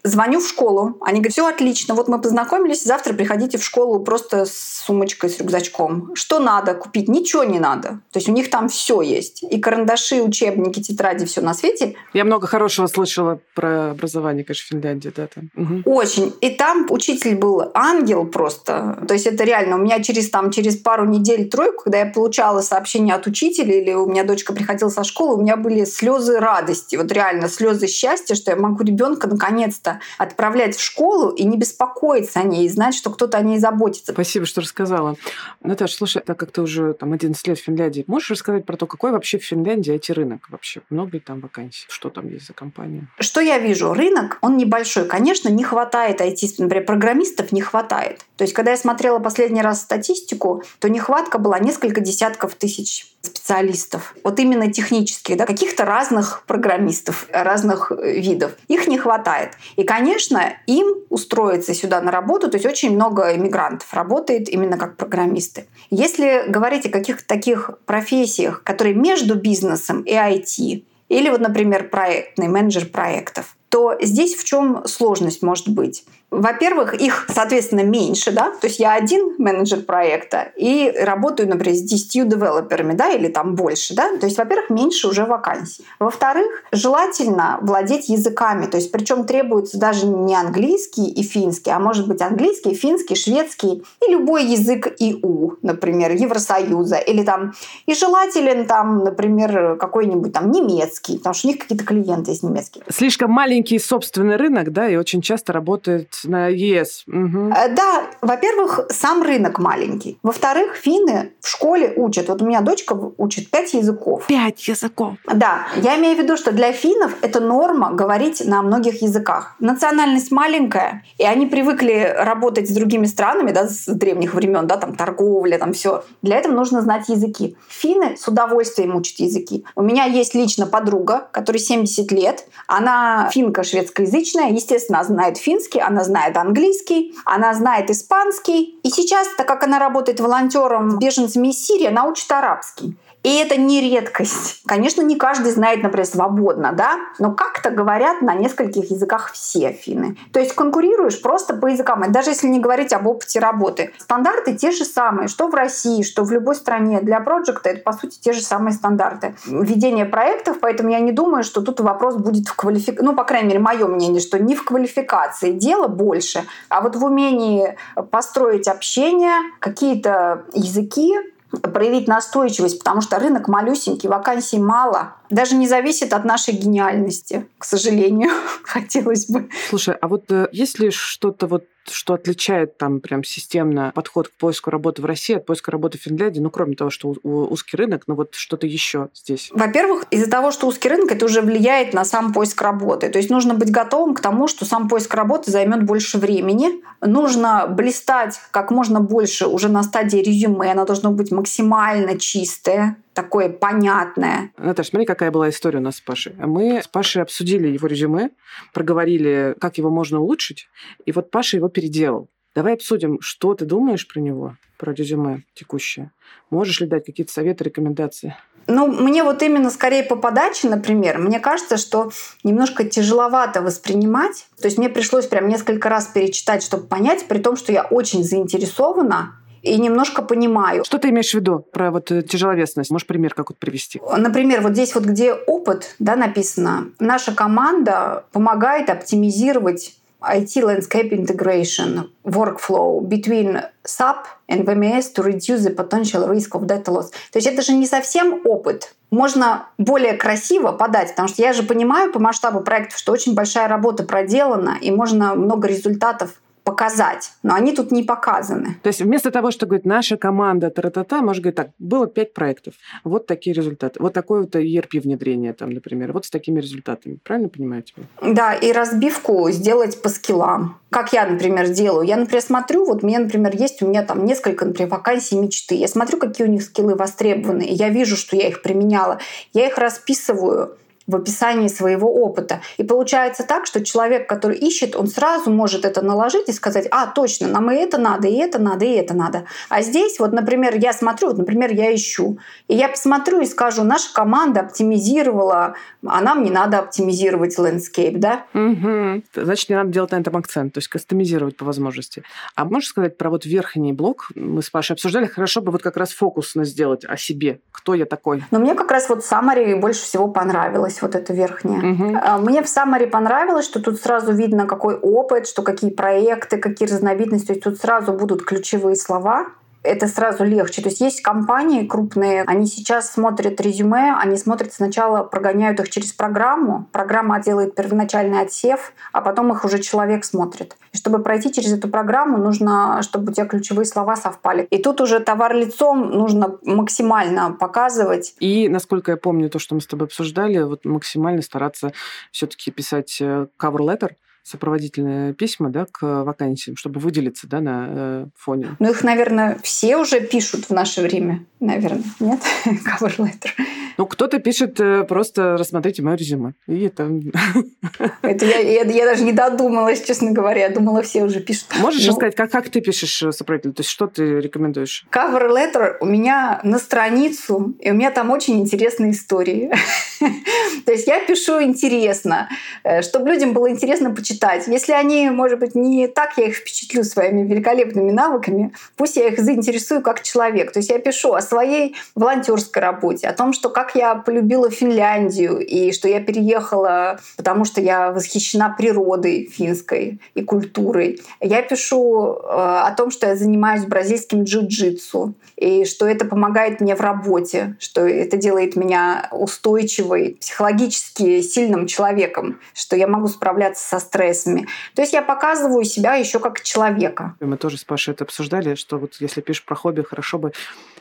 Звоню 0.03 0.41
в 0.41 0.49
школу. 0.49 0.97
Они 1.01 1.19
говорят, 1.19 1.33
все 1.33 1.47
отлично, 1.47 1.95
вот 1.95 2.09
мы 2.09 2.21
познакомились, 2.21 2.85
завтра 2.85 3.13
приходите 3.15 3.59
в 3.59 3.65
школу 3.65 4.01
просто 4.01 4.45
с 4.45 4.83
сумочкой, 4.87 5.31
с 5.31 5.39
рюкзачком. 5.39 6.15
Что 6.15 6.39
надо 6.39 6.75
купить? 6.75 7.09
Ничего 7.09 7.45
не 7.45 7.59
надо. 7.59 8.01
То 8.13 8.19
есть 8.19 8.29
у 8.29 8.33
них 8.33 8.51
там 8.51 8.69
все 8.69 9.01
есть. 9.01 9.43
И 9.43 9.61
карандаши, 9.61 10.23
учебники, 10.23 10.81
тетради, 10.81 11.25
все 11.25 11.41
на 11.41 11.55
свете. 11.55 11.97
Я 12.13 12.25
много 12.25 12.47
хорошего 12.47 12.87
слышала 12.87 13.41
про 13.55 13.91
образование, 13.91 14.45
конечно, 14.45 14.65
в 14.65 14.69
Финляндии, 14.69 15.13
да, 15.15 15.27
там. 15.27 15.51
Мгм. 15.55 15.83
Очень. 15.87 16.35
И 16.41 16.51
там 16.51 16.87
учитель 16.91 17.37
был 17.37 17.71
ангел 17.75 18.27
просто. 18.27 18.94
То 19.07 19.15
есть 19.15 19.27
это 19.27 19.45
реально. 19.45 19.77
У 19.77 19.79
меня 19.79 20.03
через, 20.03 20.31
там, 20.31 20.51
через 20.51 20.77
пару 20.77 21.05
недель, 21.05 21.49
тройку, 21.49 21.85
когда 21.85 21.99
я 21.99 22.07
получала 22.07 22.61
сообщение 22.61 23.15
от 23.15 23.27
учителя, 23.27 23.81
или 23.81 23.93
у 23.93 24.07
меня 24.07 24.25
дочка 24.25 24.53
приходила 24.53 24.89
со 24.89 25.05
школы, 25.05 25.37
у 25.37 25.43
меня 25.43 25.57
были 25.57 25.85
слезы 25.85 26.39
радости. 26.39 26.97
Вот 26.97 27.11
реально 27.13 27.49
слезы 27.49 27.87
счастья, 27.87 28.35
что 28.35 28.51
я 28.51 28.57
могу 28.57 28.83
ребенка 28.83 29.29
наконец-то 29.29 30.01
отправлять 30.19 30.77
в 30.77 30.83
школу 30.83 31.31
и 31.31 31.45
не 31.45 31.57
беспокоиться 31.57 32.41
о 32.41 32.43
ней, 32.45 32.67
и 32.67 32.69
знать, 32.69 32.95
что 32.95 33.11
кто-то 33.11 33.39
о 33.39 33.43
ней 33.43 33.59
заботится. 33.59 34.13
Спасибо, 34.13 34.47
что 34.47 34.61
рассказала. 34.61 35.17
Наташа, 35.63 35.97
слушай, 35.97 36.23
так 36.25 36.39
как 36.39 36.51
ты 36.51 36.63
уже 36.63 36.93
там 36.95 37.13
11 37.13 37.47
лет 37.47 37.59
в 37.59 37.63
Финляндии, 37.63 38.05
можешь 38.07 38.31
рассказать 38.31 38.65
про 38.65 38.77
то, 38.77 38.87
какой 38.87 39.13
вообще 39.13 39.39
в 39.39 39.45
Финляндии 39.45 39.95
IT-рынок 39.95 40.49
вообще? 40.51 40.83
Много 40.91 41.13
ли 41.13 41.21
там 41.21 41.41
вакансий? 41.41 41.87
Что 41.89 42.11
там 42.11 42.29
есть 42.29 42.47
за 42.47 42.53
компания? 42.53 43.09
Что 43.19 43.41
я 43.41 43.59
вижу? 43.59 43.93
Рынок, 43.93 44.39
он 44.41 44.57
небольшой. 44.57 45.07
Конечно, 45.07 45.49
не 45.49 45.65
хватает 45.65 46.21
IT, 46.21 46.55
например, 46.59 46.85
программистов 46.85 47.53
не 47.53 47.61
хватает. 47.61 48.21
То 48.37 48.43
есть, 48.43 48.53
когда 48.53 48.73
я 48.73 48.77
смотрела 48.77 49.21
последний 49.21 49.63
раз 49.63 49.83
статистику, 49.83 50.63
то 50.81 50.89
нехватка 50.89 51.39
была 51.39 51.59
несколько 51.61 52.01
десятков 52.01 52.55
тысяч 52.57 53.07
специалистов. 53.23 54.15
Вот 54.25 54.39
именно 54.41 54.71
технических, 54.71 55.37
да, 55.37 55.47
каких-то 55.47 55.85
разных 55.85 56.43
программистов, 56.47 57.27
разных 57.33 57.93
э, 57.93 58.21
видов. 58.21 58.53
Их 58.69 58.87
не 58.89 58.99
хватает. 58.99 59.53
И, 59.77 59.85
конечно, 59.85 60.53
им 60.67 60.95
устроиться 61.11 61.75
сюда 61.75 62.01
на 62.01 62.11
работу, 62.11 62.51
то 62.51 62.57
есть 62.57 62.67
очень 62.67 62.95
много 62.95 63.35
иммигрантов 63.37 63.93
работает 63.95 64.49
именно 64.49 64.77
как 64.77 64.97
программисты. 64.97 65.67
Если 65.91 66.45
говорить 66.49 66.87
о 66.87 66.91
каких-то 66.91 67.25
таких 67.27 67.71
профессиях, 67.87 68.63
которые 68.63 68.95
между 68.95 69.37
бизнесом 69.37 70.03
и 70.03 70.13
IT, 70.13 70.85
или 71.09 71.31
вот, 71.31 71.41
например, 71.41 71.89
проектный 71.89 72.49
менеджер 72.49 72.87
проектов, 72.87 73.57
то 73.69 73.97
здесь 74.01 74.35
в 74.37 74.45
чем 74.45 74.87
сложность 74.87 75.43
может 75.43 75.69
быть? 75.69 76.05
Во-первых, 76.35 76.95
их, 76.95 77.27
соответственно, 77.33 77.83
меньше, 77.83 78.33
да, 78.33 78.51
то 78.61 78.67
есть 78.67 78.81
я 78.81 78.95
один 78.95 79.35
менеджер 79.39 79.81
проекта 79.81 80.53
и 80.57 80.93
работаю, 81.01 81.49
например, 81.49 81.77
с 81.77 81.83
10 81.83 82.29
девелоперами, 82.29 82.95
да, 82.95 83.11
или 83.11 83.29
там 83.29 83.55
больше, 83.55 83.95
да, 83.95 84.17
то 84.19 84.27
есть, 84.27 84.37
во-первых, 84.37 84.71
меньше 84.71 85.09
уже 85.09 85.25
вакансий. 85.25 85.85
Во-вторых, 86.01 86.47
желательно 86.73 87.59
владеть 87.63 88.09
языками, 88.09 88.67
то 88.67 88.77
есть, 88.77 88.91
причем 88.91 89.25
требуется 89.25 89.79
даже 89.79 90.07
не 90.07 90.35
английский 90.35 91.09
и 91.09 91.23
финский, 91.23 91.71
а 91.71 91.79
может 91.79 92.09
быть 92.09 92.21
английский, 92.21 92.75
финский, 92.75 93.15
шведский 93.15 93.85
и 94.07 94.11
любой 94.11 94.47
язык 94.47 94.89
ИУ, 94.99 95.59
например, 95.63 96.13
Евросоюза, 96.13 96.97
или 96.97 97.23
там, 97.23 97.55
и 97.87 97.95
желателен 97.95 98.67
там, 98.67 99.05
например, 99.05 99.77
какой-нибудь 99.77 100.33
там 100.33 100.51
немецкий, 100.51 101.19
потому 101.19 101.35
что 101.35 101.49
у 101.49 101.51
них 101.53 101.61
какие-то 101.61 101.85
клиенты 101.85 102.33
есть 102.33 102.43
немецкие. 102.43 102.85
Слишком 102.91 103.31
маленький 103.31 103.79
собственный 103.79 104.37
рынок, 104.37 104.73
да, 104.73 104.89
и 104.89 104.97
очень 104.97 105.23
часто 105.23 105.53
работает 105.53 106.09
на 106.25 106.49
ЕС. 106.49 107.05
Э, 107.07 107.69
Да, 107.75 108.05
во-первых, 108.21 108.87
сам 108.91 109.23
рынок 109.23 109.59
маленький. 109.59 110.19
Во-вторых, 110.23 110.75
финны 110.77 111.33
в 111.41 111.49
школе 111.49 111.93
учат. 111.97 112.29
Вот 112.29 112.43
у 112.43 112.47
меня 112.47 112.61
дочка 112.61 112.95
учит 113.17 113.51
пять 113.51 113.75
языков. 113.75 114.25
Пять 114.27 114.67
языков. 114.69 115.15
Да, 115.33 115.67
я 115.77 115.99
имею 115.99 116.17
в 116.17 116.23
виду, 116.23 116.37
что 116.37 116.53
для 116.53 116.73
финнов 116.73 117.13
это 117.23 117.41
норма 117.41 117.93
говорить 117.93 118.43
на 118.45 118.63
многих 118.63 119.03
языках. 119.03 119.55
Национальность 119.59 120.31
маленькая, 120.31 121.05
и 121.19 121.25
они 121.25 121.47
привыкли 121.47 122.15
работать 122.17 122.69
с 122.69 122.73
другими 122.73 123.07
странами, 123.07 123.53
да, 123.53 123.69
с 123.69 123.87
древних 123.87 124.35
времен, 124.35 124.67
да, 124.67 124.77
там 124.77 124.95
торговля, 124.95 125.59
там 125.59 125.73
все. 125.73 126.05
Для 126.23 126.37
этого 126.37 126.55
нужно 126.55 126.81
знать 126.83 127.09
языки. 127.09 127.57
Финны 127.69 128.17
с 128.17 128.27
удовольствием 128.29 128.97
учат 128.97 129.19
языки. 129.21 129.65
У 129.75 129.83
меня 129.83 130.05
есть 130.05 130.35
лично 130.35 130.67
подруга, 130.67 131.29
которой 131.33 131.59
70 131.59 132.11
лет. 132.13 132.47
Она 132.67 133.29
финка 133.33 133.63
шведскоязычная, 133.63 134.51
естественно, 134.51 134.99
она 135.01 135.09
знает 135.09 135.37
финский, 135.39 135.81
она 135.81 136.05
знает 136.05 136.14
английский, 136.37 137.15
она 137.25 137.55
знает 137.55 137.91
испанский. 137.91 138.79
И 138.83 138.91
сейчас, 138.91 139.29
так 139.37 139.47
как 139.47 139.63
она 139.65 139.79
работает 139.79 140.21
волонтером 140.21 140.91
с 140.91 140.95
беженцами 140.97 141.49
из 141.49 141.65
Сирии, 141.65 141.87
она 141.87 142.05
учит 142.07 142.31
арабский. 142.31 142.97
И 143.25 143.37
это 143.37 143.57
не 143.57 143.81
редкость. 143.81 144.63
Конечно, 144.67 145.01
не 145.01 145.17
каждый 145.17 145.51
знает, 145.51 145.83
например, 145.83 146.07
свободно, 146.07 146.73
да, 146.73 146.99
но 147.19 147.33
как-то 147.33 147.71
говорят 147.71 148.21
на 148.21 148.35
нескольких 148.35 148.91
языках 148.91 149.33
все 149.33 149.73
финны. 149.73 150.19
То 150.31 150.41
есть 150.41 150.55
конкурируешь 150.55 151.21
просто 151.21 151.55
по 151.55 151.67
языкам. 151.67 152.05
И 152.05 152.11
даже 152.11 152.31
если 152.31 152.49
не 152.49 152.61
говорить 152.61 152.93
об 152.93 153.07
опыте 153.07 153.41
работы. 153.41 153.93
Стандарты 153.99 154.55
те 154.55 154.71
же 154.71 154.85
самые, 154.85 155.29
что 155.29 155.49
в 155.49 155.55
России, 155.55 156.03
что 156.03 156.23
в 156.23 156.31
любой 156.31 156.55
стране. 156.55 157.01
Для 157.01 157.19
проекта 157.21 157.71
это, 157.71 157.81
по 157.81 157.93
сути, 157.93 158.19
те 158.21 158.35
же 158.35 158.43
самые 158.43 158.75
стандарты. 158.75 159.35
Ведение 159.47 160.05
проектов, 160.05 160.59
поэтому 160.61 160.91
я 160.91 161.01
не 161.01 161.13
думаю, 161.13 161.45
что 161.45 161.63
тут 161.63 161.81
вопрос 161.81 162.17
будет 162.17 162.47
в 162.47 162.55
квалификации. 162.55 163.03
Ну, 163.03 163.15
по 163.15 163.25
крайней 163.25 163.49
мере, 163.49 163.61
мое 163.61 163.87
мнение, 163.87 164.21
что 164.21 164.39
не 164.39 164.55
в 164.55 164.65
квалификации 164.65 165.53
дело 165.53 165.89
больше, 165.89 166.45
а 166.69 166.83
вот 166.83 166.95
в 166.95 167.05
умении 167.05 167.77
построить 168.11 168.69
общение, 168.69 169.37
какие-то 169.61 170.45
языки, 170.53 171.15
проявить 171.57 172.09
настойчивость, 172.09 172.79
потому 172.79 173.01
что 173.01 173.19
рынок 173.19 173.49
малюсенький, 173.49 174.09
вакансий 174.09 174.59
мало. 174.59 175.15
Даже 175.31 175.55
не 175.57 175.67
зависит 175.69 176.13
от 176.13 176.25
нашей 176.25 176.55
гениальности, 176.55 177.47
к 177.59 177.65
сожалению, 177.65 178.31
хотелось 178.65 179.27
бы. 179.27 179.49
Слушай, 179.69 179.97
а 180.01 180.09
вот 180.09 180.31
э, 180.31 180.49
есть 180.53 180.79
ли 180.79 180.91
что-то 180.91 181.47
вот 181.47 181.65
что 181.91 182.15
отличает 182.15 182.79
там 182.79 183.01
прям 183.01 183.25
системно 183.25 183.93
подход 183.95 184.29
к 184.29 184.33
поиску 184.33 184.71
работы 184.71 185.03
в 185.03 185.05
России 185.05 185.37
от 185.37 185.47
поиска 185.47 185.71
работы 185.71 185.99
в 185.99 186.03
Финляндии, 186.03 186.41
ну, 186.41 186.51
кроме 186.51 186.77
того, 186.77 186.91
что 186.91 187.15
узкий 187.23 187.77
рынок, 187.77 188.05
но 188.07 188.15
вот 188.15 188.35
что-то 188.35 188.67
еще 188.67 189.09
здесь? 189.15 189.51
Во-первых, 189.53 190.05
из-за 190.11 190.31
того, 190.31 190.51
что 190.51 190.67
узкий 190.67 190.89
рынок, 190.89 191.13
это 191.13 191.25
уже 191.25 191.43
влияет 191.43 191.93
на 191.95 192.05
сам 192.05 192.33
поиск 192.33 192.61
работы. 192.63 193.09
То 193.09 193.19
есть 193.19 193.31
нужно 193.31 193.55
быть 193.55 193.71
готовым 193.71 194.15
к 194.15 194.21
тому, 194.21 194.49
что 194.49 194.65
сам 194.65 194.89
поиск 194.89 195.15
работы 195.15 195.51
займет 195.51 195.85
больше 195.85 196.19
времени. 196.19 196.83
Нужно 197.01 197.67
блистать 197.67 198.41
как 198.51 198.71
можно 198.71 199.01
больше 199.01 199.47
уже 199.47 199.69
на 199.69 199.83
стадии 199.83 200.19
резюме. 200.19 200.73
Оно 200.73 200.85
должно 200.85 201.11
быть 201.11 201.31
максимально 201.31 202.19
чистое 202.19 202.97
такое 203.15 203.49
понятное. 203.49 204.53
Наташа, 204.59 204.91
смотри, 204.91 205.07
какая 205.07 205.31
была 205.31 205.49
история 205.49 205.79
у 205.79 205.83
нас 205.83 205.97
с 205.97 206.01
Пашей. 206.01 206.35
Мы 206.37 206.83
с 206.83 206.89
Пашей 206.89 207.23
обсудили 207.23 207.69
его 207.69 207.89
резюме, 207.89 208.31
проговорили, 208.73 209.55
как 209.61 209.79
его 209.79 209.91
можно 209.91 210.21
улучшить, 210.21 210.69
и 211.07 211.13
вот 211.13 211.31
Паша 211.31 211.57
его 211.57 211.69
переделал. 211.69 212.29
Давай 212.55 212.75
обсудим, 212.75 213.21
что 213.21 213.55
ты 213.55 213.65
думаешь 213.65 214.07
про 214.07 214.21
него, 214.21 214.57
про 214.79 214.93
резюме 214.93 215.43
текущее. 215.55 216.13
Можешь 216.51 216.81
ли 216.81 216.87
дать 216.87 217.05
какие-то 217.05 217.33
советы, 217.33 217.65
рекомендации? 217.65 218.37
Ну, 218.67 218.87
мне 218.87 219.25
вот 219.25 219.43
именно 219.43 219.71
скорее 219.71 220.05
по 220.05 220.17
подаче, 220.17 220.69
например, 220.69 221.19
мне 221.19 221.39
кажется, 221.39 221.77
что 221.77 222.11
немножко 222.45 222.85
тяжеловато 222.85 223.61
воспринимать. 223.61 224.47
То 224.61 224.67
есть 224.67 224.79
мне 224.79 224.89
пришлось 224.89 225.27
прям 225.27 225.49
несколько 225.49 225.89
раз 225.89 226.07
перечитать, 226.07 226.63
чтобы 226.63 226.87
понять, 226.87 227.27
при 227.29 227.39
том, 227.39 227.57
что 227.57 227.73
я 227.73 227.83
очень 227.83 228.25
заинтересована 228.25 229.37
и 229.65 229.79
немножко 229.79 230.23
понимаю. 230.23 230.85
Что 230.85 230.99
ты 230.99 231.09
имеешь 231.09 231.31
в 231.31 231.35
виду 231.35 231.65
про 231.73 231.91
вот 231.91 232.11
э, 232.13 232.23
тяжеловесность? 232.23 232.91
Можешь 232.91 233.07
пример 233.07 233.35
какой-то 233.35 233.59
привести? 233.59 234.01
Например, 234.17 234.61
вот 234.61 234.73
здесь 234.73 234.95
вот, 234.95 235.05
где 235.05 235.33
опыт 235.33 235.95
да, 235.99 236.17
написано, 236.17 236.91
наша 236.99 237.35
команда 237.35 238.25
помогает 238.33 238.91
оптимизировать 238.91 239.95
IT 240.21 240.63
landscape 240.63 241.11
integration 241.11 242.09
workflow 242.25 243.01
between 243.01 243.63
SAP 243.85 244.27
and 244.49 244.65
VMS 244.65 245.13
to 245.15 245.23
reduce 245.23 245.65
the 245.65 245.71
potential 245.71 246.27
risk 246.29 246.55
of 246.55 246.67
data 246.67 246.91
loss. 246.91 247.11
То 247.33 247.39
есть 247.39 247.47
это 247.47 247.63
же 247.63 247.73
не 247.73 247.87
совсем 247.87 248.41
опыт. 248.45 248.95
Можно 249.11 249.67
более 249.79 250.15
красиво 250.15 250.73
подать, 250.73 251.11
потому 251.11 251.29
что 251.29 251.43
я 251.43 251.53
же 251.53 251.63
понимаю 251.63 252.13
по 252.13 252.19
масштабу 252.19 252.61
проектов, 252.61 252.99
что 252.99 253.13
очень 253.13 253.35
большая 253.35 253.69
работа 253.69 254.03
проделана, 254.03 254.77
и 254.81 254.91
можно 254.91 255.35
много 255.35 255.69
результатов 255.69 256.31
показать, 256.65 257.33
но 257.43 257.55
они 257.55 257.75
тут 257.75 257.93
не 257.93 258.03
показаны. 258.03 258.77
То 258.83 258.89
есть 258.89 259.03
вместо 259.03 259.31
того, 259.31 259.51
что 259.51 259.67
говорит 259.67 259.85
наша 259.85 260.17
команда 260.17 260.71
тра-та-та, 260.71 261.21
может 261.21 261.43
говорить 261.43 261.57
так, 261.57 261.71
было 261.79 262.07
пять 262.07 262.33
проектов, 262.33 262.75
вот 263.05 263.27
такие 263.27 263.55
результаты, 263.55 264.03
вот 264.03 264.15
такое 264.15 264.41
вот 264.41 264.57
ERP 264.57 265.01
внедрение 265.01 265.53
там, 265.53 265.71
например, 265.71 266.13
вот 266.13 266.25
с 266.25 266.31
такими 266.31 266.61
результатами. 266.61 267.19
Правильно 267.23 267.51
понимаю 267.51 267.83
тебя? 267.83 268.05
Да, 268.23 268.55
и 268.55 268.73
разбивку 268.73 269.51
сделать 269.51 270.01
по 270.01 270.09
скиллам. 270.09 270.79
Как 270.91 271.13
я, 271.13 271.27
например, 271.27 271.69
делаю. 271.69 272.07
Я, 272.07 272.17
например, 272.17 272.43
смотрю, 272.43 272.87
вот 272.87 273.05
у 273.05 273.07
меня, 273.07 273.19
например, 273.19 273.55
есть 273.55 273.83
у 273.83 273.87
меня 273.87 274.03
там 274.03 274.25
несколько, 274.25 274.65
например, 274.65 274.91
вакансий 274.91 275.37
мечты. 275.37 275.75
Я 275.75 275.89
смотрю, 275.89 276.19
какие 276.19 276.47
у 276.47 276.51
них 276.51 276.63
скиллы 276.63 276.95
востребованы, 276.95 277.63
и 277.63 277.75
я 277.75 277.91
вижу, 277.91 278.17
что 278.17 278.37
я 278.37 278.49
их 278.49 278.63
применяла. 278.63 279.19
Я 279.53 279.67
их 279.67 279.77
расписываю 279.77 280.79
в 281.07 281.17
описании 281.17 281.69
своего 281.69 282.13
опыта. 282.13 282.63
И 282.79 282.85
получается 282.85 283.45
так, 283.45 283.67
что 283.67 283.85
человек, 283.85 284.29
который 284.29 284.57
ищет, 284.57 284.97
он 284.97 285.07
сразу 285.07 285.51
может 285.51 285.85
это 285.85 286.03
наложить 286.03 286.49
и 286.49 286.53
сказать, 286.53 286.87
а, 286.91 287.07
точно, 287.07 287.49
нам 287.49 287.71
и 287.71 287.77
это 287.77 287.99
надо, 287.99 288.29
и 288.29 288.37
это 288.37 288.59
надо, 288.59 288.85
и 288.85 288.93
это 288.93 289.15
надо. 289.15 289.45
А 289.69 289.83
здесь, 289.83 290.19
вот, 290.19 290.33
например, 290.33 290.77
я 290.77 290.93
смотрю, 290.93 291.29
вот, 291.29 291.39
например, 291.39 291.73
я 291.73 291.95
ищу, 291.95 292.39
и 292.69 292.75
я 292.75 292.89
посмотрю 292.89 293.41
и 293.41 293.47
скажу, 293.47 293.85
наша 293.85 294.13
команда 294.15 294.61
оптимизировала, 294.61 295.75
а 296.07 296.21
нам 296.23 296.43
не 296.43 296.51
надо 296.51 296.79
оптимизировать 296.79 297.59
landscape, 297.59 298.17
да? 298.17 298.47
Угу. 298.55 299.45
Значит, 299.45 299.69
не 299.69 299.77
надо 299.77 299.91
делать 299.91 300.13
на 300.13 300.17
этом 300.17 300.37
акцент, 300.37 300.73
то 300.73 300.79
есть 300.79 300.89
кастомизировать 300.89 301.57
по 301.57 301.65
возможности. 301.65 302.23
А 302.55 302.65
можешь 302.65 302.89
сказать 302.89 303.19
про 303.19 303.29
вот 303.31 303.45
верхний 303.45 303.93
блок? 303.93 304.29
Мы 304.35 304.63
с 304.63 304.71
Пашей 304.71 304.95
обсуждали, 304.95 305.27
хорошо 305.27 305.61
бы 305.61 305.71
вот 305.71 305.83
как 305.83 305.97
раз 305.97 306.13
фокусно 306.13 306.65
сделать 306.65 307.05
о 307.05 307.17
себе. 307.17 307.61
Кто 307.73 307.95
я 307.95 308.07
такой? 308.07 308.43
Но 308.51 308.59
мне 308.59 308.75
как 308.75 308.91
раз 308.91 309.09
вот 309.09 309.19
summary 309.19 309.79
больше 309.79 310.03
всего 310.03 310.29
понравилось 310.29 310.94
понравилось 310.95 311.03
вот 311.03 311.15
это 311.15 311.33
верхнее. 311.33 311.93
Угу. 311.93 312.49
Мне 312.51 312.63
в 312.63 312.69
Самаре 312.69 313.07
понравилось, 313.07 313.65
что 313.67 313.81
тут 313.81 314.01
сразу 314.01 314.33
видно, 314.33 314.67
какой 314.67 314.95
опыт, 314.95 315.47
что 315.47 315.63
какие 315.63 315.91
проекты, 315.91 316.59
какие 316.59 316.89
разновидности. 316.89 317.47
То 317.47 317.53
есть 317.53 317.65
тут 317.65 317.79
сразу 317.79 318.13
будут 318.13 318.45
ключевые 318.45 318.97
слова 318.97 319.47
это 319.85 320.09
сразу 320.09 320.45
легче. 320.45 320.83
То 320.83 320.89
есть 320.89 321.01
есть 321.01 321.21
компании 321.21 321.87
крупные, 321.87 322.43
они 322.43 322.67
сейчас 322.67 323.13
смотрят 323.13 323.61
резюме, 323.61 324.17
они 324.19 324.37
смотрят 324.37 324.73
сначала, 324.73 325.23
прогоняют 325.23 325.79
их 325.79 325.91
через 325.91 326.13
программу, 326.13 326.89
программа 326.91 327.41
делает 327.41 327.75
первоначальный 327.75 328.41
отсев, 328.41 328.93
а 329.13 329.21
потом 329.21 329.53
их 329.53 329.65
уже 329.65 329.79
человек 329.79 330.25
смотрит. 330.25 330.77
И 330.93 330.97
чтобы 330.97 331.23
пройти 331.23 331.53
через 331.53 331.73
эту 331.75 331.89
программу, 331.89 332.39
нужно, 332.39 333.03
чтобы 333.03 333.31
у 333.31 333.35
тебя 333.35 333.47
ключевые 333.47 333.85
слова 333.85 334.17
совпали. 334.17 334.67
И 334.71 334.83
тут 334.83 335.01
уже 335.01 335.21
товар 335.21 335.55
лицом 335.55 336.11
нужно 336.11 336.59
максимально 336.65 337.53
показывать. 337.53 338.35
И, 338.41 338.69
насколько 338.69 339.13
я 339.13 339.17
помню, 339.19 339.51
то, 339.51 339.59
что 339.59 339.75
мы 339.75 339.83
с 339.83 339.87
тобой 339.87 340.07
обсуждали, 340.07 340.63
вот 340.63 340.85
максимально 340.85 341.43
стараться 341.43 341.93
все-таки 342.33 342.71
писать 342.71 343.19
э, 343.21 343.49
cover 343.61 343.81
letter, 343.81 344.13
сопроводительные 344.45 345.33
письма 345.33 345.71
да, 345.71 345.87
к 345.91 346.03
вакансиям, 346.23 346.77
чтобы 346.77 347.01
выделиться 347.01 347.49
да, 347.49 347.61
на 347.61 347.87
э, 347.89 348.27
фоне? 348.37 348.77
Ну, 348.79 348.91
их, 348.91 349.03
наверное, 349.03 349.59
все 349.63 349.97
уже 349.97 350.21
пишут 350.21 350.67
в 350.67 350.71
наше 350.71 351.01
время, 351.01 351.45
наверное, 351.61 352.05
нет? 352.21 352.41
Cover 352.67 353.17
letter. 353.17 353.51
Ну, 353.97 354.07
кто-то 354.07 354.39
пишет 354.39 354.79
э, 354.81 355.05
просто 355.05 355.57
«рассмотрите 355.57 356.03
мое 356.03 356.17
резюме». 356.17 356.53
И 356.67 356.83
это... 356.83 357.05
это 358.23 358.45
я, 358.45 358.59
я, 358.59 358.83
я 358.83 359.05
даже 359.07 359.25
не 359.25 359.33
додумалась, 359.33 360.03
честно 360.03 360.33
говоря. 360.33 360.63
Я 360.63 360.71
думала, 360.71 361.03
все 361.03 361.25
уже 361.25 361.41
пишут. 361.41 361.69
Можешь 361.79 362.03
ну, 362.03 362.09
рассказать, 362.11 362.35
как, 362.35 362.51
как 362.51 362.69
ты 362.69 362.83
пишешь 362.83 363.23
э, 363.23 363.33
сопроводительный? 363.33 363.75
То 363.75 363.81
есть 363.81 363.91
что 363.91 364.09
ты 364.09 364.41
рекомендуешь? 364.41 365.07
Cover 365.11 365.49
letter 365.49 365.97
у 366.01 366.07
меня 366.07 366.61
на 366.65 366.79
страницу, 366.79 367.75
и 367.81 367.91
у 367.91 367.95
меня 367.95 368.11
там 368.11 368.31
очень 368.31 368.61
интересные 368.61 369.13
истории. 369.13 369.73
То 370.85 370.93
есть 370.93 371.07
я 371.07 371.25
пишу 371.25 371.63
интересно, 371.63 372.51
э, 372.83 373.01
чтобы 373.01 373.31
людям 373.31 373.55
было 373.55 373.71
интересно 373.71 374.15
почитать 374.15 374.34
читать. 374.35 374.67
Если 374.67 374.93
они, 374.93 375.31
может 375.31 375.59
быть, 375.59 375.75
не 375.75 376.09
так 376.09 376.37
я 376.37 376.47
их 376.47 376.57
впечатлю 376.57 377.05
своими 377.05 377.47
великолепными 377.47 378.11
навыками, 378.11 378.73
пусть 378.97 379.17
я 379.17 379.29
их 379.29 379.39
заинтересую 379.39 380.03
как 380.03 380.23
человек. 380.23 380.73
То 380.73 380.81
есть 380.81 380.91
я 380.91 380.99
пишу 380.99 381.35
о 381.35 381.41
своей 381.41 381.95
волонтерской 382.15 382.83
работе, 382.83 383.29
о 383.29 383.33
том, 383.33 383.53
что 383.53 383.71
как 383.71 383.95
я 383.95 384.15
полюбила 384.17 384.71
Финляндию 384.71 385.59
и 385.59 385.93
что 385.93 386.09
я 386.09 386.21
переехала, 386.21 387.21
потому 387.37 387.65
что 387.65 387.81
я 387.81 388.11
восхищена 388.11 388.75
природой 388.77 389.51
финской 389.53 390.21
и 390.35 390.43
культурой. 390.43 391.21
Я 391.41 391.63
пишу 391.63 392.33
э, 392.33 392.47
о 392.49 392.93
том, 392.97 393.11
что 393.11 393.27
я 393.27 393.37
занимаюсь 393.37 393.85
бразильским 393.85 394.43
джиу-джитсу 394.43 395.35
и 395.57 395.85
что 395.85 396.07
это 396.07 396.25
помогает 396.25 396.81
мне 396.81 396.97
в 396.97 397.01
работе, 397.01 397.77
что 397.79 398.01
это 398.01 398.37
делает 398.37 398.77
меня 398.77 399.29
устойчивой, 399.31 400.37
психологически 400.41 401.41
сильным 401.43 401.87
человеком, 401.87 402.61
что 402.75 402.97
я 402.97 403.07
могу 403.07 403.29
справляться 403.29 403.87
со 403.87 403.99
стрессом 403.99 404.24
стрессами. 404.25 404.67
То 404.95 405.03
есть 405.03 405.13
я 405.13 405.23
показываю 405.23 405.85
себя 405.85 406.15
еще 406.15 406.39
как 406.39 406.63
человека. 406.63 407.35
Мы 407.41 407.57
тоже 407.57 407.79
с 407.79 407.85
Пашей 407.85 408.15
это 408.15 408.25
обсуждали, 408.25 408.75
что 408.75 408.99
вот 408.99 409.15
если 409.21 409.41
пишешь 409.41 409.65
про 409.65 409.75
хобби, 409.75 410.03
хорошо 410.03 410.39
бы 410.39 410.53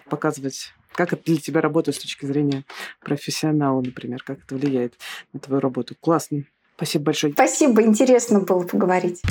показывать 0.09 0.73
как 0.93 1.11
это 1.11 1.23
для 1.25 1.37
тебя 1.37 1.59
работает 1.59 1.97
с 1.97 1.99
точки 1.99 2.27
зрения 2.27 2.65
профессионала, 2.99 3.81
например, 3.81 4.21
как 4.21 4.37
это 4.45 4.53
влияет 4.53 4.93
на 5.33 5.39
твою 5.39 5.59
работу. 5.59 5.95
Классно. 5.99 6.43
Спасибо 6.75 7.05
большое. 7.05 7.33
Спасибо, 7.33 7.81
интересно 7.81 8.41
было 8.41 8.61
поговорить. 8.61 9.23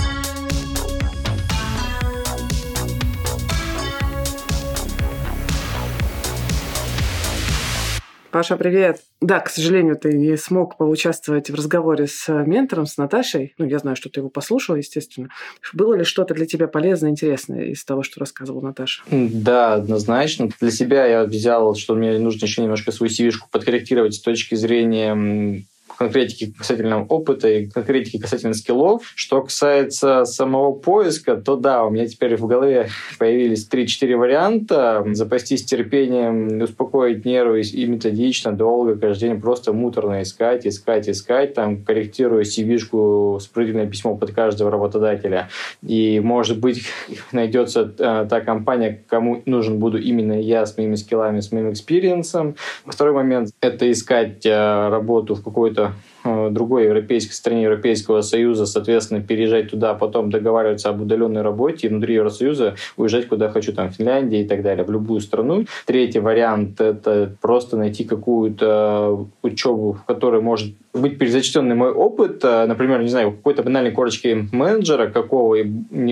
Паша, 8.33 8.57
привет. 8.57 9.03
Да, 9.21 9.41
к 9.41 9.51
сожалению, 9.51 9.95
ты 9.95 10.15
не 10.15 10.39
смог 10.39 10.79
поучаствовать 10.79 11.51
в 11.51 11.55
разговоре 11.55 12.07
с 12.07 12.33
ментором, 12.47 12.87
с 12.87 12.97
Наташей. 12.97 13.53
Ну, 13.59 13.67
я 13.67 13.79
знаю, 13.79 13.95
что 13.95 14.09
ты 14.09 14.21
его 14.21 14.31
послушал, 14.31 14.75
естественно. 14.75 15.29
Было 15.75 15.93
ли 15.93 16.05
что-то 16.05 16.33
для 16.33 16.47
тебя 16.47 16.67
полезное, 16.67 17.11
интересное 17.11 17.67
из 17.67 17.85
того, 17.85 18.03
что 18.03 18.21
рассказывала 18.21 18.63
Наташа? 18.63 19.03
Да, 19.11 19.75
однозначно. 19.75 20.49
Для 20.61 20.71
себя 20.71 21.05
я 21.05 21.25
взял, 21.25 21.75
что 21.75 21.95
мне 21.95 22.19
нужно 22.19 22.47
еще 22.47 22.63
немножко 22.63 22.91
свою 22.91 23.13
cv 23.13 23.33
подкорректировать 23.51 24.15
с 24.15 24.21
точки 24.21 24.55
зрения 24.55 25.65
конкретики 25.99 26.53
касательно 26.53 27.05
опыта 27.05 27.49
и 27.49 27.67
конкретики 27.67 28.19
касательно 28.19 28.55
скиллов. 28.55 29.13
Что 29.15 29.43
касается 29.43 30.25
самого 30.25 30.73
поиска, 30.73 31.37
то 31.37 31.57
да, 31.57 31.85
у 31.85 31.91
меня 31.91 32.07
теперь 32.07 32.37
в 32.37 32.47
голове 32.47 32.89
появились 33.19 33.69
3-4 33.69 34.17
варианта. 34.17 35.05
Запастись 35.13 35.65
терпением, 35.65 36.63
успокоить 36.63 37.25
нервы 37.25 37.63
и 37.63 37.87
методично, 37.87 38.53
долго, 38.53 38.97
каждый 38.97 39.29
день 39.29 39.41
просто 39.41 39.73
муторно 39.73 40.23
искать, 40.23 40.67
искать, 40.67 41.09
искать, 41.09 41.55
там, 41.55 41.85
корректируя 41.85 42.43
CV-шку, 42.43 43.39
спрыгивая 43.41 43.87
письмо 43.87 44.17
под 44.17 44.33
каждого 44.33 44.71
работодателя. 44.71 45.49
И, 45.87 46.21
может 46.21 46.59
быть, 46.59 46.85
найдется 47.33 47.93
э, 47.99 48.27
та 48.29 48.41
компания, 48.41 49.03
кому 49.09 49.43
нужен 49.47 49.79
буду 49.79 49.99
именно 49.99 50.41
я 50.41 50.67
с 50.67 50.77
моими 50.77 50.95
скиллами, 50.95 51.41
с 51.41 51.53
моим 51.53 51.71
experience 51.71 52.37
ом. 52.37 52.57
Второй 52.87 53.15
момент— 53.15 53.51
это 53.61 53.91
искать 53.91 54.45
э, 54.47 54.89
работу 54.89 55.35
в 55.35 55.43
какой-то 55.43 55.82
Э, 56.25 56.51
другой 56.51 56.85
европейской 56.85 57.33
стране 57.33 57.65
Европейского 57.65 58.21
Союза, 58.23 58.67
соответственно, 58.67 59.21
переезжать 59.21 59.71
туда, 59.71 59.91
а 59.91 59.95
потом 59.95 60.31
договариваться 60.31 60.89
об 60.89 61.01
удаленной 61.03 61.43
работе 61.43 61.87
и 61.87 61.91
внутри 61.91 62.15
Евросоюза 62.15 62.77
уезжать 62.97 63.29
куда 63.29 63.49
хочу, 63.49 63.73
там, 63.73 63.91
Финляндия 63.91 64.43
и 64.43 64.47
так 64.47 64.63
далее, 64.63 64.85
в 64.85 64.91
любую 64.91 65.21
страну. 65.21 65.65
Третий 65.87 66.21
вариант– 66.21 66.81
это 66.81 67.35
просто 67.41 67.77
найти 67.77 68.05
какую-то 68.05 69.27
учебу, 69.43 69.95
в 69.95 70.05
которой 70.05 70.41
может 70.41 70.75
быть 70.95 71.19
перезачтенный 71.19 71.75
мой 71.75 71.91
опыт, 71.91 72.45
э, 72.45 72.67
например, 72.67 73.01
не 73.03 73.09
знаю, 73.09 73.33
какой-то 73.33 73.63
банальной 73.63 73.93
корочки 73.93 74.47
менеджера 74.53 75.09
какого, 75.09 75.57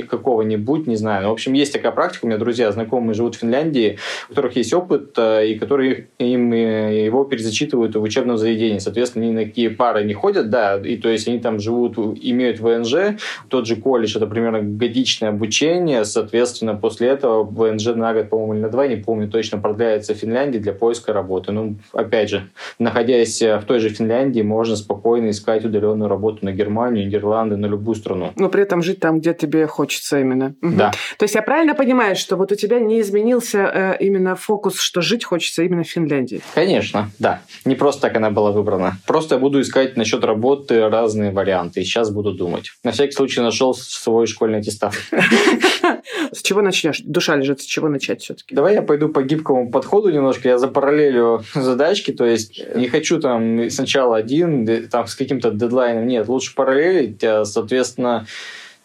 какого-нибудь, 0.09 0.87
не 0.87 0.97
знаю. 0.97 1.25
Но, 1.25 1.29
в 1.31 1.33
общем, 1.33 1.53
есть 1.53 1.73
такая 1.73 1.93
практика, 1.93 2.25
у 2.25 2.29
меня 2.29 2.39
друзья, 2.39 2.73
знакомые 2.73 3.15
живут 3.15 3.35
в 3.35 3.41
Финляндии, 3.41 3.99
у 4.29 4.31
которых 4.31 4.57
есть 4.57 4.73
опыт, 4.73 5.13
э, 5.19 5.49
и 5.49 5.59
которые 5.59 6.09
им 6.19 6.53
его 6.53 7.25
перезачитывают 7.25 7.95
в 7.95 8.03
учебном 8.03 8.39
заведении. 8.39 8.79
Соответственно, 8.79 9.27
они 9.27 9.35
на 9.35 9.45
какие 9.45 9.69
пары 9.69 10.05
не 10.05 10.15
ходят, 10.15 10.49
да, 10.49 10.79
и 10.79 10.97
то 10.97 11.11
есть 11.11 11.29
они 11.29 11.41
там 11.41 11.61
живут, 11.61 11.99
имеют 11.99 12.61
ВНЖ, 12.61 13.19
тот 13.49 13.67
же 13.67 13.77
колледж, 13.77 14.17
это 14.17 14.27
примерно 14.27 14.61
годичное 14.63 15.29
обучение, 15.29 16.05
соответственно, 16.07 16.75
после 16.75 17.09
этого 17.09 17.45
ВНЖ 17.45 17.89
на 17.95 18.15
год, 18.15 18.31
по-моему, 18.31 18.55
или 18.55 18.61
на 18.63 18.69
два, 18.71 18.87
не 18.87 18.97
помню, 18.97 19.29
точно 19.29 19.59
продляется 19.59 20.15
в 20.15 20.17
Финляндии 20.17 20.59
для 20.59 20.73
поиска 20.73 21.13
работы. 21.13 21.53
Ну, 21.53 21.77
опять 21.93 22.31
же, 22.31 22.49
находясь 22.79 23.43
в 23.43 23.63
той 23.67 23.79
же 23.79 23.91
Финляндии, 23.91 24.41
можно 24.41 24.70
можно 24.71 24.77
спокойно 24.77 25.31
искать 25.31 25.65
удаленную 25.65 26.09
работу 26.09 26.45
на 26.45 26.53
Германию, 26.53 27.07
Нидерланды, 27.07 27.57
на 27.57 27.67
любую 27.67 27.97
страну. 27.97 28.33
Но 28.37 28.49
при 28.49 28.63
этом 28.63 28.83
жить 28.83 29.01
там, 29.01 29.19
где 29.19 29.35
тебе 29.35 29.67
хочется 29.67 30.21
именно. 30.21 30.55
Да. 30.63 30.93
То 31.19 31.25
есть 31.25 31.35
я 31.35 31.43
правильно 31.43 31.75
понимаю, 31.75 32.17
что 32.17 32.37
вот 32.37 32.53
у 32.53 32.55
тебя 32.55 32.79
не 32.79 33.01
изменился 33.01 33.59
э, 33.59 33.97
именно 34.01 34.37
фокус, 34.37 34.79
что 34.79 35.01
жить 35.01 35.25
хочется 35.25 35.63
именно 35.63 35.83
в 35.83 35.89
Финляндии? 35.89 36.41
Конечно, 36.55 37.11
да. 37.19 37.41
Не 37.65 37.75
просто 37.75 38.03
так 38.03 38.17
она 38.17 38.31
была 38.31 38.53
выбрана. 38.53 38.99
Просто 39.07 39.35
я 39.35 39.41
буду 39.41 39.61
искать 39.61 39.97
насчет 39.97 40.25
работы 40.25 40.89
разные 40.89 41.33
варианты. 41.33 41.81
И 41.81 41.85
сейчас 41.85 42.11
буду 42.11 42.33
думать. 42.33 42.71
На 42.85 42.93
всякий 42.93 43.13
случай 43.13 43.41
нашел 43.41 43.75
свой 43.75 44.27
школьный 44.27 44.59
аттестат. 44.59 44.95
С 46.33 46.43
чего 46.43 46.63
начнешь? 46.63 47.01
Душа 47.05 47.37
лежит, 47.37 47.61
с 47.61 47.65
чего 47.65 47.89
начать 47.89 48.23
все-таки? 48.23 48.55
Давай 48.55 48.75
я 48.75 48.83
пойду 48.83 49.09
по 49.09 49.23
гибкому 49.23 49.71
подходу 49.71 50.11
немножко. 50.11 50.49
Я 50.49 50.59
запараллелю 50.59 51.43
задачки, 51.55 52.13
то 52.13 52.25
есть 52.25 52.63
не 52.75 52.89
хочу 52.89 53.21
там 53.21 53.71
сначала 53.71 54.17
один, 54.17 54.89
там 54.89 55.07
с 55.07 55.15
каким-то 55.15 55.51
дедлайном. 55.51 56.07
Нет, 56.07 56.29
лучше 56.29 56.55
параллелить, 56.55 57.23
а, 57.25 57.45
соответственно, 57.45 58.27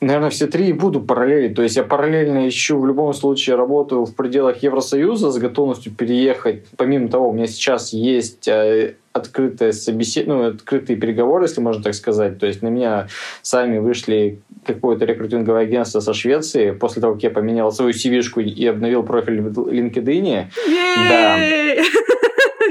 наверное, 0.06 0.30
все 0.30 0.48
три 0.48 0.70
и 0.70 0.74
буду 0.74 1.02
параллелить. 1.02 1.56
То 1.56 1.64
есть 1.64 1.76
я 1.76 1.84
параллельно 1.84 2.48
ищу 2.48 2.80
в 2.80 2.86
любом 2.86 3.14
случае 3.14 3.56
работу 3.56 4.06
в 4.06 4.16
пределах 4.16 4.62
Евросоюза 4.62 5.32
с 5.32 5.38
готовностью 5.38 5.92
переехать. 5.94 6.66
Помимо 6.78 7.10
того, 7.10 7.30
у 7.30 7.34
меня 7.34 7.48
сейчас 7.48 7.92
есть 7.92 8.48
а, 8.48 8.94
открытые 9.14 9.74
собесед... 9.74 10.28
ну, 10.28 10.48
открытые 10.48 10.98
переговоры, 10.98 11.46
если 11.46 11.62
можно 11.62 11.82
так 11.82 11.96
сказать. 11.96 12.38
То 12.38 12.46
есть 12.46 12.62
на 12.62 12.68
меня 12.68 13.08
сами 13.42 13.80
вышли 13.80 14.40
какое-то 14.66 15.06
рекрутинговое 15.06 15.64
агентство 15.64 16.00
со 16.00 16.14
Швеции 16.14 16.72
после 16.72 17.02
того, 17.02 17.16
как 17.16 17.24
я 17.24 17.32
поменял 17.32 17.72
свою 17.72 17.92
cv 17.92 18.44
и 18.44 18.68
обновил 18.68 19.04
профиль 19.04 19.42
в 19.42 19.70
LinkedIn. 19.70 20.46
Да. 21.10 21.38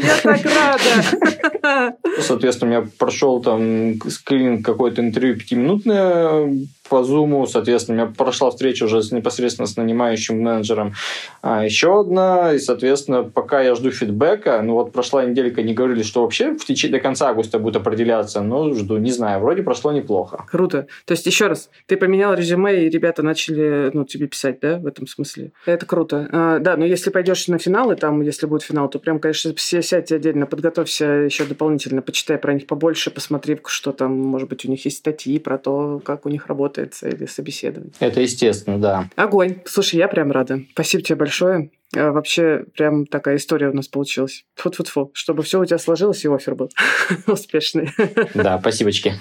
Я 0.03 0.17
так 0.23 0.41
рада. 0.45 1.97
Соответственно, 2.21 2.79
у 2.79 2.81
меня 2.81 2.91
прошел 2.99 3.41
там 3.41 3.95
скрининг 4.09 4.65
какое-то 4.65 5.01
интервью 5.03 5.37
пятиминутное 5.37 6.67
по 6.89 6.97
Zoom, 6.97 7.47
соответственно, 7.47 8.03
у 8.03 8.07
меня 8.07 8.15
прошла 8.17 8.51
встреча 8.51 8.85
уже 8.85 9.01
непосредственно 9.15 9.67
с 9.67 9.77
нанимающим 9.77 10.41
менеджером. 10.41 10.95
А 11.41 11.65
еще 11.65 12.01
одна, 12.01 12.53
и, 12.53 12.59
соответственно, 12.59 13.25
пока 13.25 13.63
я 13.63 13.75
жду 13.75 13.91
фидбэка, 13.91 14.61
ну 14.63 14.75
вот 14.75 14.93
прошла 14.93 15.25
неделька, 15.25 15.63
не 15.63 15.73
говорили, 15.73 16.03
что 16.03 16.23
вообще 16.23 16.55
в 16.55 16.65
течение 16.65 16.99
до 16.99 17.03
конца 17.03 17.31
августа 17.31 17.59
будет 17.59 17.77
определяться, 17.77 18.43
но 18.43 18.73
жду, 18.75 18.99
не 18.99 19.11
знаю, 19.11 19.41
вроде 19.41 19.63
прошло 19.63 19.93
неплохо. 19.93 20.45
Круто. 20.51 20.87
То 21.07 21.13
есть, 21.13 21.27
еще 21.27 21.47
раз, 21.47 21.71
ты 21.87 21.97
поменял 21.97 22.35
резюме, 22.35 22.85
и 22.85 22.91
ребята 22.91 23.23
начали, 23.23 23.91
ну, 23.95 24.05
тебе 24.05 24.27
писать, 24.27 24.61
да, 24.61 24.79
в 24.79 24.87
этом 24.87 25.07
смысле? 25.07 25.53
Это 25.65 25.87
круто. 25.87 26.29
А, 26.33 26.59
да, 26.59 26.77
но 26.77 26.85
если 26.85 27.11
пойдешь 27.11 27.49
на 27.49 27.59
финалы, 27.59 27.97
там, 27.97 28.21
если 28.21 28.47
будет 28.47 28.63
финал, 28.63 28.89
то 28.89 28.99
прям, 28.99 29.21
конечно, 29.21 29.55
все 29.55 29.81
сядьте 29.81 30.17
отдельно, 30.17 30.47
подготовься 30.47 31.07
еще 31.07 31.45
дополнительно, 31.45 32.03
почитай 32.03 32.37
про 32.37 32.53
них 32.53 32.67
побольше, 32.67 33.11
посмотри, 33.11 33.59
что 33.67 33.93
там, 33.93 34.13
может 34.13 34.49
быть, 34.49 34.65
у 34.67 34.71
них 34.71 34.85
есть 34.85 34.99
статьи 34.99 35.39
про 35.39 35.57
то, 35.57 36.01
как 36.05 36.27
у 36.27 36.29
них 36.29 36.47
работает 36.47 36.74
работает 36.75 36.97
или 37.03 37.27
собеседование. 37.27 37.93
Это 38.01 38.21
естественно, 38.21 38.79
да. 38.79 39.11
Огонь. 39.17 39.61
Слушай, 39.65 39.97
я 39.97 40.09
прям 40.09 40.31
рада. 40.33 40.61
Спасибо 40.73 41.03
тебе 41.03 41.17
большое. 41.17 41.71
А, 41.97 42.13
вообще, 42.13 42.65
прям 42.77 43.07
такая 43.07 43.37
история 43.37 43.69
у 43.69 43.75
нас 43.75 43.89
получилась. 43.89 44.45
Фу-фу-фу. 44.57 45.11
Чтобы 45.15 45.43
все 45.43 45.61
у 45.61 45.65
тебя 45.65 45.79
сложилось 45.79 46.25
и 46.25 46.29
офер 46.29 46.55
был 46.55 46.71
успешный. 47.27 47.91
Да, 48.35 48.59
спасибочки. 48.59 49.15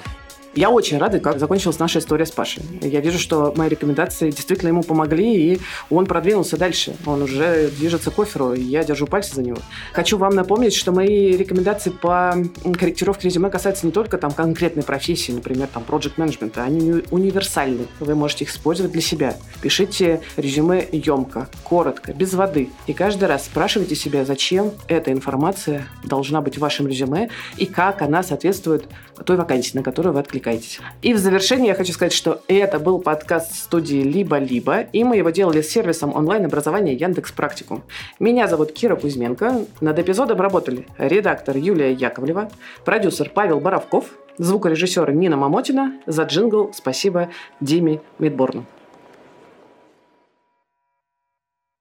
Я 0.55 0.69
очень 0.69 0.99
рада, 0.99 1.19
как 1.19 1.39
закончилась 1.39 1.79
наша 1.79 1.97
история 1.97 2.27
с 2.27 2.31
Пашей. 2.31 2.61
Я 2.81 2.99
вижу, 2.99 3.17
что 3.17 3.51
мои 3.57 3.69
рекомендации 3.69 4.29
действительно 4.29 4.69
ему 4.69 4.83
помогли, 4.83 5.53
и 5.53 5.59
он 5.89 6.05
продвинулся 6.05 6.57
дальше. 6.57 6.95
Он 7.07 7.23
уже 7.23 7.69
движется 7.69 8.11
к 8.11 8.19
оферу, 8.19 8.53
и 8.53 8.61
я 8.61 8.83
держу 8.83 9.07
пальцы 9.07 9.33
за 9.33 9.41
него. 9.41 9.57
Хочу 9.93 10.19
вам 10.19 10.35
напомнить, 10.35 10.75
что 10.75 10.91
мои 10.91 11.35
рекомендации 11.35 11.89
по 11.89 12.35
корректировке 12.79 13.29
резюме 13.29 13.49
касаются 13.49 13.87
не 13.87 13.91
только 13.91 14.19
там 14.19 14.31
конкретной 14.31 14.83
профессии, 14.83 15.31
например, 15.31 15.69
там 15.73 15.83
project 15.87 16.17
management, 16.17 16.59
они 16.61 17.03
универсальны. 17.09 17.87
Вы 17.99 18.13
можете 18.13 18.43
их 18.43 18.51
использовать 18.51 18.91
для 18.91 19.01
себя. 19.01 19.35
Пишите 19.59 20.21
резюме 20.37 20.87
емко, 20.91 21.49
коротко, 21.63 22.13
без 22.13 22.35
воды. 22.35 22.69
И 22.85 22.93
каждый 22.93 23.27
раз 23.27 23.45
спрашивайте 23.45 23.95
себя, 23.95 24.23
зачем 24.23 24.71
эта 24.87 25.11
информация 25.11 25.87
должна 26.03 26.41
быть 26.41 26.57
в 26.57 26.61
вашем 26.61 26.87
резюме 26.87 27.29
и 27.57 27.65
как 27.65 28.03
она 28.03 28.21
соответствует 28.21 28.87
той 29.25 29.37
вакансии, 29.37 29.77
на 29.77 29.83
которую 29.83 30.13
вы 30.13 30.19
откликаетесь. 30.43 30.79
И 31.01 31.13
в 31.13 31.17
завершение 31.17 31.69
я 31.69 31.75
хочу 31.75 31.93
сказать, 31.93 32.13
что 32.13 32.41
это 32.47 32.79
был 32.79 32.99
подкаст 32.99 33.55
студии 33.55 34.03
«Либо-либо», 34.03 34.81
и 34.81 35.03
мы 35.03 35.17
его 35.17 35.29
делали 35.29 35.61
с 35.61 35.69
сервисом 35.69 36.15
онлайн-образования 36.15 36.93
Яндекс 36.93 37.31
Практикум. 37.31 37.83
Меня 38.19 38.47
зовут 38.47 38.71
Кира 38.73 38.95
Кузьменко. 38.95 39.65
Над 39.81 39.99
эпизодом 39.99 40.39
работали 40.39 40.85
редактор 40.97 41.57
Юлия 41.57 41.91
Яковлева, 41.91 42.49
продюсер 42.85 43.29
Павел 43.33 43.59
Боровков, 43.59 44.05
звукорежиссер 44.37 45.11
Нина 45.13 45.37
Мамотина. 45.37 45.99
За 46.05 46.23
джингл 46.23 46.71
спасибо 46.73 47.29
Диме 47.59 48.01
Мидборну. 48.19 48.65